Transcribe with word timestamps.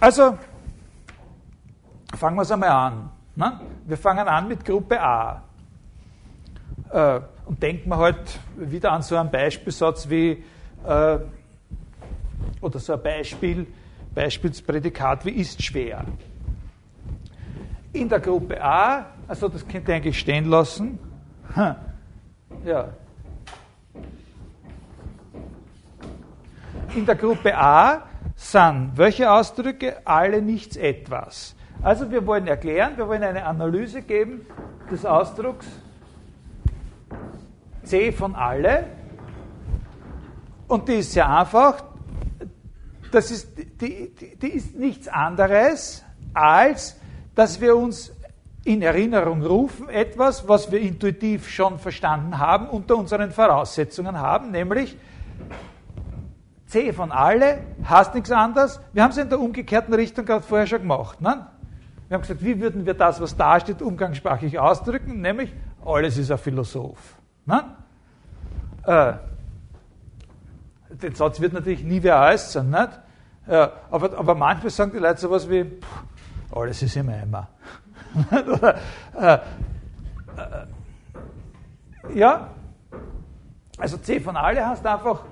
Also, 0.00 0.38
fangen 2.16 2.36
wir 2.36 2.42
es 2.42 2.50
einmal 2.50 2.70
an. 2.70 3.10
Ne? 3.36 3.60
Wir 3.84 3.98
fangen 3.98 4.26
an 4.26 4.48
mit 4.48 4.64
Gruppe 4.64 4.98
A. 4.98 5.42
Äh, 6.90 7.20
und 7.44 7.62
denken 7.62 7.90
wir 7.90 7.98
halt 7.98 8.40
wieder 8.56 8.92
an 8.92 9.02
so 9.02 9.16
einen 9.16 9.30
Beispielsatz 9.30 10.08
wie, 10.08 10.42
äh, 10.86 11.18
oder 12.62 12.78
so 12.78 12.94
ein 12.94 13.02
Beispiel, 13.02 13.66
Beispielsprädikat 14.14 15.26
wie 15.26 15.32
ist 15.32 15.62
schwer. 15.62 16.06
In 17.92 18.08
der 18.08 18.20
Gruppe 18.20 18.62
A, 18.62 19.04
also 19.28 19.50
das 19.50 19.68
könnt 19.68 19.86
ihr 19.86 19.96
eigentlich 19.96 20.18
stehen 20.18 20.46
lassen, 20.46 20.98
ja. 22.64 22.88
In 26.94 27.04
der 27.04 27.16
Gruppe 27.16 27.54
A 27.54 28.09
sind 28.40 28.92
welche 28.96 29.30
Ausdrücke? 29.30 29.98
Alle 30.04 30.40
nichts 30.40 30.76
etwas. 30.76 31.54
Also 31.82 32.10
wir 32.10 32.26
wollen 32.26 32.46
erklären, 32.46 32.96
wir 32.96 33.06
wollen 33.06 33.22
eine 33.22 33.44
Analyse 33.44 34.02
geben 34.02 34.46
des 34.90 35.04
Ausdrucks 35.04 35.66
C 37.84 38.12
von 38.12 38.34
alle. 38.34 38.86
Und 40.68 40.88
die 40.88 40.94
ist 40.94 41.12
sehr 41.12 41.28
einfach. 41.28 41.84
Das 43.12 43.30
ist, 43.30 43.58
die, 43.58 44.14
die, 44.14 44.36
die 44.36 44.48
ist 44.48 44.74
nichts 44.74 45.08
anderes, 45.08 46.04
als 46.32 46.96
dass 47.34 47.60
wir 47.60 47.76
uns 47.76 48.12
in 48.64 48.82
Erinnerung 48.82 49.42
rufen, 49.42 49.88
etwas, 49.88 50.48
was 50.48 50.70
wir 50.70 50.80
intuitiv 50.80 51.48
schon 51.48 51.78
verstanden 51.78 52.38
haben, 52.38 52.68
unter 52.68 52.96
unseren 52.96 53.32
Voraussetzungen 53.32 54.18
haben, 54.18 54.50
nämlich 54.50 54.96
C 56.70 56.92
von 56.92 57.10
alle 57.10 57.58
heißt 57.88 58.14
nichts 58.14 58.30
anderes. 58.30 58.80
Wir 58.92 59.02
haben 59.02 59.10
es 59.10 59.18
in 59.18 59.28
der 59.28 59.40
umgekehrten 59.40 59.92
Richtung 59.92 60.24
gerade 60.24 60.42
vorher 60.42 60.68
schon 60.68 60.80
gemacht. 60.80 61.20
Ne? 61.20 61.46
Wir 62.06 62.14
haben 62.14 62.22
gesagt, 62.22 62.44
wie 62.44 62.60
würden 62.60 62.86
wir 62.86 62.94
das, 62.94 63.20
was 63.20 63.36
da 63.36 63.58
steht, 63.58 63.82
umgangssprachlich 63.82 64.56
ausdrücken? 64.58 65.20
Nämlich, 65.20 65.52
alles 65.84 66.16
ist 66.16 66.30
ein 66.30 66.38
Philosoph. 66.38 67.16
Ne? 67.44 67.64
Äh, 68.84 69.14
den 70.94 71.14
Satz 71.14 71.40
wird 71.40 71.54
natürlich 71.54 71.82
nie 71.82 72.02
wer 72.04 72.20
äußern, 72.20 72.70
nicht? 72.70 73.00
Ja, 73.48 73.72
aber, 73.90 74.16
aber 74.16 74.34
manchmal 74.36 74.70
sagen 74.70 74.92
die 74.92 74.98
Leute 74.98 75.20
sowas 75.20 75.50
wie, 75.50 75.64
pff, 75.64 76.04
alles 76.52 76.82
ist 76.82 76.94
im 76.96 77.08
Eimer. 77.08 77.48
Oder, 78.30 78.78
äh, 79.18 79.34
äh, 79.34 79.40
ja, 82.14 82.48
also 83.76 83.96
C 83.96 84.20
von 84.20 84.36
alle 84.36 84.64
heißt 84.68 84.86
einfach, 84.86 85.24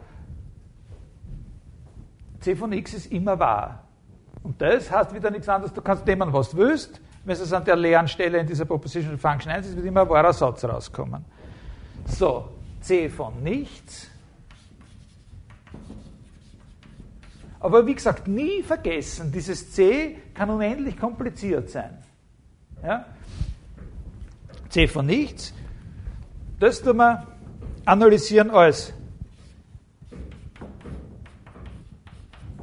C 2.49 2.57
von 2.57 2.73
x 2.73 2.95
ist 2.95 3.13
immer 3.13 3.39
wahr. 3.39 3.85
Und 4.43 4.59
das 4.63 4.91
heißt 4.91 5.15
wieder 5.15 5.31
nichts 5.31 5.51
anderes, 5.51 5.71
du 5.75 5.83
kannst 5.83 6.07
nehmen, 6.07 6.33
was 6.33 6.49
du 6.49 6.57
willst. 6.57 6.99
Wenn 7.23 7.35
es 7.35 7.53
an 7.53 7.63
der 7.63 7.77
leeren 7.77 8.09
Stelle 8.09 8.39
in 8.39 8.47
dieser 8.47 8.65
Proposition 8.65 9.19
Function 9.19 9.53
1 9.53 9.67
ist, 9.67 9.77
wird 9.77 9.85
immer 9.85 10.01
ein 10.01 10.09
wahrer 10.09 10.33
Satz 10.33 10.65
rauskommen. 10.65 11.27
So, 12.07 12.49
C 12.81 13.11
von 13.11 13.43
nichts. 13.43 14.11
Aber 17.61 17.87
wie 17.87 17.95
gesagt, 17.95 18.27
nie 18.27 18.63
vergessen, 18.63 19.31
dieses 19.31 19.71
C 19.73 20.17
kann 20.33 20.49
unendlich 20.49 20.99
kompliziert 20.99 21.69
sein. 21.69 21.99
Ja? 22.83 23.05
C 24.71 24.87
von 24.87 25.05
nichts, 25.05 25.53
das 26.59 26.81
tun 26.81 26.97
wir 26.97 27.27
analysieren 27.85 28.51
als 28.51 28.95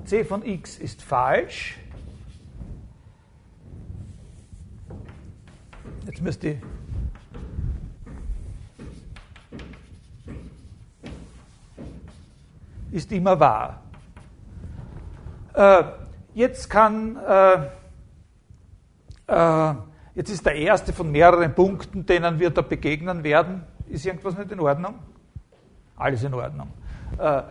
C 0.05 0.23
von 0.23 0.45
x 0.45 0.77
ist 0.77 1.01
falsch. 1.01 1.77
Jetzt 6.05 6.21
müsste 6.21 6.49
ich 6.49 6.57
ist 12.95 13.11
immer 13.11 13.37
wahr. 13.39 13.81
Äh, 15.53 15.83
jetzt 16.33 16.69
kann, 16.69 17.17
äh, 17.17 17.55
äh, 19.27 19.75
jetzt 20.15 20.29
ist 20.29 20.45
der 20.45 20.55
erste 20.55 20.93
von 20.93 21.11
mehreren 21.11 21.53
Punkten, 21.53 22.05
denen 22.05 22.39
wir 22.39 22.51
da 22.51 22.61
begegnen 22.61 23.23
werden. 23.23 23.63
Ist 23.89 24.05
irgendwas 24.05 24.37
nicht 24.37 24.51
in 24.51 24.61
Ordnung? 24.61 24.95
Alles 25.97 26.23
in 26.23 26.33
Ordnung. 26.33 26.71
Äh, 27.17 27.41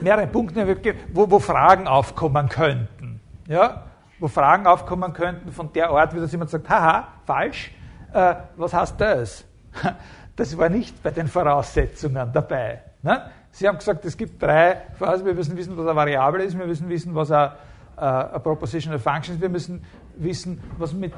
mehrere 0.00 0.26
Punkte, 0.26 0.66
wo, 1.12 1.30
wo 1.30 1.38
Fragen 1.38 1.86
aufkommen 1.86 2.48
könnten. 2.48 3.20
Ja? 3.46 3.84
Wo 4.18 4.28
Fragen 4.28 4.66
aufkommen 4.66 5.12
könnten 5.12 5.52
von 5.52 5.72
der 5.72 5.90
Art, 5.90 6.14
wie 6.14 6.20
das 6.20 6.32
jemand 6.32 6.50
sagt, 6.50 6.68
haha, 6.68 7.08
falsch, 7.26 7.72
äh, 8.12 8.34
was 8.56 8.72
heißt 8.72 9.00
das? 9.00 9.44
Das 10.36 10.58
war 10.58 10.68
nicht 10.68 11.00
bei 11.00 11.12
den 11.12 11.28
Voraussetzungen 11.28 12.32
dabei. 12.32 12.82
Ne? 13.02 13.30
Sie 13.52 13.68
haben 13.68 13.78
gesagt, 13.78 14.04
es 14.04 14.16
gibt 14.16 14.42
drei 14.42 14.78
Phasen. 14.98 15.24
Wir 15.24 15.34
müssen 15.34 15.56
wissen, 15.56 15.76
was 15.76 15.86
eine 15.86 15.94
Variable 15.94 16.42
ist. 16.42 16.58
Wir 16.58 16.66
müssen 16.66 16.88
wissen, 16.88 17.14
was 17.14 17.30
eine, 17.30 17.52
äh, 17.96 18.00
eine 18.00 18.40
Propositional 18.40 18.98
Function 18.98 19.36
ist. 19.36 19.40
Wir 19.40 19.48
müssen 19.48 19.84
wissen, 20.16 20.60
was 20.76 20.92
mit 20.92 21.12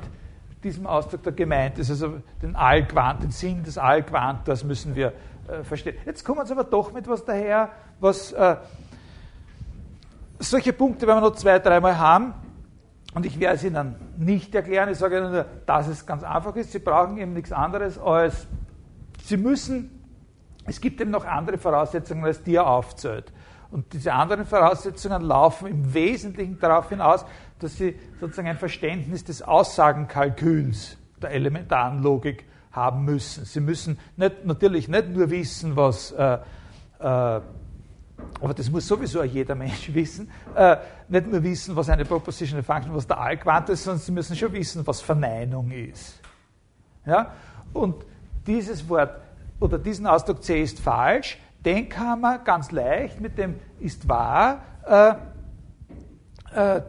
diesem 0.62 0.86
Ausdruck 0.86 1.22
da 1.22 1.30
gemeint 1.30 1.78
ist. 1.78 1.90
Also 1.90 2.20
den 2.42 2.56
Allquant, 2.56 3.22
den 3.22 3.30
Sinn 3.30 3.62
des 3.62 3.78
Allquantors 3.78 4.64
müssen 4.64 4.94
wir 4.94 5.14
äh, 5.48 5.64
verstehen. 5.64 5.96
Jetzt 6.04 6.24
kommen 6.24 6.46
wir 6.46 6.50
aber 6.50 6.64
doch 6.64 6.92
mit 6.92 7.08
was 7.08 7.24
daher, 7.24 7.70
was 8.00 8.32
äh, 8.32 8.56
solche 10.38 10.72
Punkte 10.72 11.06
werden 11.06 11.22
wir 11.22 11.30
noch 11.30 11.36
zwei, 11.36 11.58
dreimal 11.58 11.98
haben. 11.98 12.34
Und 13.14 13.24
ich 13.24 13.40
werde 13.40 13.56
es 13.56 13.64
Ihnen 13.64 13.96
nicht 14.18 14.54
erklären. 14.54 14.90
Ich 14.90 14.98
sage 14.98 15.18
Ihnen 15.18 15.32
nur, 15.32 15.46
dass 15.64 15.88
es 15.88 16.04
ganz 16.04 16.22
einfach 16.22 16.54
ist. 16.56 16.72
Sie 16.72 16.78
brauchen 16.78 17.16
eben 17.16 17.32
nichts 17.32 17.52
anderes 17.52 17.98
als, 17.98 18.46
Sie 19.22 19.38
müssen 19.38 19.96
es 20.66 20.80
gibt 20.80 21.00
eben 21.00 21.10
noch 21.10 21.24
andere 21.24 21.58
Voraussetzungen, 21.58 22.24
als 22.24 22.42
die 22.42 22.56
er 22.56 22.66
aufzählt. 22.66 23.32
Und 23.70 23.92
diese 23.92 24.12
anderen 24.12 24.44
Voraussetzungen 24.44 25.22
laufen 25.22 25.68
im 25.68 25.94
Wesentlichen 25.94 26.58
darauf 26.58 26.88
hinaus, 26.88 27.24
dass 27.58 27.76
sie 27.76 27.98
sozusagen 28.20 28.48
ein 28.48 28.58
Verständnis 28.58 29.24
des 29.24 29.42
Aussagenkalküls 29.42 30.98
der 31.22 31.30
elementaren 31.30 32.02
Logik 32.02 32.44
haben 32.76 33.04
müssen. 33.04 33.44
Sie 33.44 33.60
müssen 33.60 33.98
nicht, 34.16 34.44
natürlich 34.44 34.88
nicht 34.88 35.08
nur 35.08 35.28
wissen, 35.30 35.74
was, 35.74 36.12
äh, 36.12 36.34
äh, 36.34 36.40
aber 37.00 38.54
das 38.54 38.70
muss 38.70 38.86
sowieso 38.86 39.22
jeder 39.24 39.54
Mensch 39.54 39.90
wissen, 39.94 40.30
äh, 40.54 40.76
nicht 41.08 41.26
nur 41.26 41.42
wissen, 41.42 41.74
was 41.74 41.88
eine 41.88 42.04
Propositional 42.04 42.62
Function, 42.62 42.94
was 42.94 43.06
der 43.06 43.18
Allquant 43.18 43.68
ist, 43.70 43.84
sondern 43.84 44.00
sie 44.00 44.12
müssen 44.12 44.36
schon 44.36 44.52
wissen, 44.52 44.86
was 44.86 45.00
Verneinung 45.00 45.70
ist. 45.70 46.20
Ja? 47.04 47.32
Und 47.72 48.04
dieses 48.46 48.88
Wort 48.88 49.20
oder 49.58 49.78
diesen 49.78 50.06
Ausdruck 50.06 50.44
C 50.44 50.62
ist 50.62 50.78
falsch, 50.78 51.38
den 51.64 51.88
kann 51.88 52.20
man 52.20 52.44
ganz 52.44 52.70
leicht 52.70 53.20
mit 53.20 53.38
dem 53.38 53.56
ist 53.80 54.08
wahr 54.08 54.62
äh, 54.86 55.14
äh, 56.54 56.80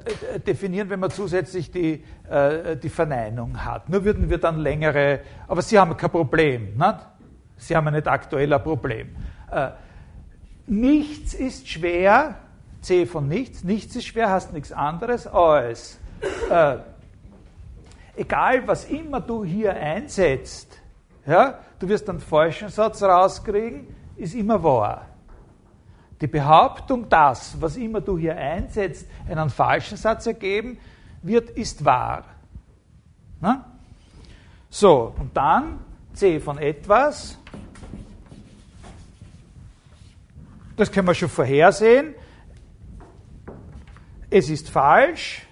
definieren, 0.46 0.90
wenn 0.90 1.00
man 1.00 1.12
zusätzlich 1.12 1.72
die, 1.72 2.04
äh, 2.30 2.76
die 2.78 2.90
Verneinung 2.90 3.64
hat. 3.64 3.90
Nur 3.90 4.04
würden 4.04 4.30
wir 4.30 4.38
dann 4.38 4.60
längere, 4.60 5.22
aber 5.48 5.62
Sie 5.62 5.80
haben 5.80 5.96
kein 5.96 6.10
Problem. 6.10 6.78
Nicht? 6.78 6.98
Sie 7.58 7.76
haben 7.76 7.92
nicht 7.94 8.08
aktuell 8.08 8.52
ein 8.54 8.64
Problem. 8.64 9.16
Äh, 9.52 9.70
nichts 10.68 11.34
ist 11.34 11.68
schwer, 11.68 12.36
C 12.82 13.06
von 13.06 13.28
nichts, 13.28 13.64
nichts 13.64 13.96
ist 13.96 14.06
schwer, 14.06 14.32
heißt 14.32 14.54
nichts 14.54 14.72
anderes 14.72 15.26
als, 15.28 16.00
äh, 16.50 16.78
egal 18.16 18.68
was 18.68 18.86
immer 18.86 19.22
du 19.22 19.44
hier 19.44 19.74
einsetzt, 19.74 20.78
ja, 21.26 21.60
du 21.80 21.88
wirst 21.90 22.10
einen 22.10 22.20
falschen 22.20 22.70
Satz 22.70 23.02
rauskriegen, 23.04 23.88
ist 24.16 24.36
immer 24.36 24.62
wahr. 24.64 25.06
Die 26.20 26.28
Behauptung, 26.28 27.08
dass, 27.10 27.62
was 27.62 27.78
immer 27.78 28.02
du 28.02 28.18
hier 28.18 28.36
einsetzt, 28.36 29.08
einen 29.30 29.50
falschen 29.50 29.98
Satz 29.98 30.26
ergeben 30.26 30.80
wird, 31.22 31.50
ist 31.52 31.84
wahr. 31.84 32.26
Na? 33.40 33.66
So, 34.70 35.14
und 35.18 35.36
dann 35.36 35.80
C 36.14 36.40
von 36.40 36.58
etwas. 36.58 37.38
Das 40.76 40.92
können 40.92 41.08
wir 41.08 41.16
schon 41.16 41.30
vorhersehen. 41.30 42.14
Es 44.30 44.50
ist 44.50 44.70
falsch. 44.70 45.48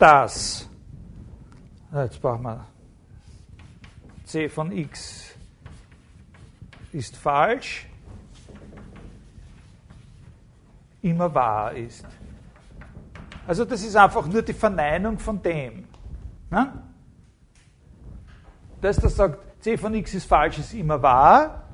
dass, 0.00 0.66
jetzt 1.92 2.22
brauchen 2.22 2.42
wir 2.42 2.66
c 4.24 4.48
von 4.48 4.72
x 4.72 5.34
ist 6.92 7.16
falsch, 7.16 7.86
immer 11.02 11.34
wahr 11.34 11.72
ist. 11.74 12.06
Also 13.46 13.64
das 13.64 13.82
ist 13.82 13.96
einfach 13.96 14.26
nur 14.26 14.42
die 14.42 14.52
Verneinung 14.52 15.18
von 15.18 15.42
dem. 15.42 15.84
Ne? 16.50 16.72
Das, 18.80 18.96
das 18.96 19.16
sagt, 19.16 19.62
c 19.62 19.76
von 19.76 19.94
x 19.94 20.14
ist 20.14 20.26
falsch, 20.26 20.58
ist 20.58 20.74
immer 20.74 21.00
wahr. 21.02 21.64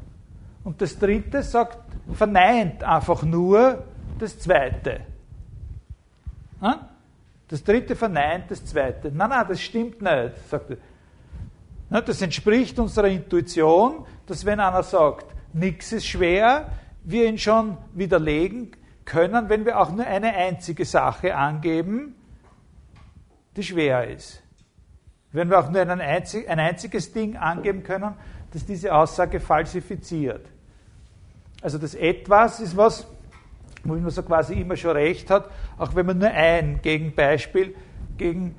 Und 0.65 0.81
das 0.81 0.99
dritte 0.99 1.43
sagt, 1.43 1.79
verneint 2.13 2.83
einfach 2.83 3.23
nur 3.23 3.85
das 4.19 4.39
zweite. 4.39 5.01
Das 7.49 7.63
dritte 7.63 7.95
verneint 7.95 8.51
das 8.51 8.65
zweite. 8.65 9.13
Nein, 9.13 9.31
nein, 9.31 9.45
das 9.49 9.61
stimmt 9.61 10.03
nicht, 10.03 10.49
sagt 10.49 10.71
er. 10.71 12.03
Das 12.03 12.21
entspricht 12.21 12.79
unserer 12.79 13.07
Intuition, 13.07 14.05
dass 14.27 14.45
wenn 14.45 14.59
einer 14.59 14.83
sagt, 14.83 15.27
nichts 15.53 15.93
ist 15.93 16.07
schwer, 16.07 16.73
wir 17.05 17.29
ihn 17.29 17.39
schon 17.39 17.79
widerlegen 17.95 18.73
können, 19.07 19.49
wenn 19.49 19.65
wir 19.65 19.81
auch 19.81 19.91
nur 19.91 20.07
eine 20.07 20.35
einzige 20.35 20.85
Sache 20.85 21.35
angeben, 21.35 22.15
die 23.57 23.63
schwer 23.63 24.09
ist. 24.09 24.43
Wenn 25.33 25.49
wir 25.49 25.59
auch 25.59 25.71
nur 25.71 25.81
ein, 25.81 26.01
einzig, 26.01 26.49
ein 26.49 26.59
einziges 26.59 27.13
Ding 27.13 27.37
angeben 27.37 27.83
können, 27.83 28.15
das 28.53 28.67
diese 28.67 28.95
Aussage 28.95 29.41
falsifiziert. 29.41 30.47
Also 31.63 31.79
das 31.79 31.95
Etwas 31.95 32.61
ist 32.61 32.77
was, 32.77 33.07
wo 33.85 33.95
man 33.95 34.11
so 34.11 34.23
quasi 34.23 34.55
immer 34.55 34.77
schon 34.77 34.93
recht 34.93 35.31
hat, 35.31 35.51
auch 35.79 35.95
wenn 35.95 36.07
man 36.07 36.19
nur 36.19 36.31
ein 36.31 36.81
Gegenbeispiel 36.83 37.75
gegen 38.17 38.57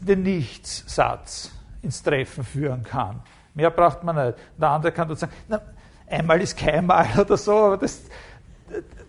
den 0.00 0.22
Nichtssatz 0.22 1.52
ins 1.82 2.02
Treffen 2.02 2.44
führen 2.44 2.82
kann. 2.84 3.20
Mehr 3.54 3.70
braucht 3.70 4.04
man 4.04 4.16
nicht. 4.16 4.38
Der 4.56 4.68
andere 4.68 4.92
kann 4.92 5.08
dann 5.08 5.16
sagen, 5.16 5.32
na, 5.48 5.60
einmal 6.06 6.40
ist 6.40 6.56
keinmal 6.56 7.06
oder 7.18 7.36
so, 7.36 7.56
aber 7.56 7.76
das 7.78 8.02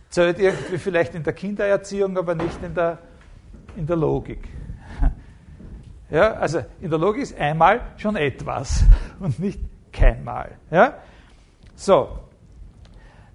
zählt 0.10 0.40
irgendwie 0.40 0.78
vielleicht 0.78 1.16
in 1.16 1.24
der 1.24 1.34
Kindererziehung, 1.34 2.18
aber 2.18 2.36
nicht 2.36 2.62
in 2.64 2.74
der, 2.74 2.98
in 3.76 3.86
der 3.86 3.96
Logik. 3.96 4.48
Ja, 6.12 6.34
also 6.34 6.64
in 6.82 6.90
der 6.90 6.98
Logik 6.98 7.22
ist 7.22 7.40
einmal 7.40 7.82
schon 7.98 8.16
etwas 8.16 8.84
und 9.20 9.38
nicht 9.38 9.60
keinmal. 9.94 10.58
Ja? 10.72 10.98
So, 11.76 12.18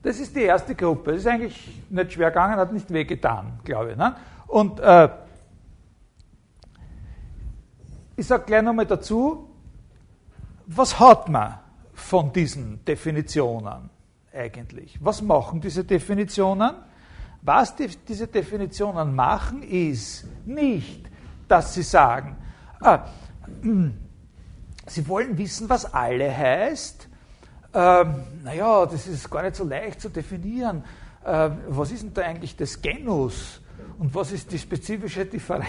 das 0.02 0.18
ist 0.18 0.34
die 0.34 0.42
erste 0.42 0.74
Gruppe. 0.74 1.12
Das 1.12 1.20
ist 1.20 1.26
eigentlich 1.28 1.82
nicht 1.88 2.12
schwer 2.12 2.30
gegangen, 2.30 2.56
hat 2.56 2.72
nicht 2.72 2.92
wehgetan, 2.92 3.60
glaube 3.62 3.92
ich. 3.92 3.96
Ne? 3.96 4.16
Und 4.48 4.80
äh, 4.80 5.08
ich 8.16 8.26
sage 8.26 8.42
gleich 8.44 8.62
nochmal 8.62 8.86
dazu, 8.86 9.48
was 10.66 10.98
hat 10.98 11.28
man 11.28 11.60
von 11.92 12.32
diesen 12.32 12.84
Definitionen 12.84 13.88
eigentlich? 14.34 14.98
Was 15.00 15.22
machen 15.22 15.60
diese 15.60 15.84
Definitionen? 15.84 16.74
Was 17.42 17.76
die, 17.76 17.88
diese 18.08 18.26
Definitionen 18.26 19.14
machen, 19.14 19.62
ist 19.62 20.26
nicht, 20.46 21.08
dass 21.46 21.74
sie 21.74 21.82
sagen, 21.82 22.36
ah, 22.80 23.06
hm, 23.60 23.94
sie 24.86 25.06
wollen 25.08 25.36
wissen, 25.36 25.68
was 25.68 25.92
alle 25.92 26.34
heißt, 26.34 27.08
ähm, 27.74 28.22
naja, 28.42 28.86
das 28.86 29.06
ist 29.06 29.28
gar 29.30 29.42
nicht 29.42 29.56
so 29.56 29.64
leicht 29.64 30.00
zu 30.00 30.08
definieren. 30.08 30.84
Äh, 31.24 31.50
was 31.68 31.90
ist 31.90 32.04
denn 32.04 32.14
da 32.14 32.22
eigentlich 32.22 32.56
das 32.56 32.80
Genus 32.80 33.60
und 33.98 34.14
was 34.14 34.32
ist 34.32 34.52
die 34.52 34.58
spezifische 34.58 35.26
Differenz 35.26 35.66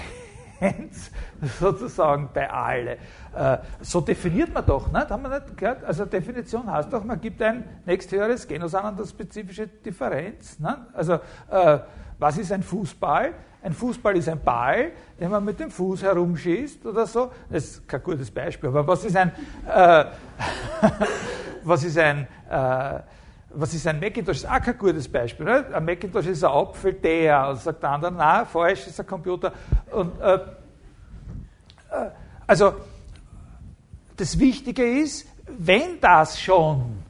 sozusagen 1.59 2.29
bei 2.33 2.49
alle? 2.49 2.97
Äh, 3.35 3.57
so 3.81 4.01
definiert 4.01 4.53
man 4.53 4.65
doch, 4.65 4.91
ne? 4.91 5.07
haben 5.09 5.23
wir 5.23 5.29
nicht 5.29 5.57
gehört? 5.57 5.83
Also 5.83 6.05
Definition 6.05 6.71
heißt 6.71 6.91
doch, 6.91 7.03
man 7.03 7.19
gibt 7.19 7.41
ein 7.41 7.63
nächsthöheres 7.85 8.47
Genus 8.47 8.73
an 8.75 8.93
und 8.93 8.99
eine 8.99 9.07
spezifische 9.07 9.67
Differenz. 9.67 10.59
Ne? 10.59 10.87
Also 10.93 11.13
äh, 11.49 11.79
was 12.17 12.37
ist 12.37 12.51
ein 12.51 12.63
Fußball? 12.63 13.33
Ein 13.61 13.73
Fußball 13.73 14.15
ist 14.15 14.29
ein 14.29 14.39
Ball, 14.41 14.91
den 15.19 15.31
man 15.31 15.43
mit 15.43 15.59
dem 15.59 15.71
Fuß 15.71 16.03
herumschießt 16.03 16.85
oder 16.85 17.07
so. 17.07 17.31
Das 17.49 17.63
ist 17.63 17.87
kein 17.87 18.03
gutes 18.03 18.29
Beispiel, 18.29 18.69
aber 18.69 18.87
was 18.87 19.03
ist 19.03 19.17
ein, 19.17 19.31
äh, 19.67 20.05
was 21.63 21.83
ist 21.83 21.97
ein, 21.97 22.27
äh, 22.49 22.99
was 23.55 23.73
ist 23.73 23.87
ein 23.87 23.99
Macintosh? 23.99 24.41
Das 24.41 24.43
ist 24.43 24.49
auch 24.49 24.61
kein 24.61 24.77
gutes 24.77 25.07
Beispiel. 25.07 25.45
Ne? 25.45 25.65
Ein 25.73 25.85
Macintosh 25.85 26.27
ist 26.27 26.43
ein 26.43 26.51
Apfel, 26.51 26.93
der, 26.93 27.49
und 27.49 27.59
sagt 27.59 27.81
der 27.81 27.89
andere, 27.89 28.11
nein, 28.11 28.45
falsch, 28.45 28.87
ist 28.87 28.99
ein 28.99 29.07
Computer. 29.07 29.51
Und, 29.91 30.19
äh, 30.19 30.35
äh, 30.35 30.39
also, 32.47 32.73
das 34.17 34.37
Wichtige 34.39 34.83
ist, 35.01 35.27
wenn 35.47 35.99
das 35.99 36.39
schon 36.39 37.03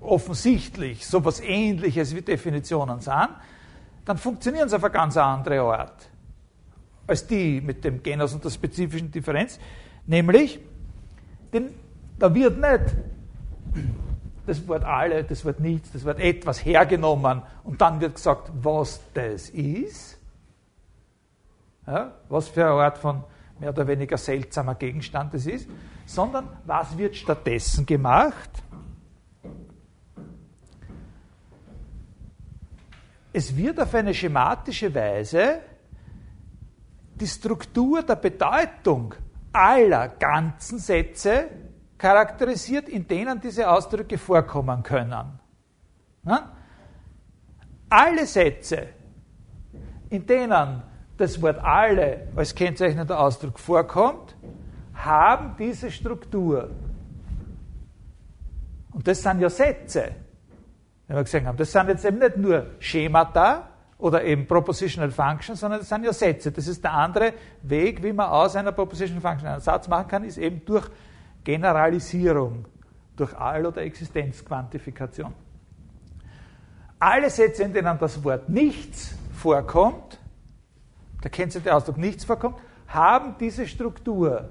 offensichtlich 0.00 1.06
so 1.06 1.18
etwas 1.18 1.40
Ähnliches 1.40 2.14
wie 2.14 2.22
Definitionen 2.22 3.00
sind, 3.00 3.28
dann 4.04 4.16
funktionieren 4.16 4.68
sie 4.68 4.76
auf 4.76 4.84
eine 4.84 4.92
ganz 4.92 5.16
andere 5.16 5.60
Art 5.60 6.10
als 7.10 7.26
die 7.26 7.60
mit 7.60 7.84
dem 7.84 8.02
Genus 8.02 8.32
und 8.34 8.44
der 8.44 8.50
spezifischen 8.50 9.10
Differenz. 9.10 9.58
Nämlich, 10.06 10.60
denn 11.52 11.70
da 12.18 12.32
wird 12.32 12.56
nicht 12.58 12.94
das 14.50 14.66
Wort 14.66 14.82
alle, 14.82 15.22
das 15.22 15.44
Wort 15.44 15.60
nichts, 15.60 15.92
das 15.92 16.04
Wort 16.04 16.18
etwas 16.18 16.64
hergenommen 16.64 17.42
und 17.62 17.80
dann 17.80 18.00
wird 18.00 18.16
gesagt, 18.16 18.50
was 18.52 19.00
das 19.14 19.48
ist. 19.50 20.18
Ja, 21.86 22.12
was 22.28 22.48
für 22.48 22.64
eine 22.64 22.82
Art 22.82 22.98
von 22.98 23.22
mehr 23.60 23.70
oder 23.70 23.86
weniger 23.86 24.18
seltsamer 24.18 24.74
Gegenstand 24.74 25.34
das 25.34 25.46
ist, 25.46 25.68
sondern 26.04 26.48
was 26.66 26.98
wird 26.98 27.14
stattdessen 27.14 27.86
gemacht? 27.86 28.50
Es 33.32 33.56
wird 33.56 33.78
auf 33.78 33.94
eine 33.94 34.12
schematische 34.12 34.92
Weise 34.92 35.60
die 37.14 37.28
Struktur 37.28 38.02
der 38.02 38.16
Bedeutung 38.16 39.14
aller 39.52 40.08
ganzen 40.08 40.80
Sätze 40.80 41.48
charakterisiert, 42.00 42.88
in 42.88 43.06
denen 43.06 43.40
diese 43.40 43.68
Ausdrücke 43.68 44.16
vorkommen 44.16 44.82
können. 44.82 45.38
Na? 46.22 46.52
Alle 47.90 48.24
Sätze, 48.26 48.88
in 50.08 50.24
denen 50.26 50.82
das 51.18 51.40
Wort 51.42 51.58
alle 51.58 52.28
als 52.34 52.54
kennzeichnender 52.54 53.20
Ausdruck 53.20 53.58
vorkommt, 53.58 54.34
haben 54.94 55.54
diese 55.58 55.90
Struktur. 55.90 56.70
Und 58.92 59.06
das 59.06 59.22
sind 59.22 59.40
ja 59.40 59.50
Sätze, 59.50 60.12
wie 61.06 61.14
wir 61.14 61.22
gesehen 61.22 61.46
haben. 61.46 61.58
Das 61.58 61.70
sind 61.70 61.88
jetzt 61.88 62.04
eben 62.06 62.18
nicht 62.18 62.38
nur 62.38 62.66
Schemata 62.78 63.68
oder 63.98 64.24
eben 64.24 64.46
Propositional 64.46 65.10
Functions, 65.10 65.60
sondern 65.60 65.80
das 65.80 65.88
sind 65.90 66.04
ja 66.04 66.14
Sätze. 66.14 66.50
Das 66.50 66.66
ist 66.66 66.82
der 66.82 66.94
andere 66.94 67.34
Weg, 67.62 68.02
wie 68.02 68.14
man 68.14 68.30
aus 68.30 68.56
einer 68.56 68.72
Propositional 68.72 69.20
Function 69.20 69.48
einen 69.48 69.60
Satz 69.60 69.86
machen 69.86 70.08
kann, 70.08 70.24
ist 70.24 70.38
eben 70.38 70.64
durch 70.64 70.88
Generalisierung 71.44 72.66
durch 73.16 73.36
All- 73.36 73.66
oder 73.66 73.82
Existenzquantifikation. 73.82 75.32
Alle 76.98 77.30
Sätze, 77.30 77.62
in 77.62 77.72
denen 77.72 77.98
das 77.98 78.22
Wort 78.24 78.48
nichts 78.48 79.14
vorkommt, 79.32 80.18
der 81.22 81.30
kennzeichnet 81.30 81.72
Ausdruck 81.72 81.96
nichts 81.96 82.24
vorkommt, 82.24 82.56
haben 82.86 83.36
diese 83.38 83.66
Struktur, 83.66 84.48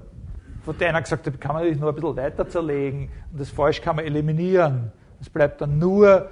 von 0.64 0.76
der 0.78 0.88
einer 0.90 1.02
gesagt 1.02 1.26
hat, 1.26 1.40
kann 1.40 1.52
man 1.52 1.62
natürlich 1.62 1.80
nur 1.80 1.90
ein 1.90 1.94
bisschen 1.94 2.16
weiter 2.16 2.48
zerlegen 2.48 3.10
und 3.32 3.40
das 3.40 3.50
Falsch 3.50 3.80
kann 3.80 3.96
man 3.96 4.04
eliminieren. 4.04 4.92
Es 5.20 5.30
bleibt 5.30 5.60
dann 5.60 5.78
nur 5.78 6.30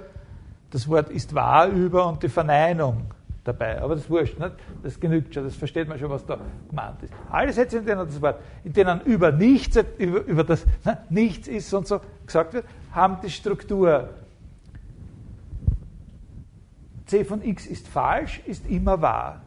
das 0.71 0.87
Wort 0.87 1.09
ist 1.09 1.33
wahr 1.33 1.67
über 1.67 2.07
und 2.07 2.21
die 2.21 2.29
Verneinung 2.29 3.13
dabei. 3.43 3.81
Aber 3.81 3.95
das 3.95 4.05
ist 4.05 4.09
wurscht, 4.09 4.39
nicht? 4.39 4.53
das 4.83 4.99
genügt 4.99 5.33
schon, 5.33 5.43
das 5.43 5.55
versteht 5.55 5.87
man 5.87 5.97
schon, 5.97 6.09
was 6.09 6.25
da 6.25 6.39
gemeint 6.69 7.01
ist. 7.03 7.13
Alle 7.29 7.53
Sätze, 7.53 7.77
in 7.77 7.85
denen 7.85 8.05
das 8.05 8.21
Wort, 8.21 8.41
in 8.63 8.73
denen 8.73 9.01
über 9.01 9.31
nichts, 9.31 9.77
über, 9.97 10.23
über 10.25 10.43
das 10.43 10.65
ne, 10.85 10.97
Nichts 11.09 11.47
ist 11.47 11.73
und 11.73 11.87
so 11.87 12.01
gesagt 12.25 12.53
wird, 12.53 12.65
haben 12.91 13.17
die 13.23 13.29
Struktur 13.29 14.09
c 17.09 17.25
von 17.25 17.41
x 17.41 17.65
ist 17.65 17.87
falsch, 17.87 18.41
ist 18.45 18.69
immer 18.69 19.01
wahr. 19.01 19.41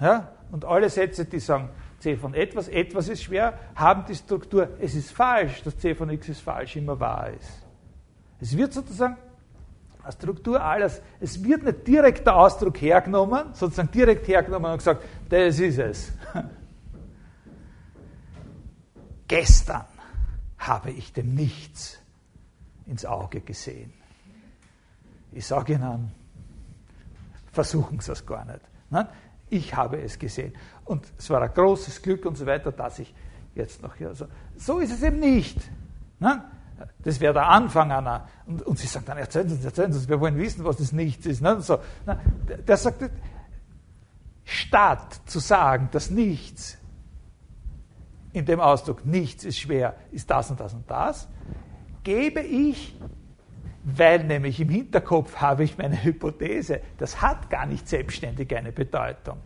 Ja? 0.00 0.32
Und 0.50 0.64
alle 0.64 0.88
Sätze, 0.88 1.26
die 1.26 1.38
sagen, 1.38 1.68
c 1.98 2.16
von 2.16 2.32
etwas, 2.32 2.68
etwas 2.68 3.08
ist 3.08 3.22
schwer, 3.22 3.58
haben 3.74 4.04
die 4.08 4.14
Struktur, 4.14 4.68
es 4.80 4.94
ist 4.94 5.12
falsch, 5.12 5.62
dass 5.62 5.76
c 5.78 5.94
von 5.94 6.08
x 6.08 6.28
ist 6.28 6.40
falsch, 6.40 6.76
immer 6.76 6.98
wahr 6.98 7.30
ist. 7.38 7.66
Es 8.40 8.56
wird 8.56 8.72
sozusagen 8.72 9.16
Struktur 10.12 10.62
alles. 10.62 11.00
Es 11.20 11.42
wird 11.42 11.62
nicht 11.62 11.86
direkt 11.86 12.26
der 12.26 12.36
Ausdruck 12.36 12.80
hergenommen, 12.80 13.54
sozusagen 13.54 13.90
direkt 13.90 14.28
hergenommen 14.28 14.72
und 14.72 14.78
gesagt, 14.78 15.02
das 15.28 15.58
ist 15.58 15.78
es. 15.78 16.12
Gestern 19.28 19.84
habe 20.58 20.90
ich 20.90 21.12
dem 21.12 21.34
Nichts 21.34 21.98
ins 22.86 23.04
Auge 23.04 23.40
gesehen. 23.40 23.92
Ich 25.32 25.46
sage 25.46 25.74
Ihnen, 25.74 26.12
versuchen 27.52 28.00
Sie 28.00 28.12
es 28.12 28.24
gar 28.24 28.44
nicht. 28.44 28.60
Ich 29.50 29.74
habe 29.74 30.00
es 30.00 30.18
gesehen. 30.18 30.52
Und 30.84 31.06
es 31.18 31.28
war 31.30 31.42
ein 31.42 31.52
großes 31.52 32.02
Glück 32.02 32.26
und 32.26 32.36
so 32.36 32.46
weiter, 32.46 32.72
dass 32.72 32.98
ich 32.98 33.14
jetzt 33.54 33.82
noch 33.82 33.94
hier. 33.94 34.14
So, 34.14 34.26
so 34.56 34.78
ist 34.78 34.92
es 34.92 35.02
eben 35.02 35.20
nicht. 35.20 35.58
Das 37.02 37.20
wäre 37.20 37.34
der 37.34 37.48
Anfang 37.48 37.92
einer. 37.92 38.28
Und, 38.46 38.62
und 38.62 38.78
sie 38.78 38.86
sagt 38.86 39.08
dann, 39.08 39.18
erzählen 39.18 39.48
Sie 39.48 39.56
uns, 39.56 39.64
erzählen 39.64 39.92
Sie 39.92 39.98
uns, 39.98 40.08
wir 40.08 40.20
wollen 40.20 40.36
wissen, 40.36 40.64
was 40.64 40.76
das 40.76 40.92
Nichts 40.92 41.26
ist. 41.26 41.40
Ne? 41.40 41.60
So, 41.60 41.78
na, 42.06 42.20
der 42.66 42.76
sagt, 42.76 43.10
statt 44.44 45.20
zu 45.26 45.38
sagen, 45.38 45.88
dass 45.92 46.10
Nichts 46.10 46.78
in 48.34 48.44
dem 48.44 48.60
Ausdruck 48.60 49.06
nichts 49.06 49.44
ist 49.44 49.58
schwer, 49.58 49.94
ist 50.10 50.28
das 50.28 50.50
und 50.50 50.60
das 50.60 50.74
und 50.74 50.90
das, 50.90 51.28
gebe 52.02 52.40
ich, 52.40 52.94
weil 53.84 54.24
nämlich 54.24 54.60
im 54.60 54.68
Hinterkopf 54.68 55.36
habe 55.36 55.64
ich 55.64 55.78
meine 55.78 56.02
Hypothese, 56.02 56.80
das 56.98 57.22
hat 57.22 57.48
gar 57.48 57.64
nicht 57.64 57.88
selbstständig 57.88 58.54
eine 58.54 58.72
Bedeutung. 58.72 59.38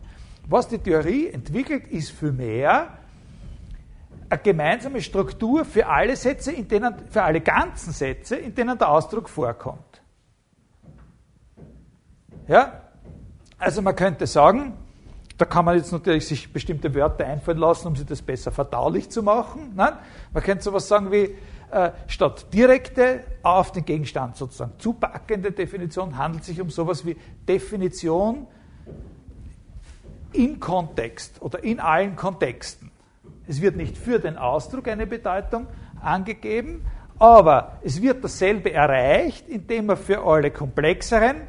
Was 0.47 0.67
die 0.67 0.79
Theorie 0.79 1.27
entwickelt, 1.27 1.87
ist 1.87 2.09
für 2.09 2.31
mehr 2.31 2.97
eine 4.29 4.41
gemeinsame 4.41 5.01
Struktur 5.01 5.65
für 5.65 5.87
alle 5.87 6.15
Sätze, 6.15 6.51
in 6.51 6.67
denen, 6.67 6.93
für 7.09 7.23
alle 7.23 7.41
ganzen 7.41 7.93
Sätze, 7.93 8.35
in 8.35 8.53
denen 8.53 8.77
der 8.77 8.89
Ausdruck 8.89 9.27
vorkommt. 9.29 10.01
Ja? 12.47 12.81
Also 13.57 13.81
man 13.81 13.95
könnte 13.95 14.27
sagen, 14.27 14.73
da 15.37 15.45
kann 15.45 15.65
man 15.65 15.77
jetzt 15.77 15.91
natürlich 15.91 16.27
sich 16.27 16.51
bestimmte 16.51 16.93
Wörter 16.93 17.25
einfallen 17.25 17.57
lassen, 17.57 17.87
um 17.87 17.95
sie 17.95 18.05
das 18.05 18.21
besser 18.21 18.51
verdaulich 18.51 19.09
zu 19.09 19.23
machen. 19.23 19.71
Nein? 19.75 19.93
Man 20.33 20.43
könnte 20.43 20.63
sowas 20.63 20.87
sagen 20.87 21.11
wie, 21.11 21.35
äh, 21.71 21.91
statt 22.07 22.47
direkte 22.53 23.23
auf 23.43 23.71
den 23.71 23.85
Gegenstand 23.85 24.35
sozusagen 24.35 24.73
zupackende 24.79 25.51
Definition 25.51 26.17
handelt 26.17 26.43
sich 26.43 26.59
um 26.59 26.69
sowas 26.69 27.05
wie 27.05 27.15
Definition 27.47 28.47
im 30.33 30.59
Kontext 30.59 31.41
oder 31.41 31.63
in 31.63 31.79
allen 31.79 32.15
Kontexten. 32.15 32.91
Es 33.49 33.61
wird 33.63 33.75
nicht 33.75 33.97
für 33.97 34.19
den 34.19 34.37
Ausdruck 34.37 34.87
eine 34.87 35.07
Bedeutung 35.07 35.65
angegeben, 35.99 36.85
aber 37.17 37.79
es 37.81 37.99
wird 37.99 38.23
dasselbe 38.23 38.71
erreicht, 38.71 39.49
indem 39.49 39.87
man 39.87 39.97
für 39.97 40.23
alle 40.23 40.51
komplexeren 40.51 41.47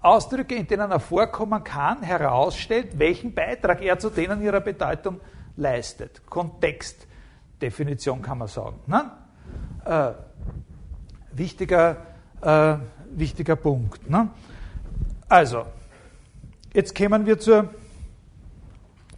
Ausdrücke, 0.00 0.54
in 0.54 0.66
denen 0.66 0.90
er 0.90 1.00
vorkommen 1.00 1.62
kann, 1.62 2.02
herausstellt, 2.02 2.98
welchen 2.98 3.34
Beitrag 3.34 3.82
er 3.82 3.98
zu 3.98 4.08
denen 4.08 4.40
ihrer 4.40 4.60
Bedeutung 4.60 5.20
leistet. 5.58 6.22
Kontextdefinition 6.24 8.22
kann 8.22 8.38
man 8.38 8.48
sagen. 8.48 8.80
Ne? 8.86 9.10
Äh, 9.84 10.12
wichtiger, 11.32 11.98
äh, 12.40 12.76
wichtiger 13.10 13.56
Punkt. 13.56 14.08
Ne? 14.08 14.30
Also, 15.28 15.66
jetzt 16.72 16.96
kommen 16.96 17.26
wir 17.26 17.38
zur 17.38 17.68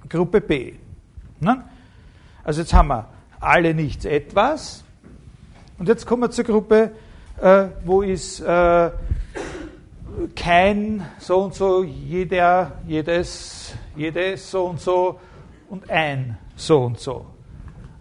Gruppe 0.08 0.40
B. 0.40 0.74
Ne? 1.38 1.64
Also 2.46 2.60
jetzt 2.60 2.72
haben 2.74 2.86
wir 2.86 3.08
alle 3.40 3.74
nichts 3.74 4.04
etwas. 4.04 4.84
Und 5.78 5.88
jetzt 5.88 6.06
kommen 6.06 6.22
wir 6.22 6.30
zur 6.30 6.44
Gruppe, 6.44 6.92
äh, 7.42 7.66
wo 7.84 8.02
ist 8.02 8.38
äh, 8.38 8.90
kein 10.36 11.04
so 11.18 11.38
und 11.42 11.54
so, 11.56 11.82
jeder, 11.82 12.70
jedes, 12.86 13.74
jedes 13.96 14.48
so 14.48 14.66
und 14.66 14.80
so 14.80 15.18
und 15.68 15.90
ein 15.90 16.38
so 16.54 16.84
und 16.84 17.00
so. 17.00 17.26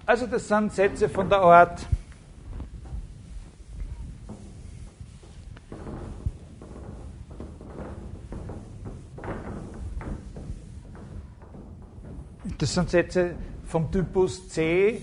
Also 0.06 0.28
das 0.28 0.48
sind 0.48 0.72
Sätze 0.72 1.10
von 1.10 1.28
der 1.28 1.40
Art 1.40 1.84
Das 12.58 12.74
sind 12.74 12.90
Sätze 12.90 13.36
vom 13.76 13.92
Typus 13.92 14.48
C, 14.48 15.02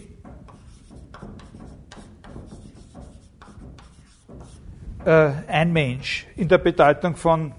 äh, 5.05 5.31
ein 5.47 5.75
Mensch 5.75 6.26
in 6.37 6.49
der 6.49 6.57
Bedeutung 6.57 7.14
von 7.14 7.52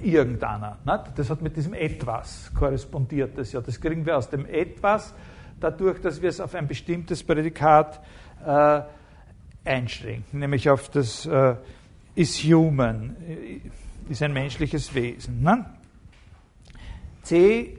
irgendeiner. 0.00 0.76
Ne? 0.84 1.04
Das 1.14 1.30
hat 1.30 1.40
mit 1.40 1.56
diesem 1.56 1.72
Etwas 1.72 2.50
korrespondiert. 2.52 3.38
Das, 3.38 3.80
kriegen 3.80 4.04
wir 4.04 4.16
aus 4.16 4.28
dem 4.28 4.44
Etwas, 4.46 5.14
dadurch, 5.60 6.00
dass 6.00 6.20
wir 6.20 6.30
es 6.30 6.40
auf 6.40 6.52
ein 6.56 6.66
bestimmtes 6.66 7.22
Prädikat 7.22 8.00
äh, 8.44 8.80
einschränken, 9.64 10.40
nämlich 10.40 10.68
auf 10.68 10.88
das 10.88 11.26
äh, 11.26 11.54
is 12.16 12.42
human, 12.42 13.14
äh, 13.24 13.60
ist 14.10 14.24
ein 14.24 14.32
menschliches 14.32 14.92
Wesen. 14.96 15.44
Ne? 15.44 15.64
C 17.22 17.78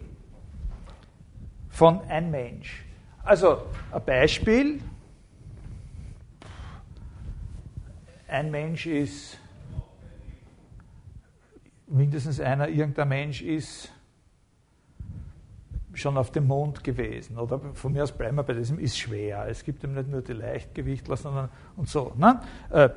von 1.79 2.01
ein 2.09 2.29
Mensch. 2.29 2.83
Also 3.23 3.61
ein 3.93 4.03
Beispiel, 4.03 4.81
ein 8.27 8.51
Mensch 8.51 8.85
ist, 8.85 9.37
mindestens 11.87 12.41
einer, 12.41 12.67
irgendein 12.67 13.07
Mensch 13.07 13.41
ist 13.41 13.93
schon 15.93 16.17
auf 16.17 16.31
dem 16.31 16.47
Mond 16.47 16.83
gewesen. 16.83 17.37
Oder 17.37 17.61
von 17.73 17.93
mir 17.93 18.03
aus 18.03 18.11
bleiben 18.11 18.35
wir 18.35 18.43
bei 18.43 18.55
diesem, 18.55 18.77
ist 18.77 18.99
schwer. 18.99 19.47
Es 19.47 19.63
gibt 19.63 19.81
ihm 19.85 19.93
nicht 19.93 20.09
nur 20.09 20.21
die 20.21 20.33
Leichtgewichtler, 20.33 21.15
sondern 21.15 21.47
und 21.77 21.87
so. 21.87 22.11
Ne? 22.17 22.41
Äh, 22.71 22.89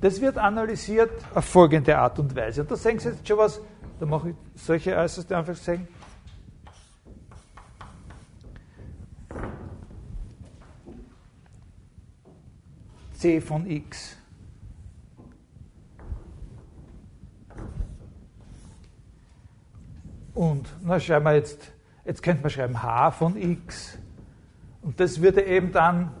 das 0.00 0.20
wird 0.20 0.38
analysiert 0.38 1.10
auf 1.34 1.46
folgende 1.46 1.98
Art 1.98 2.20
und 2.20 2.36
Weise. 2.36 2.60
Und 2.60 2.70
da 2.70 2.76
sehen 2.76 3.00
Sie 3.00 3.08
jetzt 3.08 3.26
schon 3.26 3.38
was, 3.38 3.60
da 3.98 4.06
mache 4.06 4.30
ich 4.30 4.36
solche 4.54 4.96
äußerste 4.96 5.36
Anführungszeichen. 5.36 5.95
Von 13.40 13.68
x. 13.68 14.16
Und 20.34 20.68
na, 20.82 21.00
schreiben 21.00 21.24
wir 21.24 21.34
jetzt, 21.34 21.72
jetzt 22.04 22.22
könnte 22.22 22.42
man 22.42 22.50
schreiben 22.50 22.82
h 22.82 23.10
von 23.10 23.36
x. 23.36 23.98
Und 24.82 25.00
das 25.00 25.20
würde 25.20 25.42
eben 25.42 25.72
dann 25.72 26.12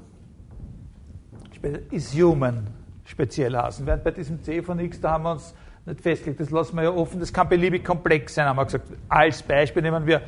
is 1.90 2.14
human 2.14 2.66
speziell 3.04 3.56
heißen. 3.56 3.86
Während 3.86 4.04
bei 4.04 4.10
diesem 4.10 4.42
c 4.42 4.62
von 4.62 4.78
x, 4.78 5.00
da 5.00 5.12
haben 5.12 5.24
wir 5.24 5.32
uns 5.32 5.54
nicht 5.84 6.00
festgelegt, 6.00 6.40
das 6.40 6.50
lassen 6.50 6.76
wir 6.76 6.84
ja 6.84 6.90
offen, 6.90 7.20
das 7.20 7.32
kann 7.32 7.48
beliebig 7.48 7.84
komplex 7.84 8.34
sein, 8.34 8.46
haben 8.46 8.56
wir 8.56 8.64
gesagt. 8.64 8.88
Als 9.08 9.42
Beispiel 9.42 9.82
nehmen 9.82 10.06
wir, 10.06 10.22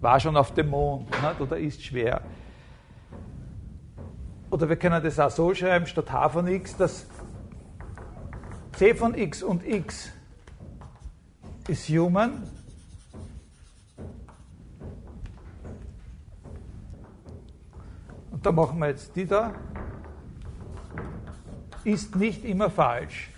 war 0.00 0.18
schon 0.18 0.36
auf 0.36 0.52
dem 0.54 0.70
Mond 0.70 1.10
nicht? 1.10 1.40
oder 1.40 1.56
ist 1.56 1.82
schwer. 1.82 2.20
Oder 4.54 4.68
wir 4.68 4.76
können 4.76 5.02
das 5.02 5.18
auch 5.18 5.32
so 5.32 5.52
schreiben, 5.52 5.84
statt 5.84 6.12
h 6.12 6.28
von 6.28 6.46
x, 6.46 6.76
dass 6.76 7.06
c 8.76 8.94
von 8.94 9.12
x 9.18 9.42
und 9.42 9.66
x 9.66 10.12
ist 11.66 11.88
human. 11.88 12.48
Und 18.30 18.46
da 18.46 18.52
machen 18.52 18.78
wir 18.78 18.90
jetzt 18.90 19.16
die 19.16 19.26
da. 19.26 19.52
Ist 21.82 22.14
nicht 22.14 22.44
immer 22.44 22.70
falsch. 22.70 23.30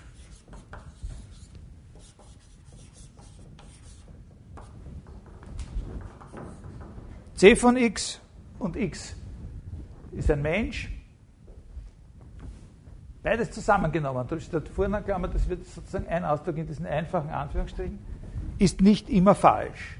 c 7.37 7.56
von 7.56 7.78
x 7.78 8.20
und 8.58 8.76
x 8.76 9.16
ist 10.12 10.30
ein 10.30 10.42
Mensch. 10.42 10.90
Beides 13.26 13.50
zusammengenommen. 13.50 14.25
Da 14.28 14.38
steht 14.38 14.68
vorne 14.68 15.02
Klammer, 15.02 15.26
das 15.26 15.49
wird 15.49 15.66
sozusagen 15.66 16.06
ein 16.06 16.25
Ausdruck 16.25 16.59
in 16.59 16.66
diesen 16.68 16.87
einfachen 16.87 17.28
Anführungsstrichen, 17.28 17.99
ist 18.61 18.80
nicht 18.80 19.11
immer 19.11 19.35
falsch. 19.35 19.99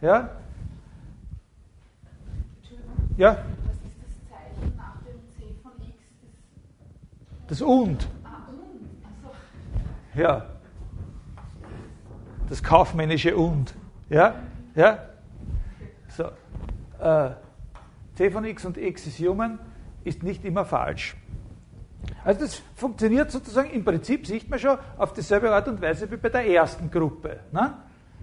Ja? 0.00 0.30
Ja? 3.16 3.36
Was 3.36 3.76
ist 3.86 3.94
das 4.02 4.28
Zeichen 4.28 4.76
nach 4.76 4.96
dem 5.02 5.20
C 5.38 5.54
von 5.62 5.70
X? 5.86 5.94
Das 7.46 7.62
und. 7.62 8.08
Ah, 8.24 8.48
und. 8.48 10.20
Ja. 10.20 10.46
Das 12.48 12.64
kaufmännische 12.64 13.36
und. 13.36 13.76
Ja? 14.08 14.34
Ja? 14.74 14.98
So. 16.08 16.24
Äh, 16.98 17.30
C 18.16 18.28
von 18.28 18.44
x 18.44 18.64
und 18.64 18.76
x 18.76 19.06
ist 19.06 19.20
human, 19.20 19.60
ist 20.02 20.24
nicht 20.24 20.44
immer 20.44 20.64
falsch. 20.64 21.14
Also 22.24 22.40
das 22.40 22.62
funktioniert 22.74 23.30
sozusagen, 23.30 23.70
im 23.70 23.84
Prinzip 23.84 24.26
sieht 24.26 24.48
man 24.50 24.58
schon 24.58 24.78
auf 24.98 25.12
dieselbe 25.12 25.50
Art 25.50 25.68
und 25.68 25.80
Weise 25.80 26.10
wie 26.10 26.16
bei 26.16 26.28
der 26.28 26.46
ersten 26.46 26.90
Gruppe. 26.90 27.40
Ne? 27.52 27.72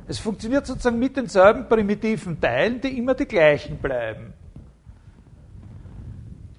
Es 0.08 0.20
funktioniert 0.20 0.66
sozusagen 0.66 1.00
mit 1.00 1.18
denselben 1.18 1.68
primitiven 1.68 2.40
Teilen, 2.40 2.80
die 2.80 2.98
immer 2.98 3.16
die 3.16 3.26
gleichen 3.26 3.78
bleiben. 3.78 4.34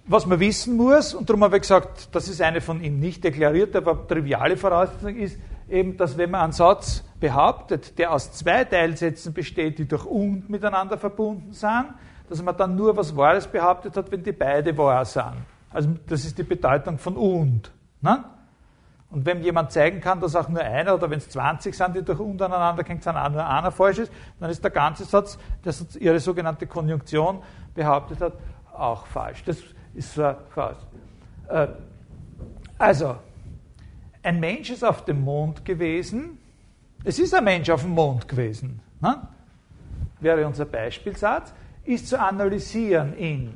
Was 0.07 0.27
man 0.27 0.41
wissen 0.41 0.77
muss, 0.77 1.15
und 1.15 1.29
darum 1.29 1.45
habe 1.45 1.57
ich 1.57 1.63
gesagt, 1.63 2.09
das 2.13 2.29
ist 2.29 2.41
eine 2.41 2.61
von 2.61 2.83
ihm 2.83 2.99
nicht 2.99 3.23
deklarierte, 3.23 3.79
aber 3.79 4.07
triviale 4.07 4.57
Voraussetzung, 4.57 5.17
ist 5.17 5.39
eben, 5.69 5.97
dass 5.97 6.17
wenn 6.17 6.31
man 6.31 6.41
einen 6.43 6.53
Satz 6.53 7.05
behauptet, 7.21 7.99
der 7.99 8.13
aus 8.13 8.33
zwei 8.33 8.65
Teilsätzen 8.65 9.33
besteht, 9.33 9.79
die 9.79 9.87
durch 9.87 10.07
und 10.07 10.49
miteinander 10.49 10.97
verbunden 10.97 11.53
sind, 11.53 11.89
dass 12.29 12.43
man 12.43 12.57
dann 12.57 12.75
nur 12.75 12.97
was 12.97 13.17
Wahres 13.17 13.47
behauptet 13.47 13.97
hat, 13.97 14.11
wenn 14.11 14.23
die 14.23 14.33
beide 14.33 14.77
wahr 14.77 15.05
sind. 15.05 15.45
Also 15.71 15.91
das 16.07 16.25
ist 16.25 16.39
die 16.39 16.43
Bedeutung 16.43 16.99
von 16.99 17.17
und. 17.17 17.71
Ne? 18.01 18.25
Und 19.11 19.25
wenn 19.25 19.43
jemand 19.43 19.73
zeigen 19.73 20.01
kann, 20.01 20.21
dass 20.21 20.37
auch 20.37 20.49
nur 20.49 20.61
einer 20.61 20.95
oder 20.95 21.09
wenn 21.09 21.19
es 21.19 21.31
20 21.31 21.75
sind, 21.75 21.97
die 21.97 22.03
durch 22.03 22.21
untereinander 22.21 22.85
gehen, 22.85 23.01
sind 23.01 23.17
auch 23.17 23.31
nur 23.31 23.47
einer 23.47 23.71
falsch 23.71 23.99
ist, 23.99 24.13
dann 24.39 24.51
ist 24.51 24.63
der 24.63 24.71
ganze 24.71 25.05
Satz, 25.05 25.39
der 25.65 25.75
ihre 25.99 26.21
sogenannte 26.21 26.67
Konjunktion 26.67 27.43
behauptet 27.75 28.21
hat, 28.21 28.35
auch 28.75 29.07
falsch. 29.07 29.45
Das 29.45 29.59
ist 29.95 30.15
so 30.15 30.35
falsch. 30.51 30.79
Äh, 31.49 31.69
also, 32.77 33.17
ein 34.23 34.41
Mensch 34.41 34.71
ist 34.71 34.85
auf 34.85 35.05
dem 35.05 35.23
Mond 35.25 35.65
gewesen. 35.65 36.39
Es 37.03 37.19
ist 37.19 37.35
ein 37.35 37.45
Mensch 37.45 37.71
auf 37.71 37.83
dem 37.83 37.93
Mond 37.93 38.29
gewesen. 38.29 38.81
Ne? 39.01 39.27
Wäre 40.21 40.47
unser 40.47 40.67
Beispielsatz, 40.67 41.55
ist 41.85 42.09
zu 42.09 42.21
analysieren 42.21 43.15
in 43.15 43.55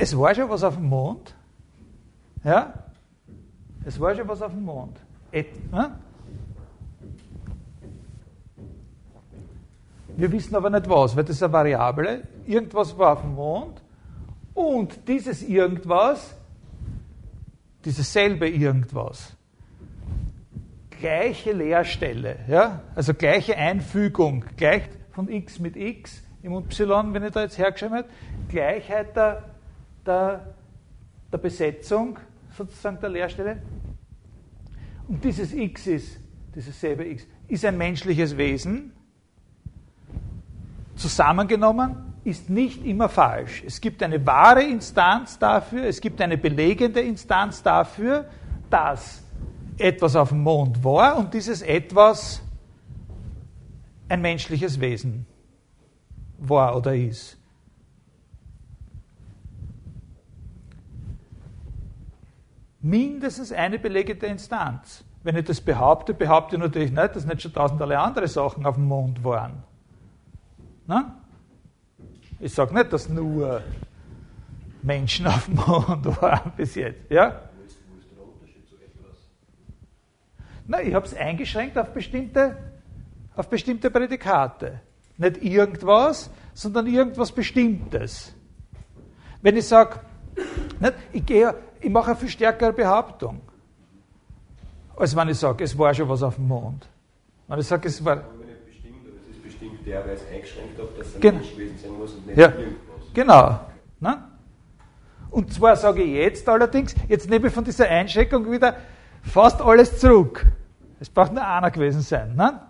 Es 0.00 0.16
war 0.16 0.34
schon 0.34 0.48
was 0.48 0.64
auf 0.64 0.76
dem 0.76 0.88
Mond. 0.88 1.34
Ja? 2.42 2.72
Es 3.84 4.00
war 4.00 4.14
schon 4.14 4.26
was 4.26 4.40
auf 4.40 4.50
dem 4.50 4.64
Mond. 4.64 4.98
Et, 5.30 5.70
ne? 5.70 5.98
Wir 10.16 10.32
wissen 10.32 10.56
aber 10.56 10.70
nicht 10.70 10.88
was, 10.88 11.14
weil 11.14 11.24
das 11.24 11.36
ist 11.36 11.42
eine 11.42 11.52
Variable. 11.52 12.22
Irgendwas 12.46 12.96
war 12.96 13.12
auf 13.12 13.20
dem 13.20 13.34
Mond 13.34 13.82
und 14.54 15.06
dieses 15.06 15.42
irgendwas, 15.42 16.34
dieses 17.84 18.10
selbe 18.10 18.48
irgendwas, 18.48 19.36
gleiche 20.98 21.52
Leerstelle, 21.52 22.36
ja? 22.48 22.80
also 22.94 23.12
gleiche 23.12 23.54
Einfügung, 23.54 24.46
gleich 24.56 24.84
von 25.10 25.28
x 25.28 25.58
mit 25.58 25.76
x 25.76 26.22
im 26.42 26.54
y, 26.54 27.12
wenn 27.12 27.22
ich 27.22 27.32
da 27.32 27.42
jetzt 27.42 27.58
hergeschrieben 27.58 27.98
habe, 27.98 28.08
Gleichheit 28.48 29.14
der 29.14 29.49
der, 30.06 30.54
der 31.32 31.38
Besetzung 31.38 32.18
sozusagen 32.56 33.00
der 33.00 33.08
Leerstelle. 33.08 33.62
Und 35.08 35.24
dieses 35.24 35.52
X 35.52 35.86
ist, 35.86 36.20
dieses 36.54 36.80
selbe 36.80 37.04
X, 37.06 37.26
ist 37.48 37.64
ein 37.64 37.76
menschliches 37.76 38.36
Wesen. 38.36 38.92
Zusammengenommen 40.94 42.14
ist 42.24 42.50
nicht 42.50 42.84
immer 42.84 43.08
falsch. 43.08 43.62
Es 43.66 43.80
gibt 43.80 44.02
eine 44.02 44.24
wahre 44.26 44.62
Instanz 44.62 45.38
dafür, 45.38 45.84
es 45.84 46.00
gibt 46.00 46.20
eine 46.20 46.36
belegende 46.36 47.00
Instanz 47.00 47.62
dafür, 47.62 48.26
dass 48.68 49.22
etwas 49.78 50.14
auf 50.14 50.28
dem 50.28 50.42
Mond 50.42 50.84
war 50.84 51.16
und 51.16 51.32
dieses 51.32 51.62
etwas 51.62 52.42
ein 54.08 54.20
menschliches 54.20 54.78
Wesen 54.78 55.26
war 56.38 56.76
oder 56.76 56.94
ist. 56.94 57.39
Mindestens 62.80 63.52
eine 63.52 63.78
belegende 63.78 64.26
Instanz. 64.26 65.04
Wenn 65.22 65.36
ich 65.36 65.44
das 65.44 65.60
behaupte, 65.60 66.14
behaupte 66.14 66.56
ich 66.56 66.62
natürlich 66.62 66.90
nicht, 66.90 67.16
dass 67.16 67.26
nicht 67.26 67.42
schon 67.42 67.52
tausenderlei 67.52 67.98
andere 67.98 68.26
Sachen 68.26 68.64
auf 68.64 68.76
dem 68.76 68.86
Mond 68.86 69.22
waren. 69.22 69.62
Na? 70.86 71.16
Ich 72.38 72.54
sage 72.54 72.74
nicht, 72.74 72.92
dass 72.92 73.08
nur 73.08 73.62
Menschen 74.82 75.26
auf 75.26 75.44
dem 75.44 75.56
Mond 75.56 76.22
waren 76.22 76.52
bis 76.56 76.74
jetzt. 76.74 77.10
Ja? 77.10 77.42
Na, 80.66 80.80
ich 80.80 80.94
habe 80.94 81.04
es 81.04 81.14
eingeschränkt 81.14 81.76
auf 81.76 81.92
bestimmte, 81.92 82.56
auf 83.34 83.48
bestimmte 83.48 83.90
Prädikate. 83.90 84.80
Nicht 85.18 85.42
irgendwas, 85.42 86.30
sondern 86.54 86.86
irgendwas 86.86 87.32
Bestimmtes. 87.32 88.32
Wenn 89.42 89.56
ich 89.56 89.66
sage, 89.66 90.00
ich 91.12 91.26
gehe 91.26 91.54
ich 91.80 91.90
mache 91.90 92.10
eine 92.10 92.16
viel 92.16 92.28
stärkere 92.28 92.72
Behauptung, 92.72 93.40
als 94.96 95.16
wenn 95.16 95.28
ich 95.28 95.38
sage, 95.38 95.64
es 95.64 95.76
war 95.76 95.94
schon 95.94 96.08
was 96.08 96.22
auf 96.22 96.34
dem 96.34 96.46
Mond. 96.46 96.86
Wenn 97.48 97.58
ich 97.58 97.66
sage, 97.66 97.88
es 97.88 98.04
war. 98.04 98.16
Bestimmt, 98.16 98.96
aber 99.06 99.16
es 99.16 99.36
ist 99.36 99.42
bestimmt 99.42 99.86
der, 99.86 100.04
weil 100.04 100.14
es 100.14 100.26
eingeschränkt 100.30 100.78
hat, 100.78 100.98
dass 100.98 101.06
es 101.06 101.14
ein 101.14 101.20
Gen 101.20 101.34
Mensch 101.36 101.50
gewesen 101.52 101.78
sein 101.78 101.92
muss 101.92 102.14
und 102.14 102.26
nicht 102.26 102.38
ja. 102.38 102.48
irgendwas. 102.48 103.14
Genau. 103.14 103.60
Ne? 103.98 104.24
Und 105.30 105.52
zwar 105.52 105.76
sage 105.76 106.02
ich 106.02 106.12
jetzt 106.12 106.48
allerdings, 106.48 106.94
jetzt 107.08 107.30
nehme 107.30 107.48
ich 107.48 107.52
von 107.52 107.64
dieser 107.64 107.88
Einschränkung 107.88 108.50
wieder 108.50 108.76
fast 109.22 109.60
alles 109.62 109.98
zurück. 109.98 110.46
Es 110.98 111.08
braucht 111.08 111.32
nur 111.32 111.46
einer 111.46 111.70
gewesen 111.70 112.02
sein. 112.02 112.34
Ne? 112.34 112.60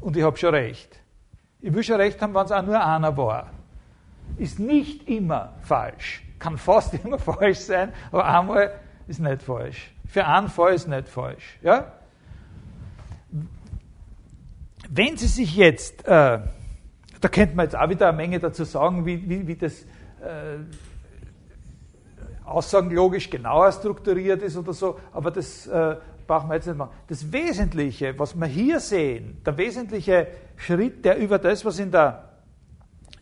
Und 0.00 0.16
ich 0.16 0.22
habe 0.22 0.36
schon 0.36 0.54
recht. 0.54 1.00
Ich 1.60 1.72
will 1.72 1.82
schon 1.82 1.96
recht 1.96 2.20
haben, 2.20 2.34
wenn 2.34 2.44
es 2.44 2.52
auch 2.52 2.62
nur 2.62 2.84
einer 2.84 3.16
war. 3.16 3.50
Ist 4.36 4.58
nicht 4.58 5.08
immer 5.08 5.54
falsch 5.62 6.24
kann 6.40 6.58
fast 6.58 6.94
immer 6.94 7.18
falsch 7.20 7.58
sein, 7.58 7.92
aber 8.10 8.24
einmal 8.24 8.72
ist 9.06 9.20
nicht 9.20 9.42
falsch. 9.42 9.92
Für 10.06 10.26
einen 10.26 10.48
Fall 10.48 10.74
ist 10.74 10.88
nicht 10.88 11.08
falsch. 11.08 11.58
Ja? 11.62 11.92
Wenn 14.88 15.16
Sie 15.16 15.28
sich 15.28 15.54
jetzt, 15.54 16.04
äh, 16.06 16.40
da 17.20 17.28
könnte 17.30 17.54
man 17.54 17.66
jetzt 17.66 17.76
auch 17.76 17.88
wieder 17.88 18.08
eine 18.08 18.16
Menge 18.16 18.40
dazu 18.40 18.64
sagen, 18.64 19.06
wie, 19.06 19.28
wie, 19.28 19.46
wie 19.46 19.54
das 19.54 19.82
äh, 19.82 20.58
aussagenlogisch 22.44 23.30
genauer 23.30 23.70
strukturiert 23.70 24.42
ist 24.42 24.56
oder 24.56 24.72
so, 24.72 24.98
aber 25.12 25.30
das 25.30 25.68
äh, 25.68 25.96
brauchen 26.26 26.48
wir 26.48 26.56
jetzt 26.56 26.66
nicht 26.66 26.76
machen. 26.76 26.90
Das 27.06 27.32
Wesentliche, 27.32 28.18
was 28.18 28.34
wir 28.34 28.46
hier 28.46 28.80
sehen, 28.80 29.40
der 29.44 29.56
wesentliche 29.56 30.26
Schritt, 30.56 31.04
der 31.04 31.18
über 31.18 31.38
das, 31.38 31.64
was 31.64 31.78
in 31.78 31.92
der, 31.92 32.30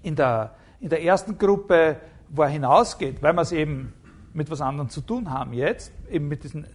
in 0.02 0.16
der, 0.16 0.54
in 0.81 0.88
der 0.88 1.02
ersten 1.02 1.37
Gruppe 1.37 1.96
wo 2.30 2.42
er 2.42 2.48
hinausgeht, 2.48 3.22
weil 3.22 3.32
wir 3.32 3.42
es 3.42 3.52
eben 3.52 3.92
mit 4.34 4.50
was 4.50 4.60
anderem 4.60 4.88
zu 4.88 5.00
tun 5.00 5.30
haben 5.30 5.52
jetzt, 5.52 5.92
eben 6.10 6.28
mit 6.28 6.44
diesen 6.44 6.66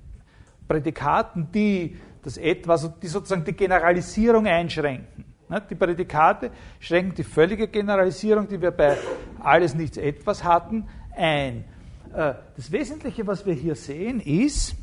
Prädikaten, 0.68 1.50
die 1.52 1.98
das 2.24 2.38
etwas, 2.38 2.90
die 3.02 3.08
sozusagen 3.08 3.44
die 3.44 3.54
Generalisierung 3.54 4.48
einschränken. 4.48 5.26
Ne, 5.50 5.62
die 5.70 5.76
Prädikate 5.76 6.52
schränken 6.80 7.16
die 7.16 7.24
völlige 7.24 7.68
Generalisierung, 7.68 8.48
die 8.48 8.62
wir 8.62 8.72
bei 8.72 8.98
alles 9.40 9.76
nichts 9.76 9.98
etwas 9.98 10.44
hatten, 10.44 10.88
ein. 11.16 11.66
Äh, 12.14 12.34
das 12.56 12.72
Wesentliche, 12.72 13.28
was 13.28 13.46
wir 13.46 13.54
hier 13.54 13.76
sehen, 13.76 14.20
ist, 14.22 14.76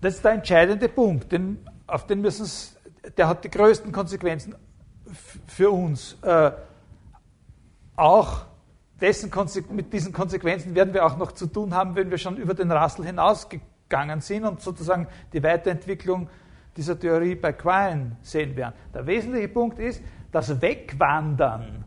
das 0.00 0.14
ist 0.16 0.24
der 0.24 0.32
entscheidende 0.32 0.88
Punkt, 0.88 1.30
den, 1.30 1.58
auf 1.86 2.06
den 2.06 2.20
müssen 2.20 2.46
der 3.16 3.28
hat 3.28 3.44
die 3.44 3.50
größten 3.50 3.92
Konsequenzen 3.92 4.54
für 5.46 5.70
uns. 5.70 6.16
Auch 7.96 8.46
dessen, 9.00 9.30
mit 9.70 9.92
diesen 9.92 10.12
Konsequenzen 10.12 10.74
werden 10.74 10.94
wir 10.94 11.04
auch 11.04 11.16
noch 11.16 11.32
zu 11.32 11.46
tun 11.46 11.74
haben, 11.74 11.94
wenn 11.96 12.10
wir 12.10 12.18
schon 12.18 12.36
über 12.36 12.54
den 12.54 12.70
Rassel 12.70 13.04
hinausgegangen 13.04 14.20
sind 14.20 14.44
und 14.44 14.60
sozusagen 14.60 15.08
die 15.32 15.42
Weiterentwicklung 15.42 16.28
dieser 16.76 16.98
Theorie 16.98 17.34
bei 17.34 17.52
Quine 17.52 18.16
sehen 18.22 18.56
werden. 18.56 18.74
Der 18.94 19.06
wesentliche 19.06 19.48
Punkt 19.48 19.78
ist, 19.78 20.02
das 20.30 20.62
Wegwandern 20.62 21.84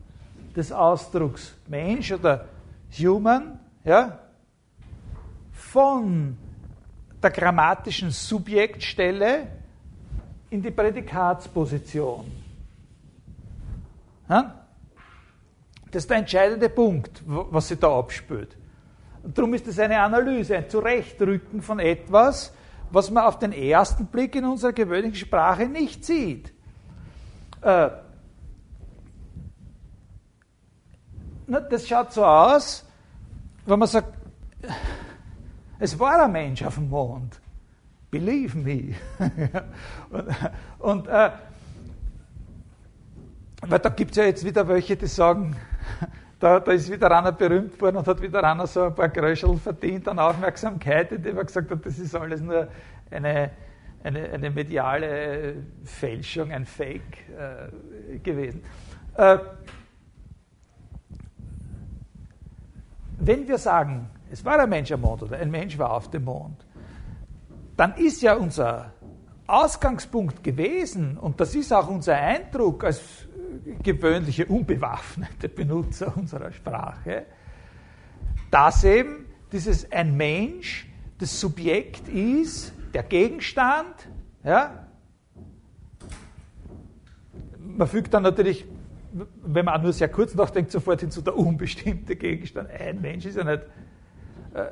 des 0.54 0.70
Ausdrucks 0.70 1.56
Mensch 1.66 2.12
oder 2.12 2.46
Human 2.98 3.58
ja, 3.84 4.20
von 5.52 6.36
der 7.22 7.30
grammatischen 7.30 8.10
Subjektstelle 8.10 9.48
in 10.50 10.62
die 10.62 10.70
Prädikatsposition. 10.70 12.30
Ja? 14.28 14.65
Das 15.96 16.04
ist 16.04 16.10
der 16.10 16.18
entscheidende 16.18 16.68
Punkt, 16.68 17.22
was 17.24 17.68
sich 17.68 17.78
da 17.78 17.98
abspült. 17.98 18.54
Und 19.22 19.38
darum 19.38 19.54
ist 19.54 19.66
es 19.66 19.78
eine 19.78 19.98
Analyse, 19.98 20.54
ein 20.54 20.68
Zurechtrücken 20.68 21.62
von 21.62 21.78
etwas, 21.78 22.52
was 22.90 23.10
man 23.10 23.24
auf 23.24 23.38
den 23.38 23.52
ersten 23.52 24.04
Blick 24.04 24.34
in 24.34 24.44
unserer 24.44 24.74
gewöhnlichen 24.74 25.16
Sprache 25.16 25.64
nicht 25.64 26.04
sieht. 26.04 26.52
Äh, 27.62 27.88
das 31.46 31.88
schaut 31.88 32.12
so 32.12 32.26
aus, 32.26 32.84
wenn 33.64 33.78
man 33.78 33.88
sagt, 33.88 34.12
es 35.78 35.98
war 35.98 36.22
ein 36.22 36.32
Mensch 36.32 36.62
auf 36.62 36.74
dem 36.74 36.90
Mond. 36.90 37.40
Believe 38.10 38.58
me. 38.58 38.96
und, 40.10 40.26
und 40.78 41.08
äh, 41.08 41.30
weil 43.62 43.78
da 43.78 43.88
gibt 43.88 44.10
es 44.10 44.18
ja 44.18 44.24
jetzt 44.24 44.44
wieder 44.44 44.68
welche, 44.68 44.94
die 44.94 45.06
sagen, 45.06 45.56
da, 46.38 46.60
da, 46.60 46.72
ist 46.72 46.90
wieder 46.90 47.10
einer 47.16 47.32
berühmt 47.32 47.80
worden 47.80 47.96
und 47.96 48.06
hat 48.06 48.20
wieder 48.20 48.42
einer 48.44 48.66
so 48.66 48.84
ein 48.84 48.94
paar 48.94 49.08
Gröschel 49.08 49.56
verdient 49.56 50.08
an 50.08 50.18
Aufmerksamkeit, 50.18 51.12
indem 51.12 51.38
er 51.38 51.44
gesagt 51.44 51.70
hat, 51.70 51.84
das 51.84 51.98
ist 51.98 52.14
alles 52.14 52.40
nur 52.40 52.68
eine, 53.10 53.50
eine, 54.02 54.30
eine 54.30 54.50
mediale 54.50 55.56
Fälschung, 55.84 56.52
ein 56.52 56.64
Fake 56.64 57.28
äh, 57.36 58.18
gewesen. 58.18 58.62
Äh, 59.16 59.38
wenn 63.18 63.48
wir 63.48 63.58
sagen, 63.58 64.10
es 64.30 64.44
war 64.44 64.58
ein 64.58 64.68
Mensch 64.68 64.92
am 64.92 65.00
Mond 65.00 65.22
oder 65.22 65.38
ein 65.38 65.50
Mensch 65.50 65.78
war 65.78 65.92
auf 65.92 66.10
dem 66.10 66.24
Mond, 66.24 66.64
dann 67.76 67.94
ist 67.94 68.22
ja 68.22 68.34
unser 68.34 68.92
Ausgangspunkt 69.46 70.42
gewesen, 70.42 71.16
und 71.18 71.40
das 71.40 71.54
ist 71.54 71.72
auch 71.72 71.88
unser 71.88 72.16
Eindruck 72.16 72.84
als 72.84 73.25
gewöhnliche 73.82 74.46
unbewaffnete 74.46 75.48
Benutzer 75.48 76.16
unserer 76.16 76.52
Sprache, 76.52 77.26
dass 78.50 78.84
eben 78.84 79.26
dieses 79.52 79.90
ein 79.92 80.16
Mensch, 80.16 80.88
das 81.18 81.40
Subjekt 81.40 82.08
ist, 82.08 82.72
der 82.94 83.02
Gegenstand, 83.02 84.08
ja, 84.44 84.86
man 87.58 87.86
fügt 87.86 88.14
dann 88.14 88.22
natürlich, 88.22 88.64
wenn 89.44 89.64
man 89.64 89.82
nur 89.82 89.92
sehr 89.92 90.08
kurz 90.08 90.34
nachdenkt, 90.34 90.70
sofort 90.70 91.00
hinzu 91.00 91.20
der 91.20 91.36
unbestimmte 91.36 92.16
Gegenstand. 92.16 92.70
Ein 92.70 93.00
Mensch 93.00 93.26
ist 93.26 93.36
ja 93.36 93.44
nicht. 93.44 93.62
Äh, 94.54 94.66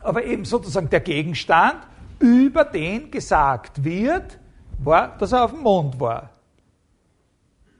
aber 0.00 0.24
eben 0.24 0.44
sozusagen 0.44 0.88
der 0.90 1.00
Gegenstand, 1.00 1.86
über 2.18 2.64
den 2.64 3.10
gesagt 3.10 3.84
wird, 3.84 4.38
war, 4.78 5.16
dass 5.18 5.32
er 5.32 5.44
auf 5.44 5.52
dem 5.52 5.60
Mond 5.60 5.98
war. 6.00 6.30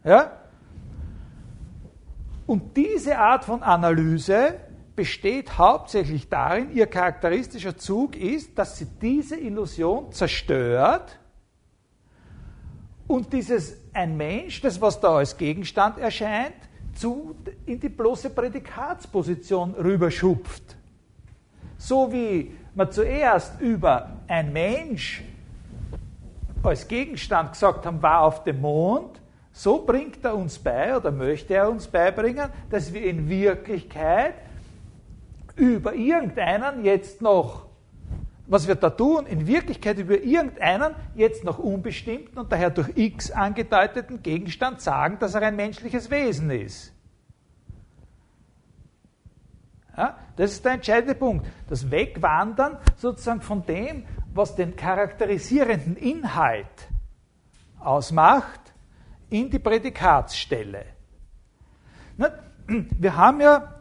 Ja? 0.04 0.32
Und 2.46 2.76
diese 2.76 3.18
Art 3.18 3.44
von 3.44 3.62
Analyse 3.62 4.54
besteht 4.94 5.56
hauptsächlich 5.56 6.28
darin, 6.28 6.70
ihr 6.72 6.86
charakteristischer 6.86 7.76
Zug 7.76 8.16
ist, 8.16 8.58
dass 8.58 8.76
sie 8.76 8.86
diese 9.00 9.36
Illusion 9.36 10.12
zerstört 10.12 11.18
und 13.06 13.32
dieses 13.32 13.76
ein 13.92 14.16
Mensch, 14.16 14.60
das 14.60 14.80
was 14.80 15.00
da 15.00 15.16
als 15.16 15.36
Gegenstand 15.36 15.98
erscheint, 15.98 16.54
zu, 16.94 17.34
in 17.64 17.80
die 17.80 17.88
bloße 17.88 18.30
Prädikatsposition 18.30 19.74
rüberschupft. 19.74 20.76
So 21.78 22.12
wie 22.12 22.54
man 22.74 22.90
zuerst 22.92 23.60
über 23.60 24.10
ein 24.28 24.52
Mensch 24.52 25.22
als 26.62 26.86
Gegenstand 26.86 27.52
gesagt 27.52 27.86
haben, 27.86 28.02
war 28.02 28.20
auf 28.20 28.44
dem 28.44 28.60
Mond, 28.60 29.21
so 29.52 29.84
bringt 29.84 30.24
er 30.24 30.34
uns 30.34 30.58
bei 30.58 30.96
oder 30.96 31.10
möchte 31.10 31.54
er 31.54 31.70
uns 31.70 31.86
beibringen, 31.86 32.50
dass 32.70 32.92
wir 32.92 33.04
in 33.04 33.28
Wirklichkeit 33.28 34.34
über 35.56 35.94
irgendeinen 35.94 36.84
jetzt 36.84 37.20
noch 37.20 37.66
was 38.52 38.68
wir 38.68 38.74
da 38.74 38.90
tun, 38.90 39.24
in 39.26 39.46
Wirklichkeit 39.46 39.98
über 39.98 40.20
irgendeinen 40.20 40.94
jetzt 41.14 41.42
noch 41.42 41.58
unbestimmten 41.58 42.38
und 42.38 42.52
daher 42.52 42.70
durch 42.70 42.90
x 42.96 43.30
angedeuteten 43.30 44.22
Gegenstand 44.22 44.80
sagen, 44.80 45.18
dass 45.20 45.34
er 45.34 45.42
ein 45.42 45.56
menschliches 45.56 46.10
Wesen 46.10 46.50
ist. 46.50 46.92
Ja, 49.96 50.18
das 50.36 50.52
ist 50.52 50.64
der 50.64 50.72
entscheidende 50.72 51.14
Punkt. 51.14 51.46
Das 51.68 51.90
Wegwandern 51.90 52.78
sozusagen 52.96 53.42
von 53.42 53.64
dem, 53.64 54.04
was 54.34 54.54
den 54.54 54.76
charakterisierenden 54.76 55.96
Inhalt 55.96 56.66
ausmacht, 57.78 58.60
in 59.32 59.50
die 59.50 59.58
Prädikatsstelle. 59.58 60.84
Wir 62.66 63.16
haben 63.16 63.40
ja, 63.40 63.80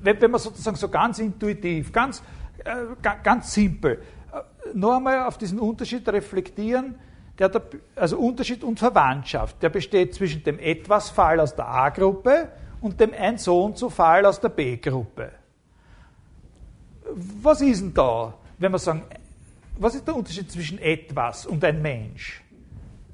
wenn 0.00 0.30
man 0.30 0.40
sozusagen 0.40 0.76
so 0.76 0.88
ganz 0.88 1.18
intuitiv, 1.18 1.92
ganz 1.92 2.22
äh, 2.64 3.14
ganz 3.22 3.52
simpel. 3.52 4.02
Äh, 4.32 4.76
noch 4.76 4.96
einmal 4.96 5.26
auf 5.26 5.38
diesen 5.38 5.58
Unterschied 5.58 6.08
reflektieren, 6.08 6.96
der, 7.38 7.50
also 7.94 8.18
Unterschied 8.18 8.64
und 8.64 8.78
Verwandtschaft, 8.78 9.62
der 9.62 9.68
besteht 9.68 10.14
zwischen 10.14 10.42
dem 10.42 10.58
Etwas-Fall 10.58 11.38
aus 11.40 11.54
der 11.54 11.68
A-Gruppe 11.68 12.48
und 12.80 12.98
dem 13.00 13.12
ein 13.14 13.38
so 13.38 13.64
und 13.64 13.78
so 13.78 13.90
Fall 13.90 14.26
aus 14.26 14.40
der 14.40 14.48
B-Gruppe. 14.48 15.30
Was 17.40 17.60
ist 17.60 17.80
denn 17.80 17.94
da, 17.94 18.34
wenn 18.58 18.72
wir 18.72 18.78
sagen, 18.78 19.02
was 19.78 19.94
ist 19.94 20.06
der 20.06 20.16
Unterschied 20.16 20.50
zwischen 20.50 20.78
etwas 20.78 21.46
und 21.46 21.64
ein 21.64 21.80
Mensch? 21.80 22.42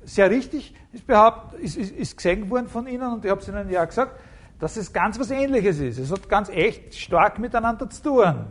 Sehr 0.04 0.30
richtig 0.30 0.74
ist, 0.92 1.06
behaupt, 1.06 1.54
ist, 1.54 1.76
ist, 1.76 1.92
ist 1.92 2.16
gesehen 2.16 2.50
worden 2.50 2.68
von 2.68 2.86
Ihnen 2.86 3.12
und 3.12 3.24
ich 3.24 3.30
habe 3.30 3.40
es 3.40 3.48
Ihnen 3.48 3.70
ja 3.70 3.84
gesagt, 3.84 4.20
dass 4.58 4.76
es 4.76 4.92
ganz 4.92 5.18
was 5.18 5.30
Ähnliches 5.30 5.78
ist. 5.80 5.98
Es 5.98 6.10
hat 6.10 6.28
ganz 6.28 6.48
echt 6.48 6.94
stark 6.94 7.38
miteinander 7.38 7.88
zu 7.90 8.02
tun. 8.02 8.46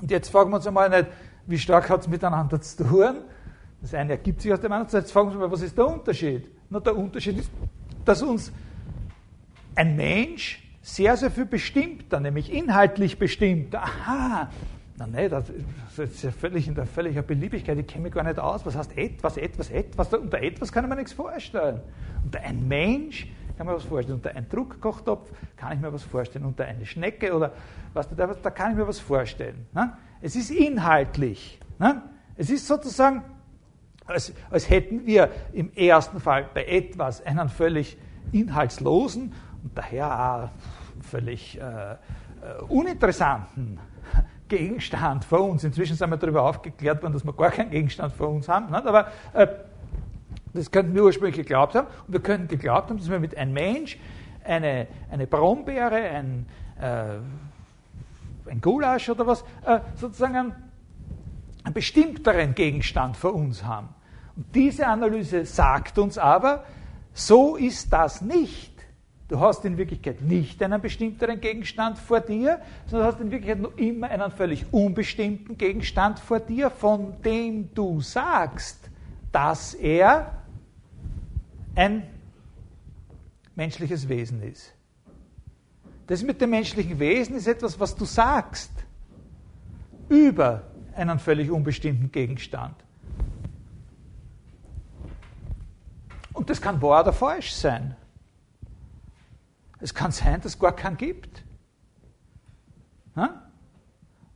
Und 0.00 0.10
jetzt 0.10 0.30
fragen 0.30 0.50
wir 0.50 0.56
uns 0.56 0.66
einmal 0.66 0.88
nicht, 0.88 1.06
wie 1.46 1.58
stark 1.58 1.88
hat 1.90 2.02
es 2.02 2.08
miteinander 2.08 2.60
zu 2.60 2.84
tun. 2.84 3.16
Das 3.80 3.94
eine 3.94 4.12
ergibt 4.12 4.40
sich 4.40 4.52
aus 4.52 4.60
dem 4.60 4.72
anderen. 4.72 4.92
Jetzt 4.92 5.12
fragen 5.12 5.28
wir 5.28 5.32
uns 5.32 5.40
mal, 5.40 5.50
was 5.50 5.62
ist 5.62 5.76
der 5.76 5.86
Unterschied? 5.86 6.48
Na, 6.70 6.80
der 6.80 6.96
Unterschied 6.96 7.38
ist, 7.38 7.50
dass 8.04 8.22
uns 8.22 8.52
ein 9.74 9.96
Mensch 9.96 10.62
sehr, 10.82 11.16
sehr 11.16 11.30
viel 11.30 11.46
bestimmter, 11.46 12.20
nämlich 12.20 12.52
inhaltlich 12.52 13.18
bestimmter. 13.18 13.82
Aha, 13.82 14.50
na 14.96 15.06
nee, 15.06 15.28
das 15.28 15.48
ist 15.96 16.22
ja 16.22 16.30
völlig 16.30 16.68
in 16.68 16.74
der 16.74 16.86
völliger 16.86 17.22
Beliebigkeit, 17.22 17.78
ich 17.78 17.86
kenne 17.86 18.04
mich 18.04 18.12
gar 18.12 18.24
nicht 18.24 18.38
aus. 18.38 18.66
Was 18.66 18.76
heißt 18.76 18.96
etwas, 18.96 19.36
etwas, 19.36 19.70
etwas? 19.70 20.12
Unter 20.12 20.40
etwas 20.40 20.70
kann 20.70 20.84
ich 20.84 20.90
mir 20.90 20.96
nichts 20.96 21.12
vorstellen. 21.12 21.80
Unter 22.24 22.40
ein 22.40 22.68
Mensch 22.68 23.26
kann 23.56 23.66
man 23.66 23.76
was 23.76 23.84
vorstellen. 23.84 24.16
Unter 24.16 24.36
ein 24.36 24.48
Druckkochtopf 24.48 25.30
kann 25.56 25.72
ich 25.72 25.80
mir 25.80 25.92
was 25.92 26.02
vorstellen. 26.02 26.44
Unter 26.44 26.66
eine 26.66 26.84
Schnecke 26.84 27.34
oder 27.34 27.52
was 27.94 28.08
da, 28.14 28.26
da 28.26 28.50
kann 28.50 28.72
ich 28.72 28.76
mir 28.76 28.86
was 28.86 29.00
vorstellen. 29.00 29.66
Ne? 29.72 29.92
Es 30.20 30.36
ist 30.36 30.50
inhaltlich. 30.50 31.58
Ne? 31.78 32.02
Es 32.36 32.50
ist 32.50 32.66
sozusagen, 32.66 33.22
als, 34.04 34.32
als 34.50 34.68
hätten 34.68 35.06
wir 35.06 35.30
im 35.52 35.72
ersten 35.72 36.20
Fall 36.20 36.48
bei 36.52 36.66
etwas 36.66 37.24
einen 37.24 37.48
völlig 37.48 37.96
inhaltslosen 38.30 39.32
und 39.62 39.76
daher 39.76 40.50
auch 40.52 41.02
völlig 41.02 41.58
äh, 41.58 41.62
äh 41.62 41.96
uninteressanten 42.68 43.78
Gegenstand 44.52 45.24
vor 45.24 45.40
uns. 45.48 45.64
Inzwischen 45.64 45.96
sind 45.96 46.10
wir 46.10 46.18
darüber 46.18 46.42
aufgeklärt 46.42 47.02
worden, 47.02 47.14
dass 47.14 47.24
wir 47.24 47.32
gar 47.32 47.50
keinen 47.50 47.70
Gegenstand 47.70 48.12
vor 48.12 48.28
uns 48.28 48.50
haben. 48.50 48.70
Nicht? 48.70 48.86
Aber 48.86 49.06
äh, 49.32 49.46
das 50.52 50.70
könnten 50.70 50.94
wir 50.94 51.04
ursprünglich 51.04 51.36
geglaubt 51.36 51.74
haben. 51.74 51.86
Und 52.06 52.12
wir 52.12 52.20
könnten 52.20 52.48
geglaubt 52.48 52.90
haben, 52.90 52.98
dass 52.98 53.10
wir 53.10 53.18
mit 53.18 53.34
einem 53.34 53.54
Mensch 53.54 53.98
eine, 54.44 54.88
eine 55.10 55.26
Brombeere, 55.26 55.96
ein, 55.96 56.46
äh, 56.78 58.50
ein 58.50 58.60
Gulasch 58.60 59.08
oder 59.08 59.26
was, 59.26 59.42
äh, 59.64 59.80
sozusagen 59.94 60.36
einen, 60.36 60.54
einen 61.64 61.72
bestimmteren 61.72 62.54
Gegenstand 62.54 63.16
vor 63.16 63.34
uns 63.34 63.64
haben. 63.64 63.88
Und 64.36 64.54
diese 64.54 64.86
Analyse 64.86 65.46
sagt 65.46 65.98
uns 65.98 66.18
aber, 66.18 66.64
so 67.14 67.56
ist 67.56 67.90
das 67.90 68.20
nicht. 68.20 68.71
Du 69.32 69.40
hast 69.40 69.64
in 69.64 69.78
Wirklichkeit 69.78 70.20
nicht 70.20 70.62
einen 70.62 70.78
bestimmteren 70.82 71.40
Gegenstand 71.40 71.96
vor 71.96 72.20
dir, 72.20 72.60
sondern 72.84 73.08
hast 73.08 73.18
in 73.18 73.30
Wirklichkeit 73.30 73.62
noch 73.62 73.74
immer 73.78 74.10
einen 74.10 74.30
völlig 74.30 74.66
unbestimmten 74.70 75.56
Gegenstand 75.56 76.18
vor 76.18 76.38
dir, 76.38 76.68
von 76.68 77.14
dem 77.22 77.72
du 77.72 78.02
sagst, 78.02 78.90
dass 79.32 79.72
er 79.72 80.42
ein 81.74 82.02
menschliches 83.54 84.06
Wesen 84.06 84.42
ist. 84.42 84.74
Das 86.08 86.22
mit 86.22 86.38
dem 86.42 86.50
menschlichen 86.50 86.98
Wesen 86.98 87.34
ist 87.34 87.46
etwas, 87.46 87.80
was 87.80 87.96
du 87.96 88.04
sagst 88.04 88.70
über 90.10 90.64
einen 90.94 91.18
völlig 91.18 91.50
unbestimmten 91.50 92.12
Gegenstand. 92.12 92.76
Und 96.34 96.50
das 96.50 96.60
kann 96.60 96.82
wahr 96.82 97.00
oder 97.00 97.14
falsch 97.14 97.54
sein. 97.54 97.96
Es 99.82 99.92
kann 99.92 100.12
sein, 100.12 100.40
dass 100.40 100.52
es 100.52 100.58
gar 100.58 100.74
keinen 100.74 100.96
gibt. 100.96 101.42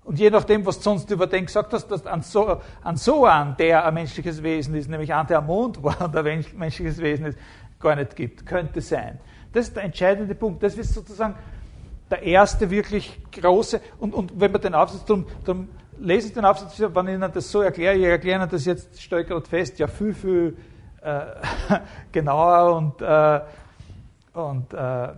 Und 0.04 0.18
je 0.18 0.28
nachdem, 0.28 0.66
was 0.66 0.78
du 0.78 0.82
sonst 0.82 1.10
über 1.10 1.28
den 1.28 1.46
gesagt 1.46 1.72
hast, 1.72 1.88
dass 1.88 2.04
an 2.04 2.22
so, 2.22 2.60
an 2.82 2.96
so 2.96 3.26
an, 3.26 3.56
der 3.56 3.84
ein 3.86 3.94
menschliches 3.94 4.42
Wesen 4.42 4.74
ist, 4.74 4.88
nämlich 4.88 5.14
an 5.14 5.26
der 5.28 5.38
am 5.38 5.46
Mond 5.46 5.82
war 5.82 6.14
ein 6.14 6.44
menschliches 6.56 6.98
Wesen 6.98 7.26
ist, 7.26 7.38
gar 7.78 7.94
nicht 7.94 8.16
gibt. 8.16 8.44
Könnte 8.44 8.80
sein. 8.80 9.20
Das 9.52 9.68
ist 9.68 9.76
der 9.76 9.84
entscheidende 9.84 10.34
Punkt. 10.34 10.62
Das 10.62 10.76
ist 10.76 10.92
sozusagen 10.92 11.36
der 12.10 12.22
erste 12.22 12.68
wirklich 12.70 13.20
große, 13.32 13.80
und, 13.98 14.14
und 14.14 14.40
wenn 14.40 14.50
man 14.50 14.60
den 14.60 14.74
Aufsatz, 14.74 15.04
darum, 15.04 15.26
darum 15.44 15.68
lese 15.98 16.28
ich 16.28 16.34
den 16.34 16.44
Aufsatz, 16.44 16.78
wenn 16.78 17.06
ich 17.06 17.14
Ihnen 17.14 17.32
das 17.32 17.50
so 17.50 17.60
erkläre, 17.62 17.96
ich 17.96 18.04
erkläre 18.04 18.40
Ihnen 18.40 18.50
das 18.50 18.64
jetzt, 18.64 19.00
stelle 19.00 19.24
gerade 19.24 19.46
fest, 19.46 19.78
ja 19.78 19.86
viel, 19.86 20.12
viel 20.12 20.56
äh, 21.02 21.20
genauer 22.12 22.76
und, 22.76 23.00
äh, 23.00 23.40
und, 24.34 24.74
äh, 24.74 25.08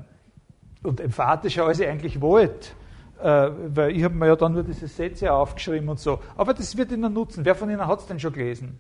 und 0.83 1.01
emphatischer, 1.01 1.67
als 1.67 1.81
ich 1.81 1.89
eigentlich 1.89 2.21
wollte 2.21 2.69
äh, 3.21 3.51
weil 3.75 3.97
ich 3.97 4.05
habe 4.05 4.15
mir 4.15 4.27
ja 4.27 4.37
dann 4.37 4.53
nur 4.53 4.63
diese 4.63 4.87
Sätze 4.87 5.33
aufgeschrieben 5.33 5.89
und 5.89 5.99
so. 5.99 6.21
Aber 6.37 6.55
das 6.55 6.77
wird 6.77 6.93
Ihnen 6.93 7.13
nutzen. 7.13 7.45
Wer 7.45 7.55
von 7.55 7.69
Ihnen 7.69 7.87
hat 7.87 8.01
es 8.01 8.07
denn 8.07 8.21
schon 8.21 8.33
gelesen? 8.33 8.79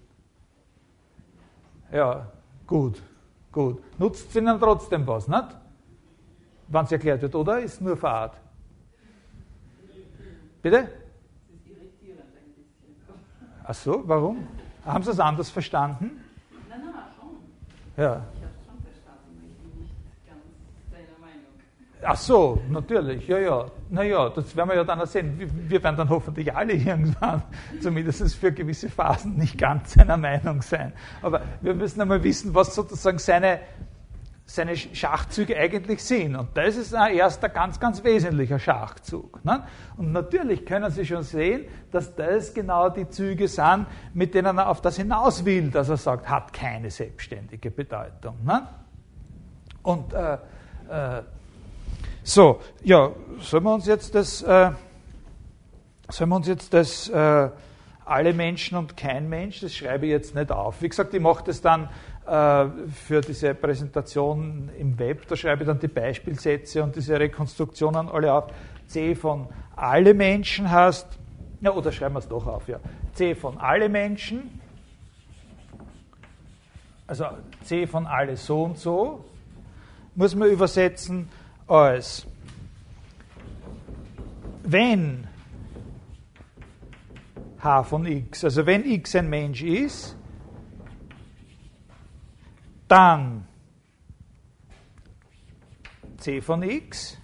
Ja, 1.93 2.27
gut, 2.67 3.03
gut. 3.51 3.83
Nutzt 3.99 4.29
es 4.29 4.37
Ihnen 4.37 4.59
trotzdem 4.61 5.07
was, 5.07 5.27
nicht? 5.27 5.57
Wann 6.69 6.85
es 6.85 6.93
erklärt 6.93 7.23
wird, 7.23 7.35
oder? 7.35 7.61
Ist 7.61 7.81
nur 7.81 7.97
Fahrt. 7.97 8.37
Bitte? 10.63 10.89
Ach 13.65 13.75
so, 13.75 14.03
warum? 14.07 14.47
Haben 14.85 15.05
Sie 15.05 15.11
es 15.11 15.21
anders 15.21 15.51
verstanden? 15.51 16.25
Nein, 16.69 16.81
nein, 16.85 16.95
schon. 17.17 18.03
Ja. 18.03 18.25
Ach 22.03 22.17
so, 22.17 22.61
natürlich, 22.69 23.27
ja, 23.27 23.39
ja. 23.39 23.67
Naja, 23.91 24.29
das 24.29 24.55
werden 24.55 24.69
wir 24.69 24.77
ja 24.77 24.85
dann 24.85 25.05
sehen. 25.07 25.37
Wir 25.69 25.83
werden 25.83 25.97
dann 25.97 26.09
hoffentlich 26.09 26.55
alle 26.55 26.73
irgendwann, 26.75 27.43
zumindest 27.81 28.37
für 28.37 28.53
gewisse 28.53 28.89
Phasen, 28.89 29.37
nicht 29.37 29.59
ganz 29.59 29.95
seiner 29.95 30.17
Meinung 30.17 30.63
sein. 30.63 30.93
Aber 31.23 31.41
wir 31.61 31.75
müssen 31.75 32.01
einmal 32.01 32.23
wissen, 32.23 32.55
was 32.55 32.75
sozusagen 32.75 33.19
seine, 33.19 33.61
seine 34.47 34.77
Schachzüge 34.77 35.57
eigentlich 35.57 36.05
sind. 36.05 36.37
Und 36.37 36.57
das 36.57 36.77
ist 36.77 36.95
ein 36.95 37.15
erster 37.17 37.49
ganz, 37.49 37.81
ganz 37.81 38.05
wesentlicher 38.05 38.61
Schachzug. 38.61 39.45
Ne? 39.45 39.65
Und 39.97 40.13
natürlich 40.13 40.65
können 40.67 40.91
Sie 40.93 41.05
schon 41.05 41.25
sehen, 41.25 41.65
dass 41.91 42.15
das 42.15 42.55
genau 42.55 42.91
die 42.91 43.09
Züge 43.09 43.49
sind, 43.49 43.87
mit 44.15 44.35
denen 44.35 44.59
er 44.59 44.69
auf 44.69 44.81
das 44.83 44.97
hinaus 44.97 45.45
will, 45.45 45.71
dass 45.71 45.89
er 45.89 45.97
sagt, 45.97 46.29
hat 46.29 46.53
keine 46.53 46.91
selbstständige 46.91 47.73
Bedeutung. 47.73 48.37
Ne? 48.45 48.69
Und 49.83 50.13
äh, 50.13 50.39
äh, 50.91 51.23
so, 52.29 52.61
ja, 52.85 53.11
sollen 53.41 53.65
wir 53.65 53.73
uns 53.73 53.87
jetzt 53.87 54.15
das, 54.15 54.43
äh, 54.43 54.71
sollen 56.11 56.29
wir 56.29 56.37
uns 56.37 56.47
jetzt 56.47 56.75
das 56.75 57.09
äh, 57.09 57.49
alle 58.05 58.35
Menschen 58.35 58.77
und 58.77 58.99
kein 58.99 59.31
Mensch, 59.31 59.61
das 59.61 59.75
schreibe 59.75 60.05
ich 60.05 60.13
jetzt 60.13 60.35
nicht 60.35 60.53
auf. 60.53 60.83
Wie 60.83 60.91
gesagt, 60.91 61.15
ich 61.15 61.23
mache 61.23 61.45
das 61.45 61.63
dann 61.63 61.89
äh, 62.27 62.67
für 62.93 63.23
diese 63.23 63.55
Präsentation 63.55 64.69
im 64.79 64.99
Web, 64.99 65.27
da 65.27 65.37
schreibe 65.37 65.63
ich 65.63 65.69
dann 65.69 65.79
die 65.79 65.89
Beispielsätze 65.89 66.83
und 66.83 66.95
diese 66.97 67.19
Rekonstruktionen 67.19 68.11
alle 68.11 68.31
auf. 68.31 68.49
C 68.89 69.15
von 69.15 69.47
alle 69.75 70.13
Menschen 70.13 70.71
heißt, 70.71 71.07
ja, 71.63 71.73
oder 71.73 71.91
schreiben 71.93 72.15
wir 72.15 72.19
es 72.19 72.29
doch 72.29 72.47
auf, 72.47 72.69
ja. 72.69 72.79
C 73.15 73.35
von 73.35 73.57
alle 73.57 73.89
Menschen, 73.89 74.61
also 77.07 77.25
C 77.63 77.87
von 77.87 78.07
alle 78.07 78.37
so 78.37 78.65
und 78.65 78.77
so, 78.77 79.25
muss 80.15 80.35
man 80.35 80.51
übersetzen 80.51 81.31
als 81.69 82.27
wenn 84.65 85.27
h 87.63 87.83
von 87.85 88.07
x, 88.07 88.45
also 88.45 88.67
wenn 88.67 88.85
x 88.85 89.15
ein 89.15 89.29
Mensch 89.29 89.63
ist, 89.63 90.17
dann 92.87 93.47
c 96.19 96.41
von 96.41 96.63
x 96.63 97.19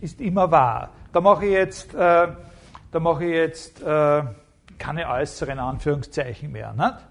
ist 0.00 0.20
immer 0.20 0.50
wahr. 0.50 0.90
Da 1.12 1.20
mache 1.20 1.46
ich 1.46 1.52
jetzt, 1.52 1.94
äh, 1.94 2.28
da 2.90 3.00
mache 3.00 3.24
ich 3.24 3.32
jetzt 3.32 3.82
äh, 3.82 4.22
keine 4.78 5.08
äußeren 5.08 5.58
Anführungszeichen 5.58 6.52
mehr, 6.52 6.72
nicht? 6.72 7.07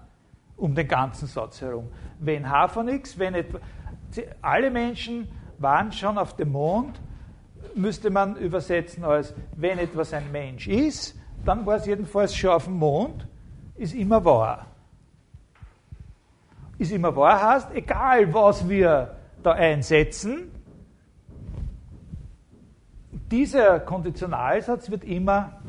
Um 0.58 0.74
den 0.74 0.86
ganzen 0.86 1.26
Satz 1.26 1.60
herum. 1.62 1.88
Wenn 2.18 2.50
h 2.50 2.68
von 2.68 2.88
x, 2.88 3.18
wenn 3.18 3.34
etwa, 3.34 3.60
alle 4.42 4.70
Menschen 4.70 5.28
waren 5.58 5.92
schon 5.92 6.18
auf 6.18 6.36
dem 6.36 6.52
Mond, 6.52 7.00
müsste 7.74 8.10
man 8.10 8.36
übersetzen 8.36 9.04
als, 9.04 9.34
wenn 9.56 9.78
etwas 9.78 10.12
ein 10.12 10.30
Mensch 10.32 10.66
ist, 10.68 11.18
dann 11.44 11.64
war 11.64 11.76
es 11.76 11.86
jedenfalls 11.86 12.34
schon 12.34 12.50
auf 12.50 12.64
dem 12.64 12.74
Mond, 12.74 13.26
ist 13.76 13.94
immer 13.94 14.24
wahr. 14.24 14.66
Ist 16.78 16.92
immer 16.92 17.14
wahr 17.14 17.54
heißt, 17.54 17.74
egal 17.74 18.32
was 18.34 18.68
wir 18.68 19.16
da 19.42 19.52
einsetzen, 19.52 20.50
dieser 23.30 23.80
Konditionalsatz 23.80 24.90
wird 24.90 25.04
immer 25.04 25.60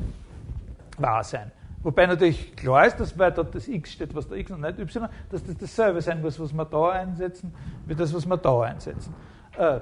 wahr 0.98 1.22
sein. 1.22 1.52
Wobei 1.82 2.06
natürlich 2.06 2.54
klar 2.56 2.86
ist, 2.86 3.00
dass 3.00 3.18
weil 3.18 3.32
dort 3.32 3.54
das 3.54 3.66
x 3.66 3.92
steht, 3.92 4.14
was 4.14 4.28
da 4.28 4.34
x 4.34 4.50
und 4.50 4.60
nicht 4.60 4.78
y, 4.78 5.08
dass 5.30 5.42
das 5.42 5.56
dasselbe 5.56 6.02
sein 6.02 6.20
muss, 6.20 6.38
was 6.38 6.52
wir 6.52 6.64
da 6.64 6.90
einsetzen, 6.90 7.54
wie 7.86 7.94
das, 7.94 8.12
was 8.12 8.26
wir 8.26 8.36
da 8.36 8.60
einsetzen. 8.60 9.14
Äh, 9.56 9.80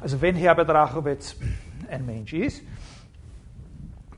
also 0.00 0.20
wenn 0.20 0.34
Herbert 0.36 0.70
Rachowitz 0.70 1.36
ein 1.90 2.06
Mensch 2.06 2.32
ist, 2.32 2.62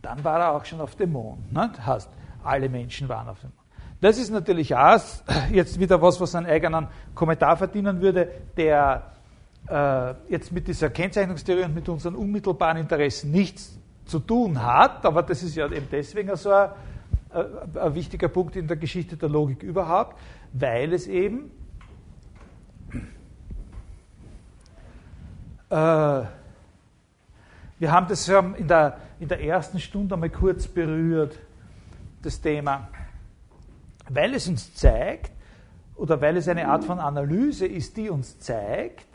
dann 0.03 0.23
war 0.23 0.41
er 0.41 0.53
auch 0.53 0.65
schon 0.65 0.81
auf 0.81 0.95
dem 0.95 1.13
Mond. 1.13 1.53
Ne? 1.53 1.71
Heißt, 1.85 2.09
alle 2.45 2.69
Menschen 2.69 3.09
waren 3.09 3.29
auf 3.29 3.41
dem 3.41 3.51
Mond. 3.51 3.67
Das 4.01 4.19
ist 4.19 4.31
natürlich 4.31 4.75
auch 4.75 5.01
jetzt 5.51 5.81
wieder 5.81 6.01
was, 6.01 6.21
was 6.21 6.35
einen 6.35 6.47
eigenen 6.47 6.87
Kommentar 7.15 7.57
verdienen 7.57 8.01
würde, 8.01 8.29
der 8.57 9.13
äh, 9.69 10.15
jetzt 10.29 10.53
mit 10.53 10.69
dieser 10.69 10.91
Kennzeichnungstheorie 10.91 11.65
und 11.65 11.75
mit 11.75 11.89
unseren 11.89 12.15
unmittelbaren 12.15 12.77
Interessen 12.77 13.33
nichts 13.33 13.77
zu 14.07 14.21
tun 14.21 14.63
hat, 14.63 15.05
aber 15.05 15.23
das 15.23 15.43
ist 15.43 15.57
ja 15.57 15.67
eben 15.67 15.89
deswegen 15.91 16.35
so 16.37 16.51
ein, 16.51 16.71
ein, 17.31 17.77
ein 17.77 17.95
wichtiger 17.95 18.29
Punkt 18.29 18.57
in 18.57 18.67
der 18.67 18.77
Geschichte 18.77 19.17
der 19.17 19.29
Logik 19.29 19.63
überhaupt, 19.63 20.17
weil 20.53 20.93
es 20.93 21.07
eben 21.07 21.51
äh, 25.71 26.23
wir 27.79 27.93
haben 27.93 28.09
das 28.09 28.27
in 28.29 28.69
der, 28.69 28.97
in 29.21 29.29
der 29.29 29.43
ersten 29.43 29.79
Stunde 29.79 30.15
einmal 30.15 30.31
kurz 30.31 30.67
berührt, 30.67 31.39
das 32.23 32.41
Thema, 32.41 32.89
weil 34.09 34.35
es 34.35 34.49
uns 34.49 34.75
zeigt, 34.75 35.33
oder 35.97 36.21
weil 36.21 36.37
es 36.37 36.49
eine 36.49 36.69
Art 36.69 36.85
von 36.85 36.99
Analyse 36.99 37.67
ist, 37.67 37.97
die 37.97 38.11
uns 38.11 38.39
zeigt, 38.39 39.07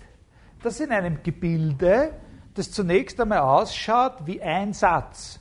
dass 0.64 0.80
in 0.80 0.92
einem 0.92 1.24
Gebilde, 1.24 2.14
das 2.54 2.72
zunächst 2.72 3.20
einmal 3.20 3.40
ausschaut 3.40 4.26
wie 4.26 4.42
ein 4.42 4.74
Satz 4.74 5.40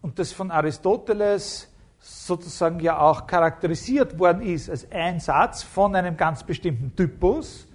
und 0.00 0.18
das 0.18 0.32
von 0.32 0.50
Aristoteles 0.50 1.68
sozusagen 1.98 2.80
ja 2.80 2.98
auch 2.98 3.26
charakterisiert 3.26 4.18
worden 4.18 4.42
ist 4.42 4.68
als 4.68 4.90
ein 4.90 5.20
Satz 5.20 5.62
von 5.62 5.94
einem 5.94 6.16
ganz 6.16 6.42
bestimmten 6.42 6.94
Typus, 6.96 7.68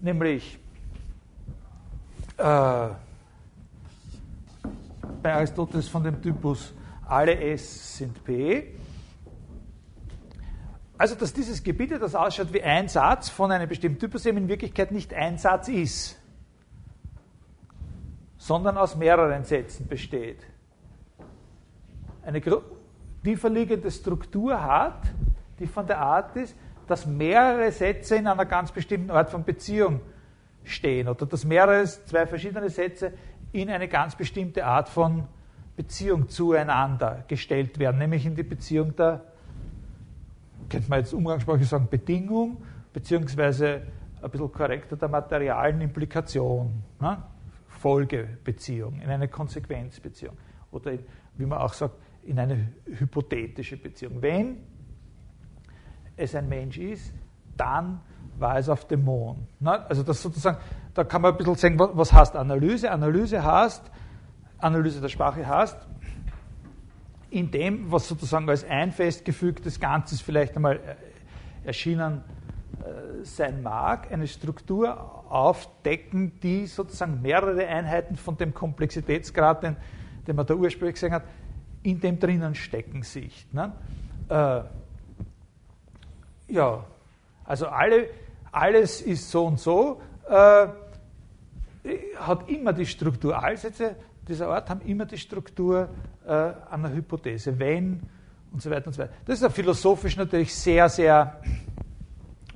nämlich 0.00 0.58
äh, 2.36 2.42
bei 5.22 5.34
Aristoteles 5.34 5.88
von 5.88 6.04
dem 6.04 6.20
Typus 6.20 6.74
alle 7.06 7.38
S 7.40 7.96
sind 7.96 8.22
P. 8.22 8.74
Also, 10.98 11.14
dass 11.14 11.32
dieses 11.32 11.62
Gebiet, 11.62 11.92
das 11.92 12.14
ausschaut 12.14 12.52
wie 12.52 12.62
ein 12.62 12.88
Satz 12.88 13.28
von 13.30 13.50
einem 13.50 13.68
bestimmten 13.68 14.00
Typus, 14.00 14.26
eben 14.26 14.38
in 14.38 14.48
Wirklichkeit 14.48 14.90
nicht 14.90 15.14
ein 15.14 15.38
Satz 15.38 15.68
ist, 15.68 16.17
sondern 18.48 18.78
aus 18.78 18.96
mehreren 18.96 19.44
Sätzen 19.44 19.86
besteht. 19.86 20.38
Eine 22.24 22.40
tiefer 23.22 23.50
liegende 23.50 23.90
Struktur 23.90 24.62
hat, 24.62 25.02
die 25.58 25.66
von 25.66 25.86
der 25.86 25.98
Art 25.98 26.34
ist, 26.34 26.56
dass 26.86 27.04
mehrere 27.04 27.70
Sätze 27.70 28.16
in 28.16 28.26
einer 28.26 28.46
ganz 28.46 28.72
bestimmten 28.72 29.10
Art 29.10 29.28
von 29.28 29.44
Beziehung 29.44 30.00
stehen 30.64 31.08
oder 31.08 31.26
dass 31.26 31.44
mehrere, 31.44 31.84
zwei 31.84 32.26
verschiedene 32.26 32.70
Sätze 32.70 33.12
in 33.52 33.68
eine 33.68 33.86
ganz 33.86 34.16
bestimmte 34.16 34.64
Art 34.64 34.88
von 34.88 35.24
Beziehung 35.76 36.30
zueinander 36.30 37.24
gestellt 37.28 37.78
werden, 37.78 37.98
nämlich 37.98 38.24
in 38.24 38.34
die 38.34 38.44
Beziehung 38.44 38.96
der, 38.96 39.26
könnte 40.70 40.88
man 40.88 41.00
jetzt 41.00 41.12
umgangssprachlich 41.12 41.68
sagen, 41.68 41.88
Bedingung, 41.90 42.62
beziehungsweise 42.94 43.82
ein 44.22 44.30
bisschen 44.30 44.50
korrekter 44.50 44.96
der 44.96 45.08
materialen 45.10 45.82
Implikation, 45.82 46.82
ne? 46.98 47.22
Folgebeziehung, 47.78 49.00
in 49.00 49.08
eine 49.08 49.28
Konsequenzbeziehung 49.28 50.36
oder 50.70 50.92
in, 50.92 51.00
wie 51.36 51.46
man 51.46 51.58
auch 51.58 51.72
sagt, 51.72 51.94
in 52.22 52.38
eine 52.38 52.72
hypothetische 52.84 53.76
Beziehung. 53.76 54.20
Wenn 54.20 54.58
es 56.16 56.34
ein 56.34 56.48
Mensch 56.48 56.78
ist, 56.78 57.12
dann 57.56 58.00
war 58.38 58.58
es 58.58 58.68
auf 58.68 58.86
dem 58.86 59.04
Mond. 59.04 59.38
Ne? 59.60 59.88
Also 59.88 60.02
das 60.02 60.22
sozusagen, 60.22 60.58
da 60.94 61.04
kann 61.04 61.22
man 61.22 61.32
ein 61.32 61.38
bisschen 61.38 61.56
sagen, 61.56 61.78
was 61.78 62.12
heißt 62.12 62.36
Analyse? 62.36 62.90
Analyse 62.90 63.42
heißt, 63.42 63.90
Analyse 64.58 65.00
der 65.00 65.08
Sprache 65.08 65.46
heißt, 65.46 65.76
in 67.30 67.50
dem, 67.50 67.90
was 67.90 68.08
sozusagen 68.08 68.48
als 68.48 68.64
ein 68.64 68.92
festgefügtes 68.92 69.80
Ganzes 69.80 70.20
vielleicht 70.20 70.56
einmal 70.56 70.76
äh, 70.76 70.96
erschienen 71.66 72.18
äh, 72.18 72.47
sein 73.22 73.62
mag, 73.62 74.12
eine 74.12 74.26
Struktur 74.26 74.88
aufdecken, 75.30 76.38
die 76.40 76.66
sozusagen 76.66 77.20
mehrere 77.22 77.66
Einheiten 77.66 78.16
von 78.16 78.36
dem 78.36 78.54
Komplexitätsgrad, 78.54 79.62
den, 79.62 79.76
den 80.26 80.36
man 80.36 80.46
da 80.46 80.54
ursprünglich 80.54 80.94
gesehen 80.94 81.12
hat, 81.12 81.24
in 81.82 82.00
dem 82.00 82.18
drinnen 82.18 82.54
stecken 82.54 83.02
sich. 83.02 83.46
Ne? 83.52 83.72
Äh, 84.28 84.62
ja, 86.52 86.84
also 87.44 87.66
alle, 87.66 88.08
alles 88.50 89.00
ist 89.00 89.30
so 89.30 89.46
und 89.46 89.58
so, 89.58 90.00
äh, 90.28 90.68
hat 92.16 92.48
immer 92.48 92.72
die 92.72 92.86
Struktur. 92.86 93.42
Allsätze 93.42 93.96
dieser 94.26 94.48
Art 94.48 94.68
haben 94.68 94.82
immer 94.82 95.06
die 95.06 95.16
Struktur 95.18 95.88
äh, 96.26 96.30
einer 96.70 96.92
Hypothese, 96.92 97.58
wenn 97.58 98.02
und 98.52 98.62
so 98.62 98.70
weiter 98.70 98.88
und 98.88 98.92
so 98.92 99.02
weiter. 99.02 99.12
Das 99.24 99.36
ist 99.36 99.42
ja 99.42 99.48
philosophisch 99.48 100.16
natürlich 100.16 100.54
sehr, 100.54 100.88
sehr, 100.88 101.40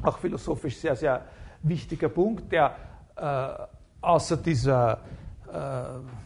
auch 0.02 0.18
philosophisch 0.18 0.76
sehr, 0.76 0.96
sehr 0.96 1.24
wichtiger 1.62 2.08
Punkt, 2.08 2.50
der 2.52 2.76
äh, 3.16 3.66
außer 4.00 4.36
dieser, 4.36 4.98
äh, 5.52 5.56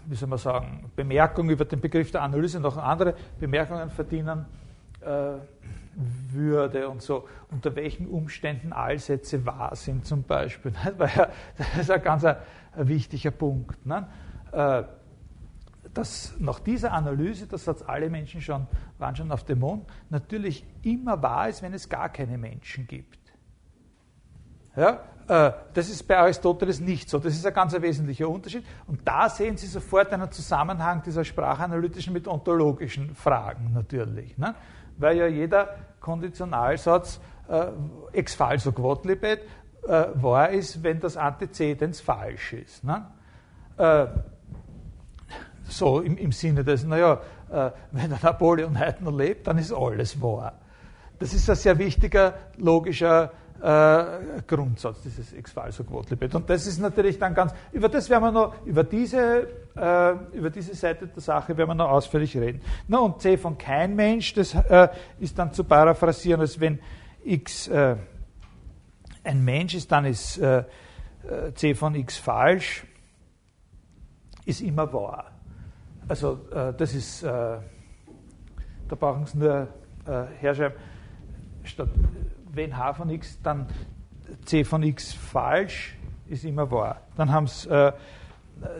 wie 0.06 0.14
soll 0.14 0.28
man 0.28 0.38
sagen, 0.38 0.90
Bemerkung 0.94 1.50
über 1.50 1.64
den 1.64 1.80
Begriff 1.80 2.10
der 2.10 2.22
Analyse 2.22 2.60
noch 2.60 2.76
andere 2.76 3.14
Bemerkungen 3.38 3.90
verdienen 3.90 4.46
äh, 5.00 5.34
würde 6.30 6.88
und 6.88 7.00
so, 7.02 7.26
unter 7.50 7.74
welchen 7.74 8.06
Umständen 8.06 8.72
Allsätze 8.72 9.44
wahr 9.46 9.74
sind 9.74 10.06
zum 10.06 10.22
Beispiel. 10.22 10.72
Weil 10.96 11.10
ja, 11.16 11.28
das 11.56 11.78
ist 11.78 11.90
ein 11.90 12.02
ganz 12.02 12.24
ein, 12.24 12.36
ein 12.72 12.88
wichtiger 12.88 13.30
Punkt. 13.30 13.84
Ne? 13.86 14.06
Äh, 14.52 14.84
dass 15.94 16.34
nach 16.38 16.60
dieser 16.60 16.92
Analyse, 16.92 17.46
das 17.46 17.66
hat 17.66 17.88
alle 17.88 18.10
Menschen 18.10 18.42
schon, 18.42 18.66
waren 18.98 19.16
schon 19.16 19.32
auf 19.32 19.44
dem 19.44 19.60
Mond, 19.60 19.86
natürlich 20.10 20.66
immer 20.82 21.22
wahr 21.22 21.48
ist, 21.48 21.62
wenn 21.62 21.72
es 21.72 21.88
gar 21.88 22.10
keine 22.10 22.36
Menschen 22.36 22.86
gibt. 22.86 23.25
Ja, 24.76 25.00
äh, 25.28 25.52
das 25.74 25.88
ist 25.88 26.04
bei 26.04 26.16
Aristoteles 26.18 26.80
nicht 26.80 27.08
so. 27.08 27.18
Das 27.18 27.34
ist 27.34 27.46
ein 27.46 27.54
ganz 27.54 27.72
wesentlicher 27.80 28.28
Unterschied. 28.28 28.64
Und 28.86 29.00
da 29.04 29.28
sehen 29.28 29.56
Sie 29.56 29.66
sofort 29.66 30.12
einen 30.12 30.30
Zusammenhang 30.30 31.02
dieser 31.02 31.24
sprachanalytischen 31.24 32.12
mit 32.12 32.28
ontologischen 32.28 33.14
Fragen 33.14 33.72
natürlich. 33.72 34.38
Ne? 34.38 34.54
Weil 34.98 35.16
ja 35.16 35.26
jeder 35.26 35.74
Konditionalsatz 36.00 37.20
äh, 37.48 37.66
ex 38.12 38.34
falso 38.34 38.72
quodlibet 38.72 39.40
äh, 39.86 40.06
wahr 40.14 40.50
ist, 40.50 40.82
wenn 40.82 41.00
das 41.00 41.16
Antezedens 41.16 42.00
falsch 42.00 42.52
ist. 42.52 42.84
Ne? 42.84 43.06
Äh, 43.78 44.06
so 45.64 46.00
im, 46.00 46.16
im 46.16 46.30
Sinne 46.30 46.62
des, 46.62 46.84
naja, 46.84 47.20
äh, 47.50 47.70
wenn 47.90 48.10
der 48.10 48.20
Napoleon 48.22 48.78
heute 48.78 49.02
noch 49.02 49.16
lebt, 49.16 49.46
dann 49.46 49.58
ist 49.58 49.72
alles 49.72 50.20
wahr. 50.22 50.52
Das 51.18 51.32
ist 51.32 51.48
ein 51.48 51.56
sehr 51.56 51.78
wichtiger 51.78 52.34
logischer 52.56 53.32
äh, 53.62 54.42
Grundsatz, 54.46 55.02
dieses 55.02 55.32
ex 55.32 55.52
falso 55.52 55.84
quodlibet. 55.84 56.34
Und 56.34 56.48
das 56.48 56.66
ist 56.66 56.78
natürlich 56.78 57.18
dann 57.18 57.34
ganz, 57.34 57.52
über 57.72 57.88
das 57.88 58.10
werden 58.10 58.24
wir 58.24 58.32
noch, 58.32 58.66
über 58.66 58.84
diese, 58.84 59.48
äh, 59.76 60.12
über 60.36 60.50
diese 60.50 60.74
Seite 60.74 61.06
der 61.06 61.22
Sache 61.22 61.56
werden 61.56 61.70
wir 61.70 61.74
noch 61.74 61.90
ausführlich 61.90 62.36
reden. 62.36 62.60
Na, 62.88 62.98
und 62.98 63.20
C 63.20 63.36
von 63.36 63.56
kein 63.56 63.94
Mensch, 63.94 64.34
das 64.34 64.54
äh, 64.54 64.88
ist 65.20 65.38
dann 65.38 65.52
zu 65.52 65.64
paraphrasieren, 65.64 66.40
als 66.40 66.60
wenn 66.60 66.78
x 67.24 67.68
äh, 67.68 67.96
ein 69.24 69.44
Mensch 69.44 69.74
ist, 69.74 69.90
dann 69.90 70.04
ist 70.04 70.38
äh, 70.38 70.64
C 71.54 71.74
von 71.74 71.94
x 71.94 72.18
falsch, 72.18 72.86
ist 74.44 74.60
immer 74.60 74.92
wahr. 74.92 75.32
Also 76.06 76.38
das 76.78 76.94
ist, 76.94 77.24
da 77.24 77.60
brauchen 78.88 79.26
Sie 79.26 79.38
nur 79.38 79.66
herschreiben, 80.38 80.78
statt 81.64 81.88
wenn 82.56 82.76
h 82.76 82.94
von 82.94 83.10
x, 83.10 83.40
dann 83.42 83.66
c 84.44 84.64
von 84.64 84.82
x 84.82 85.12
falsch, 85.12 85.96
ist 86.28 86.44
immer 86.44 86.70
wahr. 86.70 87.02
Dann 87.16 87.30
haben 87.30 87.46
Sie 87.46 87.68
äh, 87.68 87.92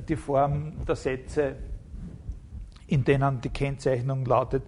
die 0.08 0.16
Form 0.16 0.84
der 0.86 0.96
Sätze, 0.96 1.56
in 2.86 3.04
denen 3.04 3.40
die 3.40 3.50
Kennzeichnung 3.50 4.24
lautet, 4.24 4.62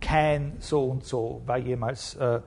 kein 0.00 0.56
so 0.58 0.84
und 0.84 1.04
so 1.04 1.42
war 1.46 1.58
jemals 1.58 2.14
äh, 2.14 2.40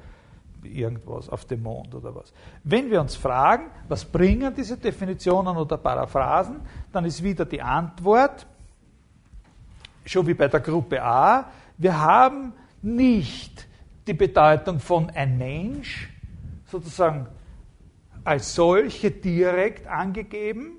irgendwas 0.63 1.29
auf 1.29 1.45
dem 1.45 1.63
Mond 1.63 1.95
oder 1.95 2.13
was. 2.13 2.33
Wenn 2.63 2.89
wir 2.89 2.99
uns 2.99 3.15
fragen, 3.15 3.69
was 3.87 4.03
bringen 4.03 4.53
diese 4.55 4.77
Definitionen 4.77 5.55
oder 5.55 5.77
Paraphrasen, 5.77 6.61
dann 6.91 7.05
ist 7.05 7.23
wieder 7.23 7.45
die 7.45 7.61
Antwort, 7.61 8.45
schon 10.05 10.27
wie 10.27 10.33
bei 10.33 10.47
der 10.47 10.59
Gruppe 10.59 11.01
A, 11.01 11.45
wir 11.77 11.97
haben 11.97 12.53
nicht 12.81 13.68
die 14.09 14.15
Bedeutung 14.15 14.79
von 14.79 15.11
ein 15.11 15.37
Mensch 15.37 16.09
sozusagen 16.65 17.27
als 18.23 18.55
solche 18.55 19.11
direkt 19.11 19.85
angegeben, 19.85 20.77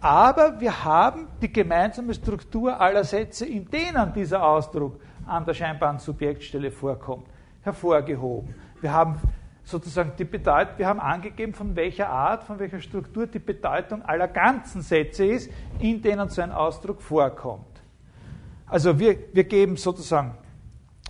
aber 0.00 0.60
wir 0.60 0.84
haben 0.84 1.26
die 1.42 1.52
gemeinsame 1.52 2.14
Struktur 2.14 2.80
aller 2.80 3.02
Sätze, 3.02 3.44
in 3.44 3.68
denen 3.68 4.12
dieser 4.14 4.44
Ausdruck 4.44 5.00
an 5.26 5.44
der 5.44 5.52
scheinbaren 5.52 5.98
Subjektstelle 5.98 6.70
vorkommt, 6.70 7.26
hervorgehoben. 7.62 8.54
Wir 8.80 8.92
haben 8.92 9.16
sozusagen 9.64 10.12
die 10.16 10.24
Bedeutung, 10.24 10.78
wir 10.78 10.86
haben 10.86 11.00
angegeben, 11.00 11.52
von 11.52 11.74
welcher 11.74 12.08
Art, 12.08 12.44
von 12.44 12.60
welcher 12.60 12.80
Struktur 12.80 13.26
die 13.26 13.40
Bedeutung 13.40 14.02
aller 14.02 14.28
ganzen 14.28 14.80
Sätze 14.80 15.26
ist, 15.26 15.50
in 15.80 16.00
denen 16.00 16.28
so 16.28 16.40
ein 16.40 16.52
Ausdruck 16.52 17.02
vorkommt. 17.02 17.66
Also 18.66 18.96
wir, 18.96 19.18
wir 19.32 19.44
geben 19.44 19.76
sozusagen, 19.76 20.34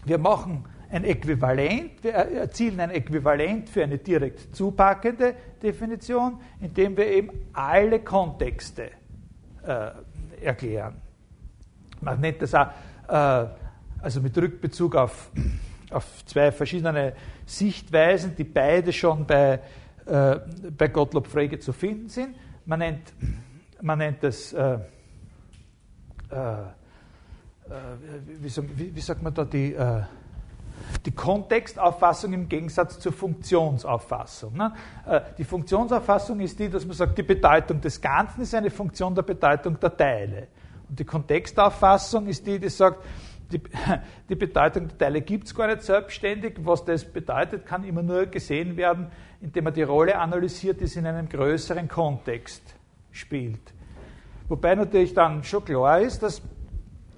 wir 0.07 0.17
machen 0.17 0.65
ein 0.91 1.05
Äquivalent, 1.05 2.03
wir 2.03 2.13
erzielen 2.13 2.81
ein 2.81 2.91
Äquivalent 2.91 3.69
für 3.69 3.85
eine 3.85 3.99
direkt 3.99 4.55
zupackende 4.55 5.35
Definition, 5.63 6.41
indem 6.61 6.97
wir 6.97 7.07
eben 7.07 7.31
alle 7.53 8.01
Kontexte 8.01 8.91
äh, 9.65 9.91
erklären. 10.43 10.97
Man 12.01 12.21
nennt 12.21 12.43
das 12.43 12.55
auch, 12.55 12.69
äh, 13.09 13.47
also 14.03 14.21
mit 14.21 14.37
Rückbezug 14.37 14.97
auf, 14.97 15.31
auf 15.91 16.25
zwei 16.25 16.51
verschiedene 16.51 17.15
Sichtweisen, 17.47 18.35
die 18.35 18.45
beide 18.45 18.93
schon 18.93 19.27
bei, 19.27 19.61
äh, 20.07 20.37
bei 20.77 20.89
Gottlob 20.89 21.29
Frege 21.29 21.59
zu 21.61 21.73
finden 21.73 22.09
sind. 22.09 22.35
Man 22.65 22.81
nennt, 22.81 23.13
man 23.81 23.99
nennt 23.99 24.25
das, 24.25 24.53
äh, 24.53 24.79
äh, 26.31 26.37
äh, 26.37 26.69
wie, 28.41 29.01
sagt 29.01 29.23
man 29.23 29.33
da, 29.35 29.45
die 29.45 29.77
die 31.05 31.13
Kontextauffassung 31.13 32.33
im 32.33 32.49
Gegensatz 32.49 32.99
zur 32.99 33.13
Funktionsauffassung. 33.13 34.57
Ne? 34.57 34.73
Äh, 35.07 35.21
die 35.39 35.45
Funktionsauffassung 35.45 36.41
ist 36.41 36.59
die, 36.59 36.69
dass 36.69 36.85
man 36.85 36.95
sagt, 36.95 37.19
die 37.19 37.23
Bedeutung 37.23 37.81
des 37.81 38.01
Ganzen 38.01 38.43
ist 38.43 38.55
eine 38.55 38.71
Funktion 38.71 39.15
der 39.15 39.23
Bedeutung 39.23 39.79
der 39.79 39.97
Teile. 39.97 40.49
Und 40.89 40.99
die 40.99 41.05
Kontextauffassung 41.05 42.27
ist 42.27 42.47
die, 42.47 42.59
die 42.59 42.69
sagt, 42.69 43.05
die, 43.53 43.61
die 44.29 44.35
Bedeutung 44.35 44.89
der 44.89 44.99
Teile 44.99 45.21
gibt 45.23 45.47
es 45.47 45.55
gar 45.55 45.67
nicht 45.67 45.83
selbstständig. 45.83 46.55
Was 46.65 46.85
das 46.85 47.05
bedeutet, 47.05 47.67
kann 47.67 47.85
immer 47.85 48.03
nur 48.03 48.27
gesehen 48.27 48.77
werden, 48.77 49.11
indem 49.41 49.65
man 49.65 49.75
die 49.75 49.83
Rolle 49.83 50.19
analysiert, 50.19 50.81
die 50.81 50.85
es 50.85 50.97
in 50.97 51.07
einem 51.07 51.29
größeren 51.29 51.89
Kontext 51.89 52.63
spielt. 53.11 53.75
Wobei 54.49 54.75
natürlich 54.75 55.15
dann 55.15 55.45
schon 55.45 55.65
klar 55.65 56.01
ist, 56.01 56.23
dass 56.23 56.43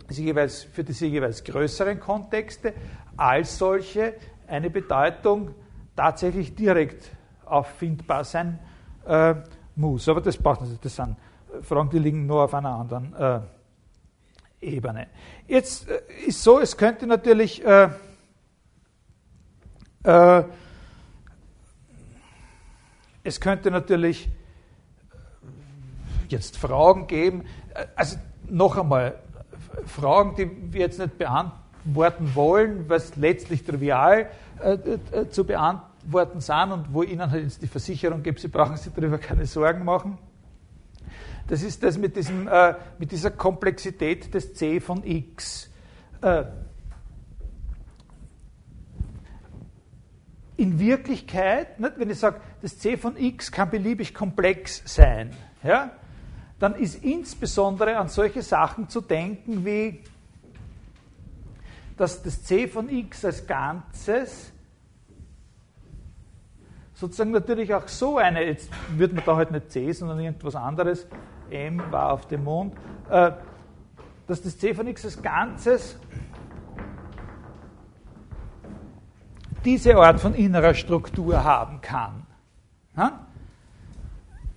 für 0.09 0.85
diese 0.85 1.07
jeweils 1.07 1.44
größeren 1.44 1.98
Kontexte 1.98 2.75
als 3.22 3.56
solche 3.56 4.14
eine 4.48 4.68
Bedeutung 4.68 5.54
tatsächlich 5.94 6.56
direkt 6.56 7.08
auffindbar 7.44 8.24
sein 8.24 8.58
äh, 9.06 9.37
muss. 9.76 10.08
Aber 10.08 10.20
das 10.20 10.37
braucht 10.37 10.62
nicht. 10.62 10.85
Das 10.85 10.96
sind 10.96 11.16
Fragen, 11.62 11.88
die 11.90 12.00
liegen 12.00 12.26
nur 12.26 12.42
auf 12.42 12.54
einer 12.54 12.70
anderen 12.70 13.14
äh, 13.14 13.40
Ebene. 14.61 15.06
Jetzt 15.46 15.88
äh, 15.88 16.00
ist 16.26 16.42
so, 16.42 16.58
es 16.58 16.76
könnte 16.76 17.06
natürlich 17.06 17.64
äh, 17.64 17.90
äh, 20.02 20.42
es 23.22 23.40
könnte 23.40 23.70
natürlich 23.70 24.28
jetzt 26.28 26.58
Fragen 26.58 27.06
geben, 27.06 27.44
also 27.94 28.16
noch 28.48 28.76
einmal, 28.76 29.14
Fragen, 29.87 30.35
die 30.35 30.72
wir 30.72 30.80
jetzt 30.80 30.98
nicht 30.98 31.18
beantworten 31.18 31.62
beantworten 31.85 32.35
wollen, 32.35 32.88
was 32.88 33.16
letztlich 33.16 33.64
trivial 33.64 34.29
äh, 34.61 34.75
äh, 34.75 35.29
zu 35.31 35.45
beantworten 35.45 36.40
sind 36.40 36.73
und 36.73 36.92
wo 36.92 37.03
Ihnen 37.03 37.31
halt 37.31 37.45
jetzt 37.45 37.62
die 37.62 37.66
Versicherung 37.66 38.23
gibt, 38.23 38.40
Sie 38.40 38.49
brauchen 38.49 38.77
sich 38.77 38.92
darüber 38.92 39.18
keine 39.18 39.47
Sorgen 39.47 39.85
machen. 39.85 40.18
Das 41.49 41.62
ist 41.62 41.83
das 41.83 41.99
mit, 41.99 42.16
diesem, 42.16 42.47
äh, 42.47 42.75
mit 42.99 43.11
dieser 43.11 43.31
Komplexität 43.31 44.33
des 44.33 44.55
C 44.55 44.81
von 44.81 45.05
x. 45.05 45.71
Äh, 46.21 46.45
in 50.57 50.79
Wirklichkeit, 50.79 51.81
nicht, 51.81 51.99
wenn 51.99 52.11
ich 52.11 52.18
sage, 52.21 52.40
das 52.61 52.79
C 52.79 52.97
von 52.97 53.16
x 53.16 53.51
kann 53.51 53.71
beliebig 53.71 54.14
komplex 54.14 54.83
sein, 54.85 55.31
ja, 55.64 55.90
dann 56.61 56.77
ist 56.77 57.03
insbesondere 57.03 57.97
an 57.97 58.09
solche 58.09 58.42
Sachen 58.42 58.88
zu 58.88 59.01
denken 59.01 59.64
wie 59.64 60.05
dass 61.96 62.22
das 62.22 62.42
c 62.44 62.66
von 62.68 62.88
x 62.88 63.24
als 63.24 63.46
Ganzes 63.46 64.52
sozusagen 66.94 67.33
natürlich 67.33 67.74
auch 67.74 67.88
so 67.88 68.18
eine, 68.18 68.44
jetzt 68.44 68.70
würde 68.96 69.14
man 69.14 69.24
da 69.24 69.37
halt 69.37 69.50
nicht 69.50 69.70
c, 69.70 69.90
sondern 69.92 70.20
irgendwas 70.20 70.55
anderes, 70.55 71.07
m 71.50 71.83
war 71.90 72.12
auf 72.12 72.26
dem 72.28 72.44
Mond, 72.44 72.74
äh, 73.11 73.33
dass 74.26 74.42
das 74.42 74.59
c 74.59 74.72
von 74.72 74.87
x 74.87 75.05
als 75.05 75.20
Ganzes 75.20 75.98
diese 79.64 79.96
Art 79.96 80.20
von 80.20 80.35
innerer 80.35 80.74
Struktur 80.74 81.42
haben 81.44 81.81
kann. 81.81 82.26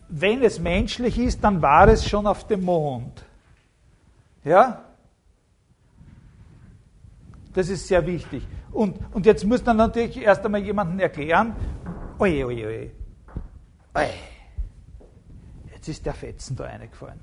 Wenn 0.09 0.43
es 0.43 0.59
menschlich 0.59 1.19
ist, 1.19 1.43
dann 1.43 1.61
war 1.61 1.87
es 1.87 2.07
schon 2.07 2.27
auf 2.27 2.47
dem 2.47 2.63
Mond. 2.63 3.23
Ja? 4.43 4.84
Das 7.55 7.69
ist 7.69 7.87
sehr 7.87 8.05
wichtig. 8.05 8.45
Und, 8.71 8.99
und 9.13 9.25
jetzt 9.25 9.45
muss 9.45 9.65
man 9.65 9.77
natürlich 9.77 10.17
erst 10.17 10.45
einmal 10.45 10.61
jemandem 10.61 10.99
erklären, 10.99 11.55
oje, 12.19 12.45
oje, 12.45 12.67
oje, 12.67 12.91
oje, 13.93 14.09
jetzt 15.73 15.87
ist 15.87 16.05
der 16.05 16.13
Fetzen 16.13 16.57
da 16.57 16.65
reingefallen. 16.65 17.21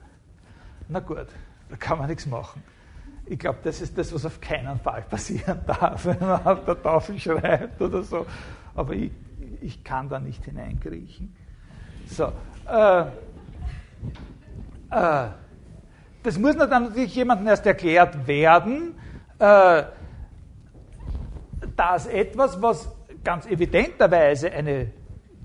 Na 0.88 1.00
gut, 1.00 1.26
da 1.68 1.76
kann 1.76 1.98
man 1.98 2.08
nichts 2.08 2.24
machen. 2.24 2.62
Ich 3.26 3.38
glaube, 3.38 3.58
das 3.62 3.82
ist 3.82 3.96
das, 3.96 4.12
was 4.14 4.24
auf 4.24 4.40
keinen 4.40 4.80
Fall 4.80 5.02
passieren 5.02 5.60
darf, 5.66 6.06
wenn 6.06 6.18
man 6.18 6.46
auf 6.46 6.64
der 6.64 6.82
Tafel 6.82 7.18
schreibt 7.18 7.80
oder 7.82 8.02
so. 8.02 8.24
Aber 8.74 8.94
ich, 8.94 9.12
ich 9.60 9.84
kann 9.84 10.08
da 10.08 10.18
nicht 10.18 10.42
hineinkriechen. 10.46 11.36
So, 12.06 12.32
äh, 12.68 13.02
äh, 14.90 15.28
das 16.22 16.38
muss 16.38 16.56
natürlich 16.56 17.14
jemandem 17.14 17.48
erst 17.48 17.66
erklärt 17.66 18.26
werden, 18.26 18.94
äh, 19.38 19.82
dass 21.76 22.06
etwas, 22.06 22.60
was 22.60 22.88
ganz 23.24 23.46
evidenterweise 23.46 24.52
eine 24.52 24.90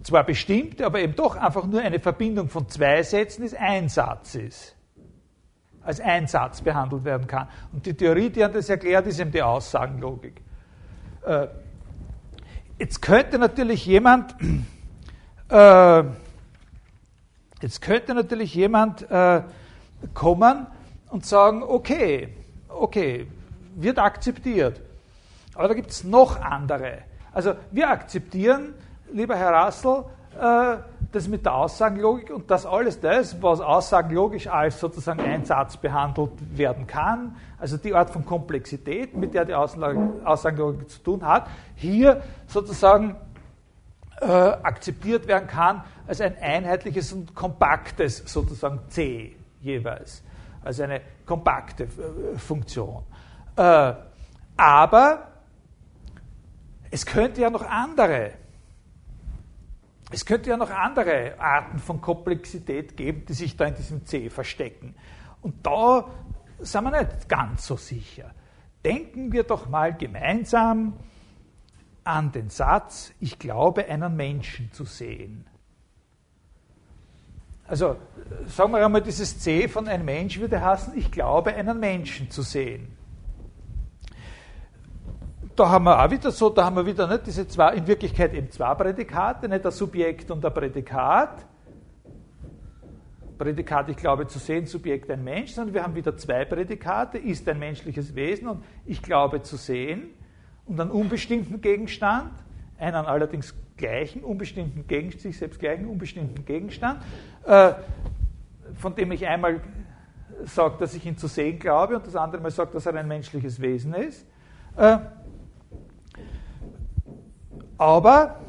zwar 0.03 0.23
bestimmte, 0.23 0.85
aber 0.85 0.99
eben 0.99 1.15
doch 1.15 1.35
einfach 1.35 1.65
nur 1.65 1.81
eine 1.81 1.99
Verbindung 1.99 2.49
von 2.49 2.69
zwei 2.69 3.03
Sätzen 3.03 3.43
ist, 3.43 3.55
ein 3.55 3.89
Satz 3.89 4.35
ist. 4.35 4.75
Als 5.81 5.99
ein 5.99 6.27
Satz 6.27 6.61
behandelt 6.61 7.03
werden 7.03 7.27
kann. 7.27 7.47
Und 7.71 7.85
die 7.85 7.93
Theorie, 7.93 8.29
die 8.29 8.43
hat 8.43 8.55
das 8.55 8.69
erklärt, 8.69 9.07
ist 9.07 9.19
eben 9.19 9.31
die 9.31 9.41
Aussagenlogik. 9.41 10.41
Äh, 11.25 11.47
jetzt 12.77 13.01
könnte 13.01 13.37
natürlich 13.37 13.85
jemand, 13.85 14.35
äh, 15.49 16.03
jetzt 17.61 17.81
könnte 17.81 18.13
natürlich 18.13 18.53
jemand 18.53 19.09
äh, 19.09 19.41
kommen 20.13 20.67
und 21.09 21.25
sagen, 21.25 21.63
okay, 21.63 22.29
okay, 22.69 23.27
wird 23.75 23.99
akzeptiert. 23.99 24.81
Aber 25.57 25.67
da 25.67 25.73
gibt 25.73 25.89
es 25.89 26.03
noch 26.03 26.39
andere. 26.39 26.99
Also 27.33 27.55
wir 27.71 27.89
akzeptieren, 27.89 28.75
lieber 29.11 29.35
Herr 29.35 29.53
Rassel, 29.53 30.05
äh, 30.39 30.77
das 31.11 31.27
mit 31.27 31.45
der 31.45 31.55
Aussagenlogik 31.55 32.29
und 32.29 32.51
dass 32.51 32.65
alles 32.65 32.99
das, 32.99 33.41
was 33.41 33.59
aussagenlogisch 33.59 34.47
als 34.47 34.79
sozusagen 34.79 35.21
ein 35.21 35.45
Satz 35.45 35.77
behandelt 35.77 36.31
werden 36.55 36.85
kann, 36.85 37.35
also 37.57 37.77
die 37.77 37.93
Art 37.95 38.11
von 38.11 38.23
Komplexität, 38.23 39.15
mit 39.15 39.33
der 39.33 39.45
die 39.45 39.55
Aussagenlogik 39.55 40.89
zu 40.89 40.99
tun 40.99 41.25
hat, 41.25 41.47
hier 41.75 42.21
sozusagen 42.45 43.15
äh, 44.21 44.25
akzeptiert 44.25 45.27
werden 45.27 45.47
kann 45.47 45.83
als 46.07 46.21
ein 46.21 46.35
einheitliches 46.39 47.13
und 47.13 47.33
kompaktes 47.33 48.23
sozusagen 48.25 48.81
C 48.89 49.35
jeweils, 49.61 50.23
also 50.63 50.83
eine 50.83 51.01
kompakte 51.25 51.85
äh, 51.85 52.37
Funktion. 52.37 53.03
Äh, 53.55 53.93
aber 54.55 55.36
es 56.91 57.05
könnte 57.05 57.41
ja 57.41 57.49
noch 57.49 57.63
andere 57.63 58.33
es 60.09 60.25
könnte 60.25 60.49
ja 60.49 60.57
noch 60.57 60.69
andere 60.69 61.37
Arten 61.39 61.79
von 61.79 61.99
Komplexität 61.99 62.95
geben, 62.95 63.25
die 63.27 63.33
sich 63.33 63.57
da 63.57 63.65
in 63.65 63.75
diesem 63.75 64.05
C 64.05 64.29
verstecken. 64.29 64.95
Und 65.41 65.65
da 65.65 66.09
sind 66.59 66.83
wir 66.85 66.91
nicht 66.91 67.27
ganz 67.27 67.67
so 67.67 67.75
sicher. 67.75 68.31
Denken 68.85 69.33
wir 69.33 69.43
doch 69.43 69.67
mal 69.67 69.93
gemeinsam 69.93 70.93
an 72.05 72.31
den 72.31 72.49
Satz, 72.49 73.11
ich 73.19 73.37
glaube 73.37 73.85
einen 73.85 74.15
Menschen 74.15 74.71
zu 74.71 74.85
sehen. 74.85 75.45
Also 77.67 77.97
sagen 78.45 78.71
wir 78.71 78.85
einmal, 78.85 79.01
dieses 79.01 79.39
C 79.39 79.67
von 79.67 79.89
ein 79.89 80.05
Mensch 80.05 80.39
würde 80.39 80.63
heißen, 80.63 80.97
ich 80.97 81.11
glaube 81.11 81.53
einen 81.53 81.81
Menschen 81.81 82.31
zu 82.31 82.43
sehen 82.43 82.96
da 85.57 85.69
haben 85.69 85.85
wir 85.85 86.03
auch 86.03 86.11
wieder 86.11 86.31
so, 86.31 86.49
da 86.49 86.65
haben 86.65 86.75
wir 86.75 86.85
wieder 86.85 87.07
nicht 87.07 87.25
diese 87.25 87.47
zwei, 87.47 87.73
in 87.73 87.87
Wirklichkeit 87.87 88.33
eben 88.33 88.51
zwei 88.51 88.75
Prädikate, 88.75 89.49
nicht 89.49 89.65
ein 89.65 89.71
Subjekt 89.71 90.29
und 90.29 90.45
ein 90.45 90.53
Prädikat. 90.53 91.45
Prädikat, 93.37 93.89
ich 93.89 93.97
glaube 93.97 94.27
zu 94.27 94.39
sehen, 94.39 94.65
Subjekt 94.65 95.09
ein 95.09 95.23
Mensch, 95.23 95.51
sondern 95.51 95.73
wir 95.73 95.83
haben 95.83 95.95
wieder 95.95 96.15
zwei 96.15 96.45
Prädikate, 96.45 97.17
ist 97.17 97.47
ein 97.49 97.59
menschliches 97.59 98.15
Wesen 98.15 98.47
und 98.47 98.63
ich 98.85 99.01
glaube 99.01 99.41
zu 99.41 99.57
sehen 99.57 100.09
und 100.65 100.79
einen 100.79 100.91
unbestimmten 100.91 101.59
Gegenstand, 101.59 102.31
einen 102.77 103.05
allerdings 103.05 103.55
gleichen, 103.77 104.23
unbestimmten 104.23 104.87
Gegenstand, 104.87 105.21
sich 105.21 105.37
selbst 105.37 105.59
gleichen, 105.59 105.87
unbestimmten 105.87 106.45
Gegenstand, 106.45 107.01
äh, 107.45 107.73
von 108.75 108.95
dem 108.95 109.11
ich 109.11 109.25
einmal 109.25 109.61
sage, 110.45 110.75
dass 110.79 110.93
ich 110.93 111.05
ihn 111.05 111.17
zu 111.17 111.27
sehen 111.27 111.57
glaube 111.57 111.95
und 111.95 112.05
das 112.05 112.15
andere 112.15 112.41
Mal 112.41 112.51
sage, 112.51 112.71
dass 112.73 112.85
er 112.85 112.95
ein 112.95 113.07
menschliches 113.07 113.59
Wesen 113.59 113.93
ist. 113.93 114.25
Äh, 114.75 114.97
aber 117.77 118.39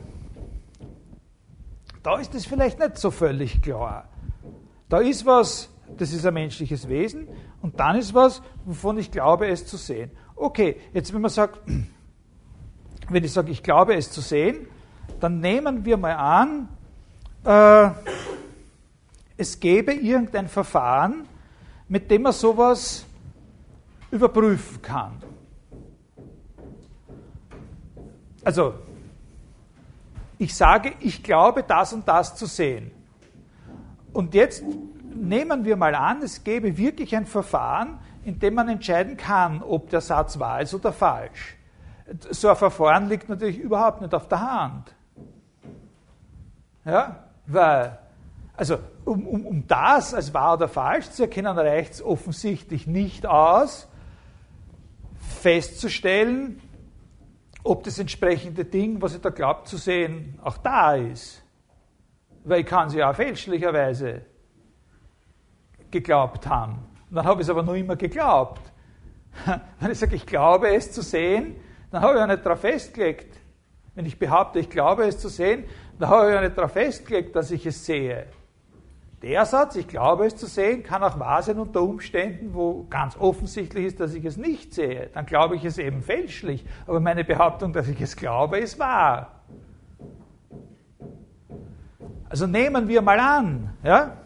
da 2.02 2.18
ist 2.18 2.34
es 2.34 2.46
vielleicht 2.46 2.78
nicht 2.78 2.96
so 2.96 3.10
völlig 3.10 3.60
klar. 3.62 4.08
Da 4.88 4.98
ist 4.98 5.26
was, 5.26 5.68
das 5.96 6.12
ist 6.12 6.24
ein 6.24 6.34
menschliches 6.34 6.88
Wesen, 6.88 7.28
und 7.60 7.78
dann 7.80 7.96
ist 7.96 8.14
was, 8.14 8.40
wovon 8.64 8.98
ich 8.98 9.10
glaube, 9.10 9.48
es 9.48 9.66
zu 9.66 9.76
sehen. 9.76 10.10
Okay, 10.36 10.76
jetzt 10.92 11.12
wenn 11.12 11.20
man 11.20 11.30
sagt, 11.30 11.60
wenn 13.08 13.24
ich 13.24 13.32
sage, 13.32 13.50
ich 13.50 13.62
glaube, 13.62 13.94
es 13.94 14.10
zu 14.10 14.20
sehen, 14.20 14.66
dann 15.20 15.40
nehmen 15.40 15.84
wir 15.84 15.96
mal 15.96 16.14
an, 16.14 16.68
äh, 17.44 17.90
es 19.36 19.58
gäbe 19.60 19.92
irgendein 19.92 20.48
Verfahren, 20.48 21.26
mit 21.88 22.10
dem 22.10 22.22
man 22.22 22.32
sowas 22.32 23.06
überprüfen 24.10 24.80
kann. 24.82 25.12
Also 28.44 28.74
ich 30.38 30.54
sage, 30.54 30.92
ich 31.00 31.22
glaube 31.22 31.62
das 31.62 31.92
und 31.92 32.06
das 32.06 32.36
zu 32.36 32.46
sehen. 32.46 32.90
Und 34.12 34.34
jetzt 34.34 34.62
nehmen 35.14 35.64
wir 35.64 35.76
mal 35.76 35.94
an, 35.94 36.22
es 36.22 36.44
gäbe 36.44 36.76
wirklich 36.76 37.14
ein 37.16 37.26
Verfahren, 37.26 37.98
in 38.24 38.38
dem 38.38 38.54
man 38.54 38.68
entscheiden 38.68 39.16
kann, 39.16 39.62
ob 39.62 39.90
der 39.90 40.00
Satz 40.00 40.38
wahr 40.38 40.60
ist 40.60 40.74
oder 40.74 40.92
falsch. 40.92 41.56
So 42.30 42.48
ein 42.48 42.56
Verfahren 42.56 43.08
liegt 43.08 43.28
natürlich 43.28 43.58
überhaupt 43.58 44.00
nicht 44.00 44.14
auf 44.14 44.28
der 44.28 44.40
Hand. 44.40 44.94
Ja, 46.84 47.24
weil, 47.46 47.98
also 48.56 48.78
um, 49.04 49.26
um, 49.26 49.46
um 49.46 49.66
das 49.66 50.14
als 50.14 50.32
wahr 50.32 50.54
oder 50.54 50.68
falsch 50.68 51.10
zu 51.10 51.22
erkennen, 51.24 51.58
reicht 51.58 51.94
es 51.94 52.02
offensichtlich 52.02 52.86
nicht 52.86 53.26
aus, 53.26 53.88
festzustellen, 55.40 56.60
ob 57.64 57.84
das 57.84 57.98
entsprechende 57.98 58.64
Ding, 58.64 59.00
was 59.00 59.14
ich 59.14 59.20
da 59.20 59.30
glaube 59.30 59.64
zu 59.64 59.76
sehen, 59.76 60.38
auch 60.42 60.58
da 60.58 60.94
ist. 60.94 61.42
Weil 62.44 62.60
ich 62.60 62.66
kann 62.66 62.88
sie 62.88 62.98
ja 62.98 63.12
fälschlicherweise 63.12 64.22
geglaubt 65.90 66.46
haben. 66.46 66.78
Dann 67.10 67.24
habe 67.24 67.40
ich 67.40 67.46
es 67.46 67.50
aber 67.50 67.62
nur 67.62 67.76
immer 67.76 67.96
geglaubt. 67.96 68.72
Wenn 69.80 69.90
ich 69.90 69.98
sage, 69.98 70.16
ich 70.16 70.26
glaube 70.26 70.74
es 70.74 70.92
zu 70.92 71.02
sehen, 71.02 71.56
dann 71.90 72.02
habe 72.02 72.14
ich 72.14 72.20
ja 72.20 72.26
nicht 72.26 72.44
darauf 72.44 72.60
festgelegt. 72.60 73.38
Wenn 73.94 74.06
ich 74.06 74.18
behaupte, 74.18 74.58
ich 74.58 74.70
glaube 74.70 75.04
es 75.04 75.18
zu 75.18 75.28
sehen, 75.28 75.64
dann 75.98 76.10
habe 76.10 76.28
ich 76.28 76.34
ja 76.34 76.40
nicht 76.40 76.56
darauf 76.56 76.72
festgelegt, 76.72 77.34
dass 77.34 77.50
ich 77.50 77.66
es 77.66 77.84
sehe. 77.84 78.26
Der 79.22 79.44
Satz, 79.46 79.74
ich 79.74 79.88
glaube 79.88 80.26
es 80.26 80.36
zu 80.36 80.46
sehen, 80.46 80.84
kann 80.84 81.02
auch 81.02 81.18
wahr 81.18 81.42
sein 81.42 81.58
unter 81.58 81.82
Umständen, 81.82 82.54
wo 82.54 82.86
ganz 82.88 83.16
offensichtlich 83.16 83.86
ist, 83.86 84.00
dass 84.00 84.14
ich 84.14 84.24
es 84.24 84.36
nicht 84.36 84.72
sehe. 84.72 85.10
Dann 85.12 85.26
glaube 85.26 85.56
ich 85.56 85.64
es 85.64 85.78
eben 85.78 86.02
fälschlich. 86.02 86.64
Aber 86.86 87.00
meine 87.00 87.24
Behauptung, 87.24 87.72
dass 87.72 87.88
ich 87.88 88.00
es 88.00 88.14
glaube, 88.14 88.58
ist 88.58 88.78
wahr. 88.78 89.42
Also 92.28 92.46
nehmen 92.46 92.86
wir 92.86 93.02
mal 93.02 93.18
an, 93.18 93.70
ja, 93.82 94.18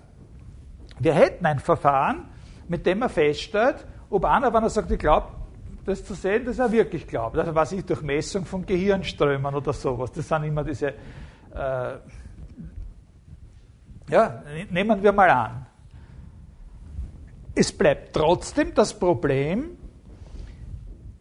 wir 0.99 1.15
hätten 1.15 1.47
ein 1.47 1.59
Verfahren, 1.59 2.29
mit 2.69 2.85
dem 2.85 2.99
man 2.99 3.09
feststellt, 3.09 3.87
ob 4.11 4.25
einer, 4.25 4.53
wenn 4.53 4.63
er 4.63 4.71
sagt, 4.71 4.91
ich 4.91 4.99
glaube, 4.99 5.29
das 5.87 6.05
zu 6.05 6.15
sehen, 6.15 6.45
dass 6.45 6.59
er 6.59 6.71
wirklich 6.71 7.07
glaubt. 7.07 7.39
Also 7.39 7.55
was 7.55 7.73
ich 7.73 7.85
durch 7.85 8.03
Messung 8.03 8.45
von 8.45 8.67
Gehirnströmen 8.67 9.55
oder 9.55 9.73
sowas. 9.73 10.13
Das 10.13 10.29
sind 10.29 10.45
immer 10.45 10.65
diese 10.65 10.89
äh, 10.89 11.97
ja, 14.13 14.43
nehmen 14.69 15.03
wir 15.03 15.11
mal 15.11 15.31
an. 15.31 15.67
Es 17.55 17.73
bleibt 17.73 18.13
trotzdem 18.13 18.75
das 18.75 18.99
Problem, 18.99 19.79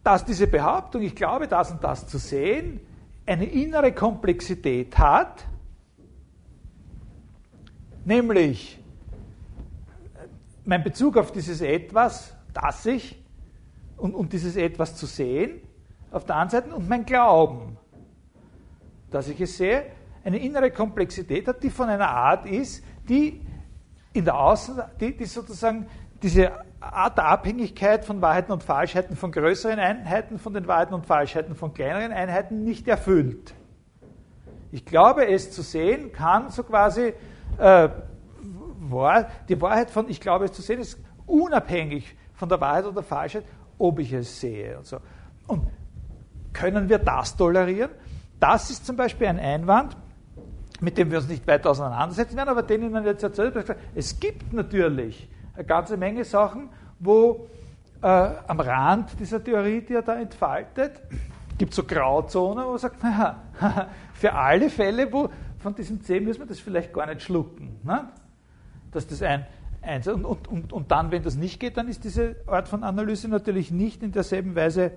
dass 0.04 0.26
diese 0.26 0.46
Behauptung, 0.46 1.00
ich 1.00 1.14
glaube 1.14 1.48
das 1.48 1.70
und 1.70 1.82
das 1.82 2.06
zu 2.06 2.18
sehen, 2.18 2.80
eine 3.24 3.46
innere 3.46 3.92
Komplexität 3.92 4.98
hat, 4.98 5.46
nämlich 8.04 8.78
mein 10.66 10.84
Bezug 10.84 11.16
auf 11.16 11.32
dieses 11.32 11.62
Etwas, 11.62 12.34
das 12.52 12.84
ich, 12.84 13.18
und, 13.96 14.14
und 14.14 14.34
dieses 14.34 14.56
Etwas 14.56 14.96
zu 14.96 15.06
sehen, 15.06 15.62
auf 16.10 16.26
der 16.26 16.36
anderen 16.36 16.64
Seite, 16.64 16.76
und 16.76 16.88
mein 16.90 17.06
Glauben, 17.06 17.78
dass 19.10 19.28
ich 19.28 19.40
es 19.40 19.56
sehe, 19.56 19.86
eine 20.24 20.38
innere 20.38 20.70
Komplexität 20.70 21.48
hat, 21.48 21.62
die 21.62 21.70
von 21.70 21.88
einer 21.88 22.08
Art 22.08 22.46
ist, 22.46 22.84
die 23.08 23.40
in 24.12 24.24
der 24.24 24.38
Außen, 24.38 24.80
die, 25.00 25.16
die 25.16 25.24
sozusagen 25.24 25.86
diese 26.22 26.52
Art 26.80 27.18
der 27.18 27.26
Abhängigkeit 27.26 28.04
von 28.04 28.20
Wahrheiten 28.20 28.52
und 28.52 28.62
Falschheiten 28.62 29.16
von 29.16 29.32
größeren 29.32 29.78
Einheiten, 29.78 30.38
von 30.38 30.52
den 30.52 30.66
Wahrheiten 30.66 30.94
und 30.94 31.06
Falschheiten 31.06 31.54
von 31.54 31.74
kleineren 31.74 32.12
Einheiten 32.12 32.62
nicht 32.62 32.86
erfüllt. 32.86 33.54
Ich 34.70 34.84
glaube, 34.84 35.26
es 35.26 35.50
zu 35.50 35.62
sehen 35.62 36.12
kann 36.12 36.50
so 36.50 36.62
quasi, 36.62 37.12
äh, 37.58 37.88
die 39.48 39.60
Wahrheit 39.60 39.90
von, 39.90 40.08
ich 40.08 40.20
glaube, 40.20 40.46
es 40.46 40.52
zu 40.52 40.62
sehen, 40.62 40.80
ist 40.80 40.98
unabhängig 41.26 42.16
von 42.34 42.48
der 42.48 42.60
Wahrheit 42.60 42.84
oder 42.84 43.02
Falschheit, 43.02 43.44
ob 43.78 43.98
ich 43.98 44.12
es 44.12 44.40
sehe. 44.40 44.78
Und, 44.78 44.86
so. 44.86 44.98
und 45.46 45.66
können 46.52 46.88
wir 46.88 46.98
das 46.98 47.36
tolerieren? 47.36 47.90
Das 48.40 48.70
ist 48.70 48.86
zum 48.86 48.96
Beispiel 48.96 49.28
ein 49.28 49.38
Einwand, 49.38 49.96
mit 50.82 50.98
dem 50.98 51.10
wir 51.10 51.18
uns 51.18 51.28
nicht 51.28 51.46
weiter 51.46 51.70
auseinandersetzen 51.70 52.36
werden, 52.36 52.48
aber 52.48 52.62
den 52.62 52.82
Ihnen 52.82 53.04
jetzt 53.04 53.22
erzählt. 53.22 53.54
Es 53.94 54.18
gibt 54.18 54.52
natürlich 54.52 55.28
eine 55.54 55.64
ganze 55.64 55.96
Menge 55.96 56.24
Sachen, 56.24 56.68
wo 56.98 57.48
äh, 58.02 58.06
am 58.06 58.60
Rand 58.60 59.18
dieser 59.18 59.42
Theorie, 59.42 59.80
die 59.82 59.94
er 59.94 60.02
da 60.02 60.16
entfaltet, 60.16 61.00
gibt 61.56 61.72
so 61.72 61.84
Grauzonen, 61.84 62.64
wo 62.64 62.70
man 62.70 62.78
sagt, 62.78 63.02
naja, 63.02 63.42
für 64.14 64.32
alle 64.34 64.68
Fälle, 64.70 65.12
wo 65.12 65.30
von 65.58 65.74
diesem 65.74 66.02
C 66.02 66.18
müssen 66.18 66.40
wir 66.40 66.46
das 66.46 66.58
vielleicht 66.58 66.92
gar 66.92 67.06
nicht 67.06 67.22
schlucken. 67.22 67.78
Ne? 67.84 68.08
Dass 68.90 69.06
das 69.06 69.22
ein, 69.22 69.46
eins, 69.82 70.08
und, 70.08 70.24
und, 70.24 70.48
und, 70.48 70.72
und 70.72 70.90
dann, 70.90 71.12
wenn 71.12 71.22
das 71.22 71.36
nicht 71.36 71.60
geht, 71.60 71.76
dann 71.76 71.86
ist 71.86 72.02
diese 72.02 72.36
Art 72.48 72.66
von 72.66 72.82
Analyse 72.82 73.28
natürlich 73.28 73.70
nicht 73.70 74.02
in 74.02 74.10
derselben 74.10 74.56
Weise 74.56 74.90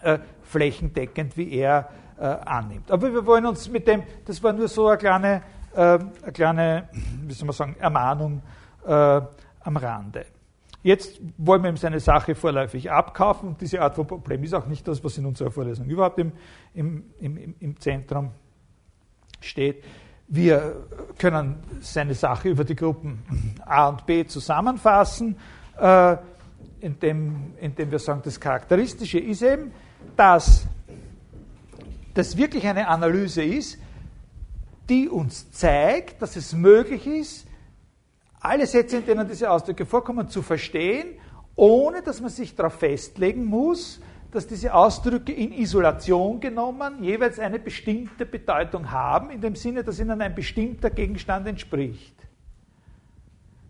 äh, 0.00 0.18
flächendeckend, 0.42 1.36
wie 1.36 1.52
er 1.52 1.90
äh, 2.18 2.24
annimmt. 2.24 2.90
Aber 2.90 3.12
wir 3.12 3.24
wollen 3.26 3.46
uns 3.46 3.68
mit 3.68 3.86
dem, 3.86 4.02
das 4.24 4.42
war 4.42 4.52
nur 4.52 4.68
so 4.68 4.88
eine 4.88 4.98
kleine, 4.98 5.42
äh, 5.74 5.80
eine 5.80 6.32
kleine 6.32 6.88
wie 7.26 7.32
soll 7.32 7.46
man 7.46 7.54
sagen, 7.54 7.76
Ermahnung 7.78 8.42
äh, 8.86 8.90
am 8.90 9.76
Rande. 9.76 10.26
Jetzt 10.82 11.20
wollen 11.36 11.62
wir 11.62 11.70
ihm 11.70 11.76
seine 11.76 12.00
Sache 12.00 12.34
vorläufig 12.34 12.90
abkaufen 12.90 13.50
und 13.50 13.60
diese 13.60 13.80
Art 13.80 13.96
von 13.96 14.06
Problem 14.06 14.42
ist 14.44 14.54
auch 14.54 14.66
nicht 14.66 14.86
das, 14.86 15.02
was 15.02 15.18
in 15.18 15.26
unserer 15.26 15.50
Vorlesung 15.50 15.86
überhaupt 15.86 16.18
im, 16.18 16.32
im, 16.74 17.04
im, 17.20 17.54
im 17.58 17.80
Zentrum 17.80 18.30
steht. 19.40 19.84
Wir 20.28 20.86
können 21.18 21.56
seine 21.80 22.14
Sache 22.14 22.50
über 22.50 22.64
die 22.64 22.76
Gruppen 22.76 23.22
A 23.64 23.88
und 23.88 24.06
B 24.06 24.24
zusammenfassen, 24.26 25.36
äh, 25.78 26.16
indem, 26.80 27.54
indem 27.60 27.90
wir 27.90 27.98
sagen, 27.98 28.20
das 28.24 28.38
Charakteristische 28.38 29.18
ist 29.18 29.42
eben, 29.42 29.72
dass 30.16 30.66
das 32.18 32.36
wirklich 32.36 32.66
eine 32.66 32.88
Analyse 32.88 33.44
ist, 33.44 33.78
die 34.88 35.08
uns 35.08 35.52
zeigt, 35.52 36.20
dass 36.20 36.34
es 36.34 36.52
möglich 36.52 37.06
ist, 37.06 37.46
alle 38.40 38.66
Sätze, 38.66 38.96
in 38.96 39.06
denen 39.06 39.28
diese 39.28 39.48
Ausdrücke 39.48 39.86
vorkommen, 39.86 40.28
zu 40.28 40.42
verstehen, 40.42 41.14
ohne 41.54 42.02
dass 42.02 42.20
man 42.20 42.30
sich 42.30 42.56
darauf 42.56 42.74
festlegen 42.74 43.44
muss, 43.44 44.00
dass 44.32 44.48
diese 44.48 44.74
Ausdrücke 44.74 45.32
in 45.32 45.52
Isolation 45.52 46.40
genommen 46.40 47.04
jeweils 47.04 47.38
eine 47.38 47.60
bestimmte 47.60 48.26
Bedeutung 48.26 48.90
haben, 48.90 49.30
in 49.30 49.40
dem 49.40 49.54
Sinne, 49.54 49.84
dass 49.84 50.00
ihnen 50.00 50.20
ein 50.20 50.34
bestimmter 50.34 50.90
Gegenstand 50.90 51.46
entspricht. 51.46 52.16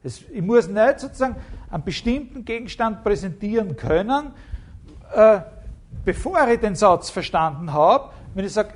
Das, 0.03 0.23
ich 0.33 0.43
muss 0.43 0.69
nicht 0.69 1.01
sozusagen 1.01 1.37
einen 1.71 1.85
bestimmten 1.85 2.47
Gegenstand 2.47 3.05
präsentieren 3.05 3.77
können, 3.77 4.33
äh, 5.15 5.41
bevor 6.03 6.49
ich 6.49 6.61
den 6.61 6.77
Satz 6.77 7.11
verstanden 7.11 7.75
habe, 7.75 8.11
wenn 8.39 8.45
ich 8.45 8.53
sage, 8.53 8.75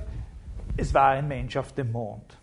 es 0.77 0.93
war 0.93 1.11
ein 1.11 1.29
Mensch 1.29 1.57
auf 1.57 1.73
dem 1.73 1.93
Mond. 1.93 2.37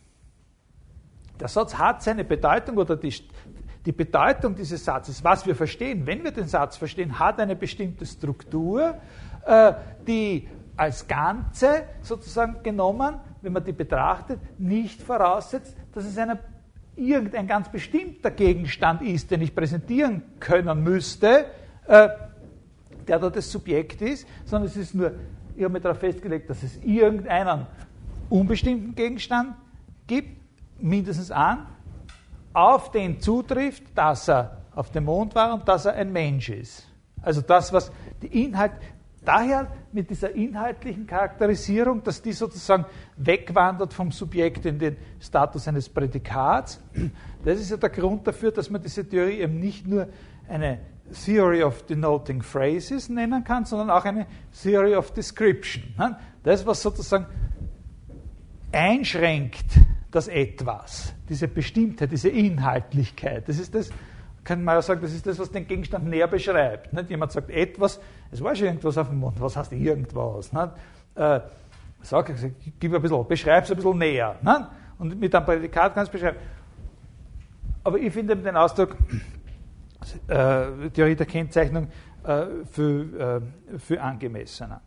Der 1.37 1.49
Satz 1.49 1.75
hat 1.75 2.01
seine 2.01 2.23
Bedeutung 2.23 2.77
oder 2.77 2.95
die, 2.95 3.13
die 3.85 3.91
Bedeutung 3.91 4.55
dieses 4.55 4.85
Satzes, 4.85 5.21
was 5.21 5.45
wir 5.45 5.53
verstehen, 5.53 6.07
wenn 6.07 6.23
wir 6.23 6.31
den 6.31 6.47
Satz 6.47 6.77
verstehen, 6.77 7.19
hat 7.19 7.41
eine 7.41 7.57
bestimmte 7.57 8.05
Struktur, 8.05 8.95
äh, 9.45 9.73
die 10.07 10.47
als 10.77 11.05
Ganze 11.09 11.83
sozusagen 12.01 12.63
genommen, 12.63 13.15
wenn 13.41 13.51
man 13.51 13.65
die 13.65 13.73
betrachtet, 13.73 14.39
nicht 14.57 15.01
voraussetzt, 15.01 15.75
dass 15.93 16.05
es 16.05 16.17
eine, 16.17 16.39
irgendein 16.95 17.47
ganz 17.47 17.67
bestimmter 17.67 18.31
Gegenstand 18.31 19.01
ist, 19.01 19.29
den 19.29 19.41
ich 19.41 19.53
präsentieren 19.53 20.23
können 20.39 20.83
müsste, 20.83 21.47
äh, 21.85 22.07
der 23.09 23.19
da 23.19 23.29
das 23.29 23.51
Subjekt 23.51 24.01
ist, 24.01 24.25
sondern 24.45 24.69
es 24.69 24.77
ist 24.77 24.95
nur, 24.95 25.11
ich 25.59 25.65
habe 25.65 25.73
mir 25.73 25.81
darauf 25.81 25.99
festgelegt, 25.99 26.49
dass 26.49 26.63
es 26.63 26.77
irgendeinen 26.85 27.67
unbestimmten 28.29 28.95
Gegenstand 28.95 29.55
gibt, 30.07 30.29
mindestens 30.79 31.31
einen, 31.31 31.65
auf 32.53 32.91
den 32.91 33.19
zutrifft, 33.19 33.83
dass 33.93 34.29
er 34.29 34.57
auf 34.73 34.89
dem 34.91 35.03
Mond 35.03 35.35
war 35.35 35.53
und 35.53 35.67
dass 35.67 35.83
er 35.83 35.95
ein 35.95 36.13
Mensch 36.13 36.47
ist. 36.47 36.87
Also 37.21 37.41
das, 37.41 37.73
was 37.73 37.91
die 38.21 38.45
Inhalt, 38.45 38.71
daher 39.25 39.67
mit 39.91 40.09
dieser 40.09 40.33
inhaltlichen 40.33 41.05
Charakterisierung, 41.05 42.01
dass 42.05 42.21
die 42.21 42.31
sozusagen 42.31 42.85
wegwandert 43.17 43.93
vom 43.93 44.13
Subjekt 44.13 44.65
in 44.65 44.79
den 44.79 44.95
Status 45.19 45.67
eines 45.67 45.89
Prädikats, 45.89 46.79
das 47.43 47.59
ist 47.59 47.69
ja 47.69 47.75
der 47.75 47.89
Grund 47.89 48.25
dafür, 48.25 48.51
dass 48.51 48.69
man 48.69 48.81
diese 48.81 49.03
Theorie 49.05 49.41
eben 49.41 49.59
nicht 49.59 49.85
nur 49.85 50.07
eine 50.47 50.79
Theory 51.25 51.63
of 51.63 51.83
Denoting 51.83 52.41
Phrases 52.41 53.09
nennen 53.09 53.43
kann, 53.43 53.65
sondern 53.65 53.89
auch 53.89 54.05
eine 54.05 54.27
Theory 54.61 54.95
of 54.95 55.11
Description. 55.11 55.95
Das, 56.43 56.65
was 56.65 56.81
sozusagen 56.81 57.25
einschränkt 58.71 59.65
das 60.11 60.27
Etwas, 60.27 61.13
diese 61.27 61.47
Bestimmtheit, 61.47 62.11
diese 62.11 62.29
Inhaltlichkeit. 62.29 63.47
Das 63.47 63.59
ist 63.59 63.75
das, 63.75 63.89
kann 64.43 64.63
man 64.63 64.75
ja 64.75 64.81
sagen, 64.81 65.01
das 65.01 65.13
ist 65.13 65.27
das, 65.27 65.37
was 65.37 65.51
den 65.51 65.67
Gegenstand 65.67 66.07
näher 66.07 66.27
beschreibt. 66.27 66.93
Nicht? 66.93 67.09
Jemand 67.09 67.31
sagt 67.31 67.49
etwas, 67.49 67.99
es 68.31 68.41
war 68.41 68.55
schon 68.55 68.67
irgendwas 68.67 68.97
auf 68.97 69.09
dem 69.09 69.19
Mond, 69.19 69.39
was 69.39 69.55
heißt 69.55 69.71
irgendwas? 69.73 70.51
Nicht? 70.51 70.69
Äh, 71.15 71.41
sag, 72.01 72.33
gib 72.79 72.93
ein 72.93 73.01
bisschen, 73.01 73.27
beschreib 73.27 73.65
es 73.65 73.71
ein 73.71 73.75
bisschen 73.75 73.97
näher. 73.97 74.35
Nicht? 74.41 74.67
Und 74.97 75.19
mit 75.19 75.35
einem 75.35 75.45
Prädikat 75.45 75.93
kannst 75.93 76.13
du 76.13 76.17
beschreiben. 76.17 76.37
Aber 77.83 77.97
ich 77.97 78.11
finde 78.11 78.35
den 78.35 78.55
Ausdruck 78.55 78.97
äh, 80.27 80.89
Theorie 80.91 81.15
der 81.15 81.25
Kennzeichnung 81.25 81.87
äh, 82.23 82.45
für, 82.71 83.41
äh, 83.73 83.79
für 83.79 84.01
angemessener 84.01 84.81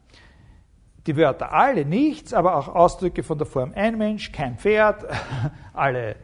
die 1.06 1.16
Wörter 1.16 1.52
alle 1.52 1.84
nichts, 1.84 2.32
aber 2.32 2.56
auch 2.56 2.68
Ausdrücke 2.68 3.22
von 3.22 3.38
der 3.38 3.46
Form 3.46 3.72
ein 3.74 3.98
Mensch, 3.98 4.32
kein 4.32 4.56
Pferd, 4.56 5.04
alle 5.72 6.16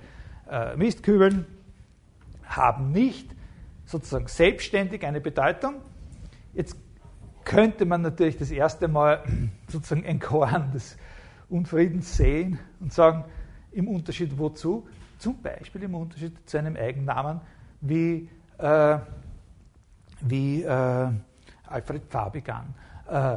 äh, 0.49 0.77
Mistkübeln 0.77 1.47
haben 2.45 2.93
nicht 2.93 3.35
sozusagen 3.85 4.29
selbstständig 4.29 5.05
eine 5.05 5.21
Bedeutung. 5.21 5.77
Jetzt 6.55 6.77
könnte 7.45 7.87
man 7.87 8.03
natürlich 8.03 8.37
das 8.37 8.51
erste 8.51 8.89
Mal 8.89 9.25
sozusagen 9.69 10.05
ein 10.07 10.21
Korn 10.21 10.71
des 10.73 10.97
Unfriedens 11.49 12.17
sehen 12.17 12.59
und 12.81 12.93
sagen, 12.93 13.25
im 13.73 13.89
Unterschied 13.89 14.39
wozu? 14.39 14.87
Zum 15.19 15.43
Beispiel 15.43 15.83
im 15.83 15.95
Unterschied 15.95 16.49
zu 16.49 16.59
einem 16.59 16.77
Eigennamen 16.77 17.41
wie, 17.81 18.29
äh, 18.59 18.99
wie 20.21 20.63
äh, 20.63 21.09
Alfred 21.67 22.05
Fabigan. 22.09 22.75
Äh, 23.09 23.37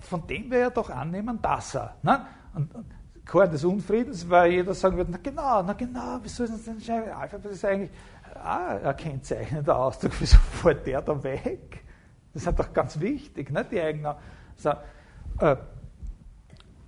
von 0.00 0.26
dem 0.26 0.50
wir 0.50 0.58
ja 0.58 0.70
doch 0.70 0.90
annehmen, 0.90 1.40
dass 1.40 1.74
er. 1.74 1.94
Ne? 2.02 2.26
Und, 2.54 2.74
und 2.74 2.86
Chor 3.24 3.46
des 3.46 3.64
Unfriedens, 3.64 4.28
weil 4.28 4.50
jeder 4.50 4.74
sagen 4.74 4.96
würde, 4.96 5.12
na 5.12 5.18
genau, 5.22 5.62
na 5.62 5.72
genau, 5.72 6.18
wieso 6.22 6.42
ist 6.44 6.54
das 6.54 6.64
denn 6.64 6.80
schreiben? 6.80 7.12
Alphabet 7.12 7.52
ist 7.52 7.64
eigentlich 7.64 7.90
ah, 8.34 8.76
ein 8.82 8.96
kennzeichnender 8.96 9.76
Ausdruck, 9.76 10.12
wieso 10.18 10.36
fährt 10.36 10.84
der 10.86 11.00
da 11.00 11.22
weg? 11.22 11.84
Das 12.34 12.44
ist 12.44 12.58
doch 12.58 12.72
ganz 12.72 12.98
wichtig, 12.98 13.50
ne? 13.50 13.64
die 13.64 13.80
eigene. 13.80 14.16
So, 14.56 14.70
äh, 15.38 15.56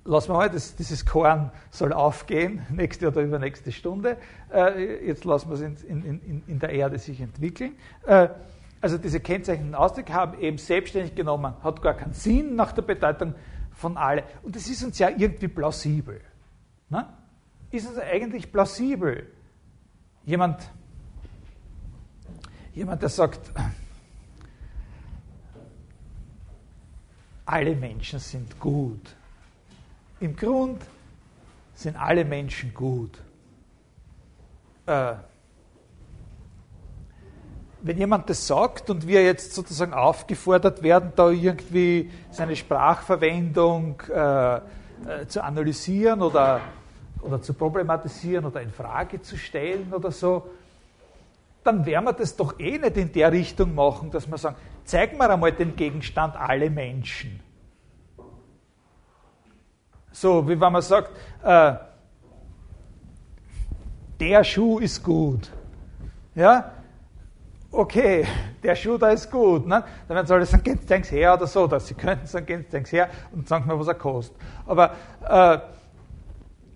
lassen 0.05 0.31
wir 0.31 0.35
mal, 0.35 0.51
das, 0.51 0.75
dieses 0.77 1.07
Korn 1.07 1.51
soll 1.71 1.93
aufgehen, 1.93 2.67
nächste 2.71 3.09
oder 3.09 3.23
übernächste 3.23 3.73
Stunde. 3.73 4.17
Äh, 4.53 5.07
jetzt 5.07 5.25
lassen 5.25 5.49
wir 5.49 5.55
es 5.55 5.83
in, 5.83 6.05
in, 6.05 6.43
in, 6.47 6.59
der 6.59 6.71
Erde 6.71 6.99
sich 6.99 7.21
entwickeln. 7.21 7.75
Äh, 8.07 8.29
also 8.81 8.99
diese 8.99 9.21
kennzeichnenden 9.21 9.77
Ausdrücke 9.77 10.13
haben 10.13 10.39
eben 10.41 10.59
selbstständig 10.59 11.15
genommen, 11.15 11.55
hat 11.63 11.83
gar 11.83 11.95
keinen 11.95 12.15
Sinn 12.15 12.57
nach 12.57 12.73
der 12.73 12.83
Bedeutung 12.83 13.35
von 13.71 13.97
alle. 13.97 14.25
Und 14.43 14.57
das 14.57 14.69
ist 14.69 14.83
uns 14.83 14.99
ja 14.99 15.09
irgendwie 15.09 15.49
plausibel. 15.49 16.21
Ne? 16.89 17.07
Ist 17.71 17.89
es 17.89 17.99
eigentlich 17.99 18.51
plausibel? 18.51 19.29
Jemand, 20.25 20.69
jemand, 22.75 23.03
der 23.03 23.09
sagt, 23.09 23.53
alle 27.45 27.77
Menschen 27.77 28.19
sind 28.19 28.59
gut. 28.59 29.17
Im 30.23 30.37
Grund 30.37 30.81
sind 31.75 31.97
alle 31.97 32.25
Menschen 32.25 32.73
gut. 32.73 33.18
Äh, 34.87 35.14
wenn 37.81 37.99
jemand 37.99 38.31
das 38.31 38.47
sagt 38.47 38.89
und 38.89 39.09
wir 39.09 39.25
jetzt 39.25 39.53
sozusagen 39.53 39.93
aufgefordert 39.93 40.81
werden, 40.85 41.12
da 41.16 41.29
irgendwie 41.29 42.09
seine 42.31 42.55
Sprachverwendung 42.55 44.01
äh, 44.14 44.57
äh, 44.57 44.61
zu 45.27 45.43
analysieren 45.43 46.23
oder, 46.23 46.61
oder 47.23 47.43
zu 47.43 47.53
problematisieren 47.53 48.45
oder 48.45 48.62
in 48.62 48.70
Frage 48.70 49.20
zu 49.23 49.37
stellen 49.37 49.93
oder 49.93 50.12
so, 50.12 50.49
dann 51.64 51.85
werden 51.85 52.05
wir 52.05 52.12
das 52.12 52.37
doch 52.37 52.61
eh 52.61 52.79
nicht 52.79 52.97
in 52.97 53.11
der 53.11 53.33
Richtung 53.33 53.75
machen, 53.75 54.12
dass 54.12 54.31
wir 54.31 54.39
sagen, 54.39 54.55
zeig 54.85 55.18
mir 55.18 55.29
einmal 55.29 55.51
den 55.51 55.75
Gegenstand 55.75 56.37
alle 56.37 56.70
Menschen. 56.70 57.41
So, 60.13 60.47
wie 60.47 60.61
wenn 60.61 60.73
man 60.73 60.83
sagt, 60.83 61.11
äh, 61.43 61.75
der 64.21 64.45
Schuh 64.45 64.79
ist 64.79 65.03
gut. 65.03 65.51
Ja, 66.35 66.73
okay, 67.73 68.27
der 68.63 68.77
Schuh 68.77 68.99
da 68.99 69.09
ist 69.09 69.31
gut. 69.31 69.67
Ne? 69.67 69.83
Dann 70.07 70.27
soll 70.27 70.43
ich 70.43 70.49
sagen, 70.49 70.63
geht's 70.63 70.87
denk's 70.87 71.11
her 71.11 71.35
oder 71.35 71.47
so. 71.47 71.67
Dass 71.67 71.89
sie 71.89 71.95
könnten 71.95 72.27
sagen, 72.27 72.47
geht's 72.47 72.71
denk's 72.71 72.93
her 72.93 73.09
und 73.33 73.49
sagen 73.49 73.67
mir, 73.67 73.79
was 73.79 73.89
er 73.89 73.95
kostet. 73.95 74.37
Aber, 74.67 74.93
äh, 75.29 75.59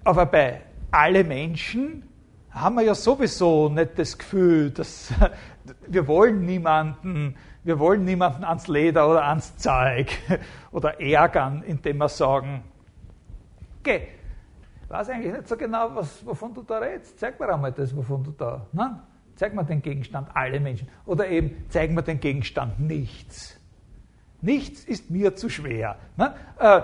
aber 0.05 0.27
bei 0.27 0.63
alle 0.91 1.23
Menschen 1.25 2.09
haben 2.51 2.77
wir 2.77 2.83
ja 2.83 2.95
sowieso 2.95 3.69
nicht 3.69 3.99
das 3.99 4.17
Gefühl, 4.17 4.71
dass 4.71 5.13
wir 5.87 6.09
wollen 6.09 6.45
niemanden, 6.45 7.37
wir 7.65 7.79
wollen 7.79 8.05
niemanden 8.05 8.45
ans 8.45 8.67
Leder 8.67 9.09
oder 9.11 9.25
ans 9.25 9.57
Zeug 9.59 10.09
oder 10.73 11.01
ärgern, 11.01 11.63
indem 11.67 11.99
wir 11.99 12.09
sagen, 12.09 12.65
geh, 13.87 14.09
ich 14.83 14.91
weiß 14.91 15.09
eigentlich 15.09 15.33
nicht 15.33 15.49
so 15.49 15.57
genau, 15.57 15.95
was, 15.95 16.25
wovon 16.27 16.53
du 16.53 16.63
da 16.63 16.79
redest. 16.79 17.19
Zeig 17.19 17.41
mir 17.41 17.49
einmal 17.49 17.73
das, 17.73 17.97
wovon 17.97 18.23
du 18.23 18.33
da. 18.33 18.67
Nein, 18.73 19.01
zeig 19.37 19.55
mir 19.55 19.65
den 19.65 19.81
Gegenstand, 19.81 20.29
alle 20.35 20.61
Menschen. 20.61 20.89
Oder 21.07 21.29
eben, 21.29 21.65
zeig 21.69 21.91
mir 21.93 22.03
den 22.03 22.21
Gegenstand, 22.21 22.79
nichts. 22.79 23.59
Nichts 24.43 24.85
ist 24.85 25.11
mir 25.11 25.35
zu 25.35 25.49
schwer. 25.49 25.97
Nein? 26.17 26.33
Äh, 26.59 26.83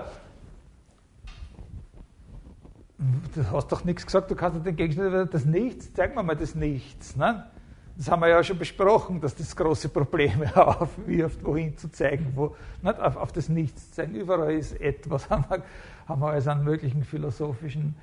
du 3.35 3.51
hast 3.51 3.71
doch 3.71 3.85
nichts 3.85 4.07
gesagt, 4.07 4.31
du 4.31 4.35
kannst 4.35 4.65
den 4.65 4.77
Gegenstand, 4.77 5.35
das 5.35 5.45
Nichts, 5.45 5.93
zeig 5.93 6.15
mir 6.15 6.23
mal 6.23 6.37
das 6.37 6.55
Nichts. 6.55 7.17
Ne? 7.17 7.51
Das 7.97 8.11
haben 8.11 8.21
wir 8.23 8.29
ja 8.29 8.43
schon 8.43 8.59
besprochen, 8.59 9.21
dass 9.21 9.35
das 9.35 9.55
große 9.55 9.89
Probleme 9.91 10.57
aufwirft, 10.81 11.45
wohin 11.45 11.77
zu 11.77 11.91
zeigen, 11.91 12.33
wo, 12.35 12.57
nicht 12.83 12.99
auf, 12.99 13.17
auf 13.17 13.33
das 13.33 13.49
Nichts 13.49 13.91
zu 13.91 13.97
zeigen. 13.97 14.15
Überall 14.15 14.55
ist 14.55 14.81
etwas, 14.81 15.29
haben 15.31 15.45
wir, 15.49 15.63
haben 16.09 16.21
wir 16.21 16.31
als 16.31 16.49
einen 16.49 16.65
möglichen 16.65 17.05
philosophischen 17.05 17.95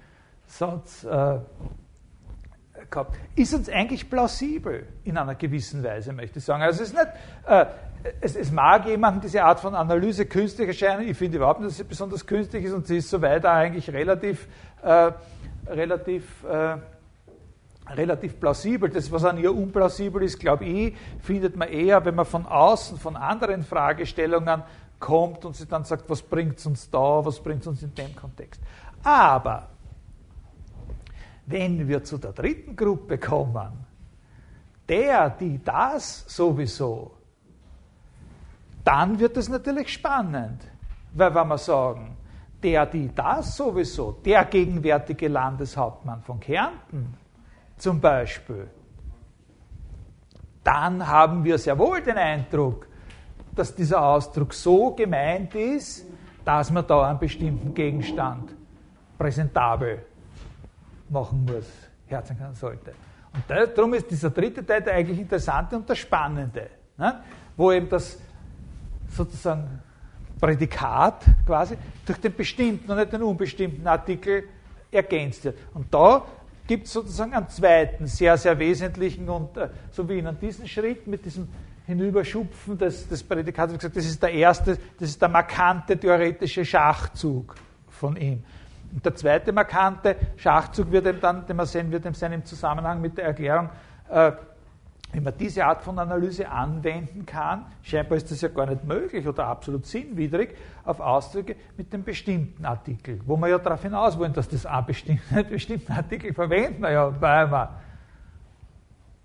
Satz 0.46 1.04
äh, 1.04 1.40
gehabt. 2.90 3.18
Ist 3.36 3.54
uns 3.54 3.70
eigentlich 3.70 4.10
plausibel 4.10 4.86
in 5.04 5.18
einer 5.18 5.36
gewissen 5.36 5.84
Weise, 5.84 6.14
möchte 6.14 6.40
ich 6.40 6.46
sagen. 6.46 6.64
Also 6.64 6.84
es 6.84 6.90
ist 6.90 6.96
nicht, 6.96 7.08
äh, 7.48 7.66
es, 8.22 8.36
es, 8.36 8.52
mag 8.52 8.86
jemandem 8.86 9.22
diese 9.22 9.44
Art 9.44 9.60
von 9.60 9.76
Analyse 9.76 10.26
künstlich 10.26 10.68
erscheinen. 10.68 11.08
Ich 11.08 11.18
finde 11.18 11.38
überhaupt 11.38 11.60
nicht, 11.60 11.72
dass 11.72 11.78
sie 11.78 11.84
besonders 11.84 12.26
künstlich 12.26 12.66
ist 12.66 12.74
und 12.74 12.88
sie 12.88 12.98
ist 12.98 13.10
soweit 13.10 13.46
eigentlich 13.46 13.90
relativ, 13.92 14.48
äh, 14.82 15.12
relativ, 15.68 16.44
äh, 16.46 16.78
relativ 17.96 18.40
plausibel. 18.40 18.90
Das, 18.90 19.12
was 19.12 19.24
an 19.26 19.38
ihr 19.38 19.56
unplausibel 19.56 20.24
ist, 20.24 20.40
glaube 20.40 20.66
ich, 20.66 20.96
findet 21.22 21.56
man 21.56 21.70
eher, 21.70 22.04
wenn 22.06 22.16
man 22.16 22.26
von 22.26 22.46
außen, 22.46 22.98
von 22.98 23.16
anderen 23.16 23.64
Fragestellungen 23.64 24.64
kommt 25.00 25.46
und 25.46 25.56
sie 25.56 25.66
dann 25.66 25.84
sagt, 25.84 26.10
was 26.10 26.22
bringt 26.22 26.60
es 26.60 26.66
uns 26.66 26.90
da, 26.90 27.26
was 27.26 27.40
bringt 27.40 27.62
es 27.62 27.68
uns 27.68 27.84
in 27.84 27.94
dem 27.96 28.16
Kontext. 28.16 28.62
Aber 29.04 29.68
wenn 31.46 31.88
wir 31.88 32.04
zu 32.04 32.18
der 32.18 32.34
dritten 32.34 32.76
Gruppe 32.76 33.18
kommen, 33.18 33.86
der, 34.88 35.30
die 35.30 35.64
das 35.64 36.26
sowieso, 36.28 37.12
dann 38.84 39.20
wird 39.20 39.38
es 39.38 39.50
natürlich 39.50 39.94
spannend. 39.94 40.62
Weil 41.14 41.34
wenn 41.34 41.48
wir 41.48 41.58
sagen, 41.58 42.18
der, 42.62 42.86
die 42.86 43.14
das 43.14 43.56
sowieso, 43.56 44.12
der 44.12 44.46
gegenwärtige 44.46 45.28
Landeshauptmann 45.28 46.22
von 46.22 46.40
Kärnten 46.40 47.16
zum 47.80 48.00
Beispiel, 48.00 48.68
dann 50.64 51.06
haben 51.08 51.44
wir 51.44 51.58
sehr 51.58 51.78
wohl 51.78 52.02
den 52.02 52.18
Eindruck, 52.18 52.88
dass 53.56 53.74
dieser 53.74 54.02
Ausdruck 54.02 54.54
so 54.54 54.92
gemeint 54.92 55.56
ist, 55.56 56.06
dass 56.46 56.72
man 56.72 56.86
da 56.86 57.10
einen 57.10 57.20
bestimmten 57.20 57.74
Gegenstand 57.74 58.54
präsentabel 59.18 60.06
machen 61.10 61.46
muss, 61.46 61.66
herzen 62.08 62.38
kann 62.38 62.54
sollte. 62.54 62.94
Und 63.34 63.44
darum 63.76 63.94
ist 63.94 64.10
dieser 64.10 64.30
dritte 64.30 64.66
Teil 64.66 64.82
der 64.82 64.96
eigentlich 64.96 65.20
interessante 65.20 65.76
und 65.76 65.88
der 65.88 65.96
spannende, 65.96 66.70
ne? 66.98 67.22
wo 67.56 67.72
eben 67.72 67.90
das 67.90 68.20
sozusagen 69.10 69.82
Prädikat 70.40 71.26
quasi 71.46 71.78
durch 72.06 72.20
den 72.20 72.34
bestimmten 72.34 72.90
und 72.92 72.98
nicht 72.98 73.12
den 73.12 73.22
unbestimmten 73.22 73.86
Artikel 73.88 74.44
ergänzt 74.92 75.44
wird. 75.44 75.58
Und 75.74 75.94
da 75.94 76.24
gibt 76.70 76.86
es 76.86 76.94
sozusagen 76.94 77.34
einen 77.34 77.50
zweiten, 77.50 78.06
sehr, 78.06 78.38
sehr 78.38 78.60
wesentlichen 78.60 79.28
und 79.28 79.58
äh, 79.58 79.70
so 79.92 80.08
wie 80.08 80.20
in 80.20 80.40
diesem 80.40 80.68
Schritt 80.68 81.08
mit 81.08 81.26
diesem 81.26 81.48
Hinüberschupfen 81.88 82.78
des, 82.78 83.08
des 83.08 83.24
Prädikats, 83.24 83.74
wie 83.74 83.78
gesagt, 83.78 83.98
das 83.98 84.06
ist 84.06 84.22
der 84.22 84.32
erste, 84.32 84.78
das 85.00 85.10
ist 85.10 85.20
der 85.20 85.30
markante 85.30 85.98
theoretische 85.98 86.64
Schachzug 86.64 87.56
von 87.88 88.16
ihm. 88.18 88.44
Und 88.94 89.04
der 89.04 89.16
zweite 89.16 89.52
markante 89.52 90.16
Schachzug 90.38 90.92
wird 90.92 91.08
eben 91.08 91.20
dann, 91.20 91.48
den 91.48 91.56
man 91.56 91.66
sehen 91.66 91.92
wird, 91.92 92.16
sein 92.16 92.34
im 92.34 92.46
Zusammenhang 92.46 93.02
mit 93.02 93.18
der 93.18 93.26
Erklärung, 93.26 93.72
äh, 94.08 94.32
wie 95.12 95.20
man 95.20 95.34
diese 95.38 95.66
Art 95.66 95.82
von 95.82 95.98
Analyse 95.98 96.50
anwenden 96.50 97.26
kann, 97.26 97.66
scheinbar 97.82 98.18
ist 98.18 98.30
das 98.30 98.42
ja 98.42 98.50
gar 98.50 98.68
nicht 98.68 98.84
möglich 98.84 99.28
oder 99.28 99.48
absolut 99.48 99.86
sinnwidrig, 99.86 100.56
auf 100.84 101.00
Ausdrücke 101.00 101.56
mit 101.78 101.92
dem 101.92 102.04
bestimmten 102.04 102.64
Artikel, 102.66 103.20
wo 103.26 103.36
wir 103.38 103.48
ja 103.48 103.58
darauf 103.58 103.82
hinaus 103.82 104.20
wollen, 104.20 104.34
dass 104.34 104.48
das 104.48 104.66
einen 104.66 104.86
bestimmten, 104.86 105.48
bestimmten 105.50 105.92
Artikel 105.92 106.34
verwenden 106.34 106.82
wir 106.84 106.92
ja, 106.92 107.22
weil 107.22 107.52
wir 107.52 107.70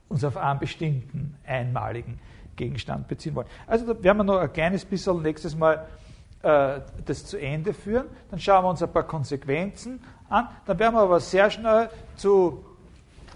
uns 0.09 0.25
auf 0.25 0.37
einen 0.37 0.59
bestimmten 0.59 1.37
einmaligen 1.47 2.19
Gegenstand 2.57 3.09
beziehen 3.09 3.35
wollen. 3.35 3.49
Also 3.67 3.93
da 3.93 4.03
werden 4.03 4.19
wir 4.19 4.25
noch 4.25 4.39
ein 4.39 4.53
kleines 4.53 4.85
bisschen 4.85 5.21
nächstes 5.23 5.57
Mal 5.57 5.87
äh, 6.43 6.81
das 7.05 7.27
zu 7.27 7.37
Ende 7.37 7.75
führen. 7.75 8.07
Dann 8.31 8.39
schauen 8.39 8.65
wir 8.65 8.71
uns 8.71 8.83
ein 8.83 8.93
paar 8.93 9.03
Konsequenzen 9.03 10.01
an. 10.29 10.49
Dann 10.67 10.79
werden 10.79 10.95
wir 10.95 11.03
aber 11.03 11.21
sehr 11.21 11.51
schnell 11.51 11.91
zu 12.17 12.65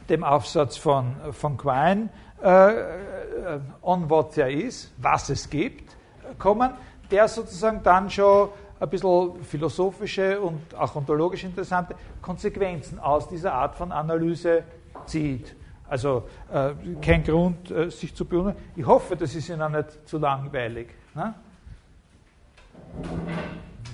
dem 0.08 0.24
Aufsatz 0.24 0.76
von, 0.76 1.16
von 1.32 1.56
Quine 1.56 2.08
äh, 2.42 3.58
on 3.82 4.08
what 4.08 4.32
there 4.34 4.50
is, 4.50 4.92
was 4.98 5.28
es 5.30 5.48
gibt, 5.48 5.96
kommen, 6.38 6.70
der 7.10 7.28
sozusagen 7.28 7.82
dann 7.82 8.10
schon 8.10 8.50
ein 8.80 8.88
bisschen 8.88 9.42
philosophische 9.44 10.40
und 10.40 10.74
auch 10.74 10.94
ontologisch 10.94 11.44
interessante 11.44 11.94
Konsequenzen 12.22 12.98
aus 12.98 13.28
dieser 13.28 13.52
Art 13.52 13.74
von 13.74 13.90
Analyse 13.90 14.62
zieht. 15.06 15.56
Also 15.88 16.28
äh, 16.52 16.74
kein 17.00 17.24
Grund, 17.24 17.70
äh, 17.70 17.90
sich 17.90 18.14
zu 18.14 18.24
beunruhigen. 18.24 18.58
Ich 18.76 18.86
hoffe, 18.86 19.16
das 19.16 19.34
ist 19.34 19.48
Ihnen 19.48 19.72
nicht 19.72 20.06
zu 20.06 20.18
langweilig. 20.18 20.88
Ne? 21.14 21.34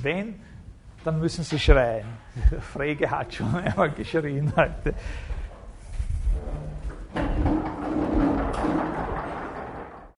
Wenn, 0.02 0.40
dann 1.04 1.20
müssen 1.20 1.44
Sie 1.44 1.58
schreien. 1.58 2.06
Frege 2.72 3.10
hat 3.10 3.34
schon 3.34 3.54
einmal 3.54 3.90
geschrien 3.90 4.52
heute. 4.56 4.94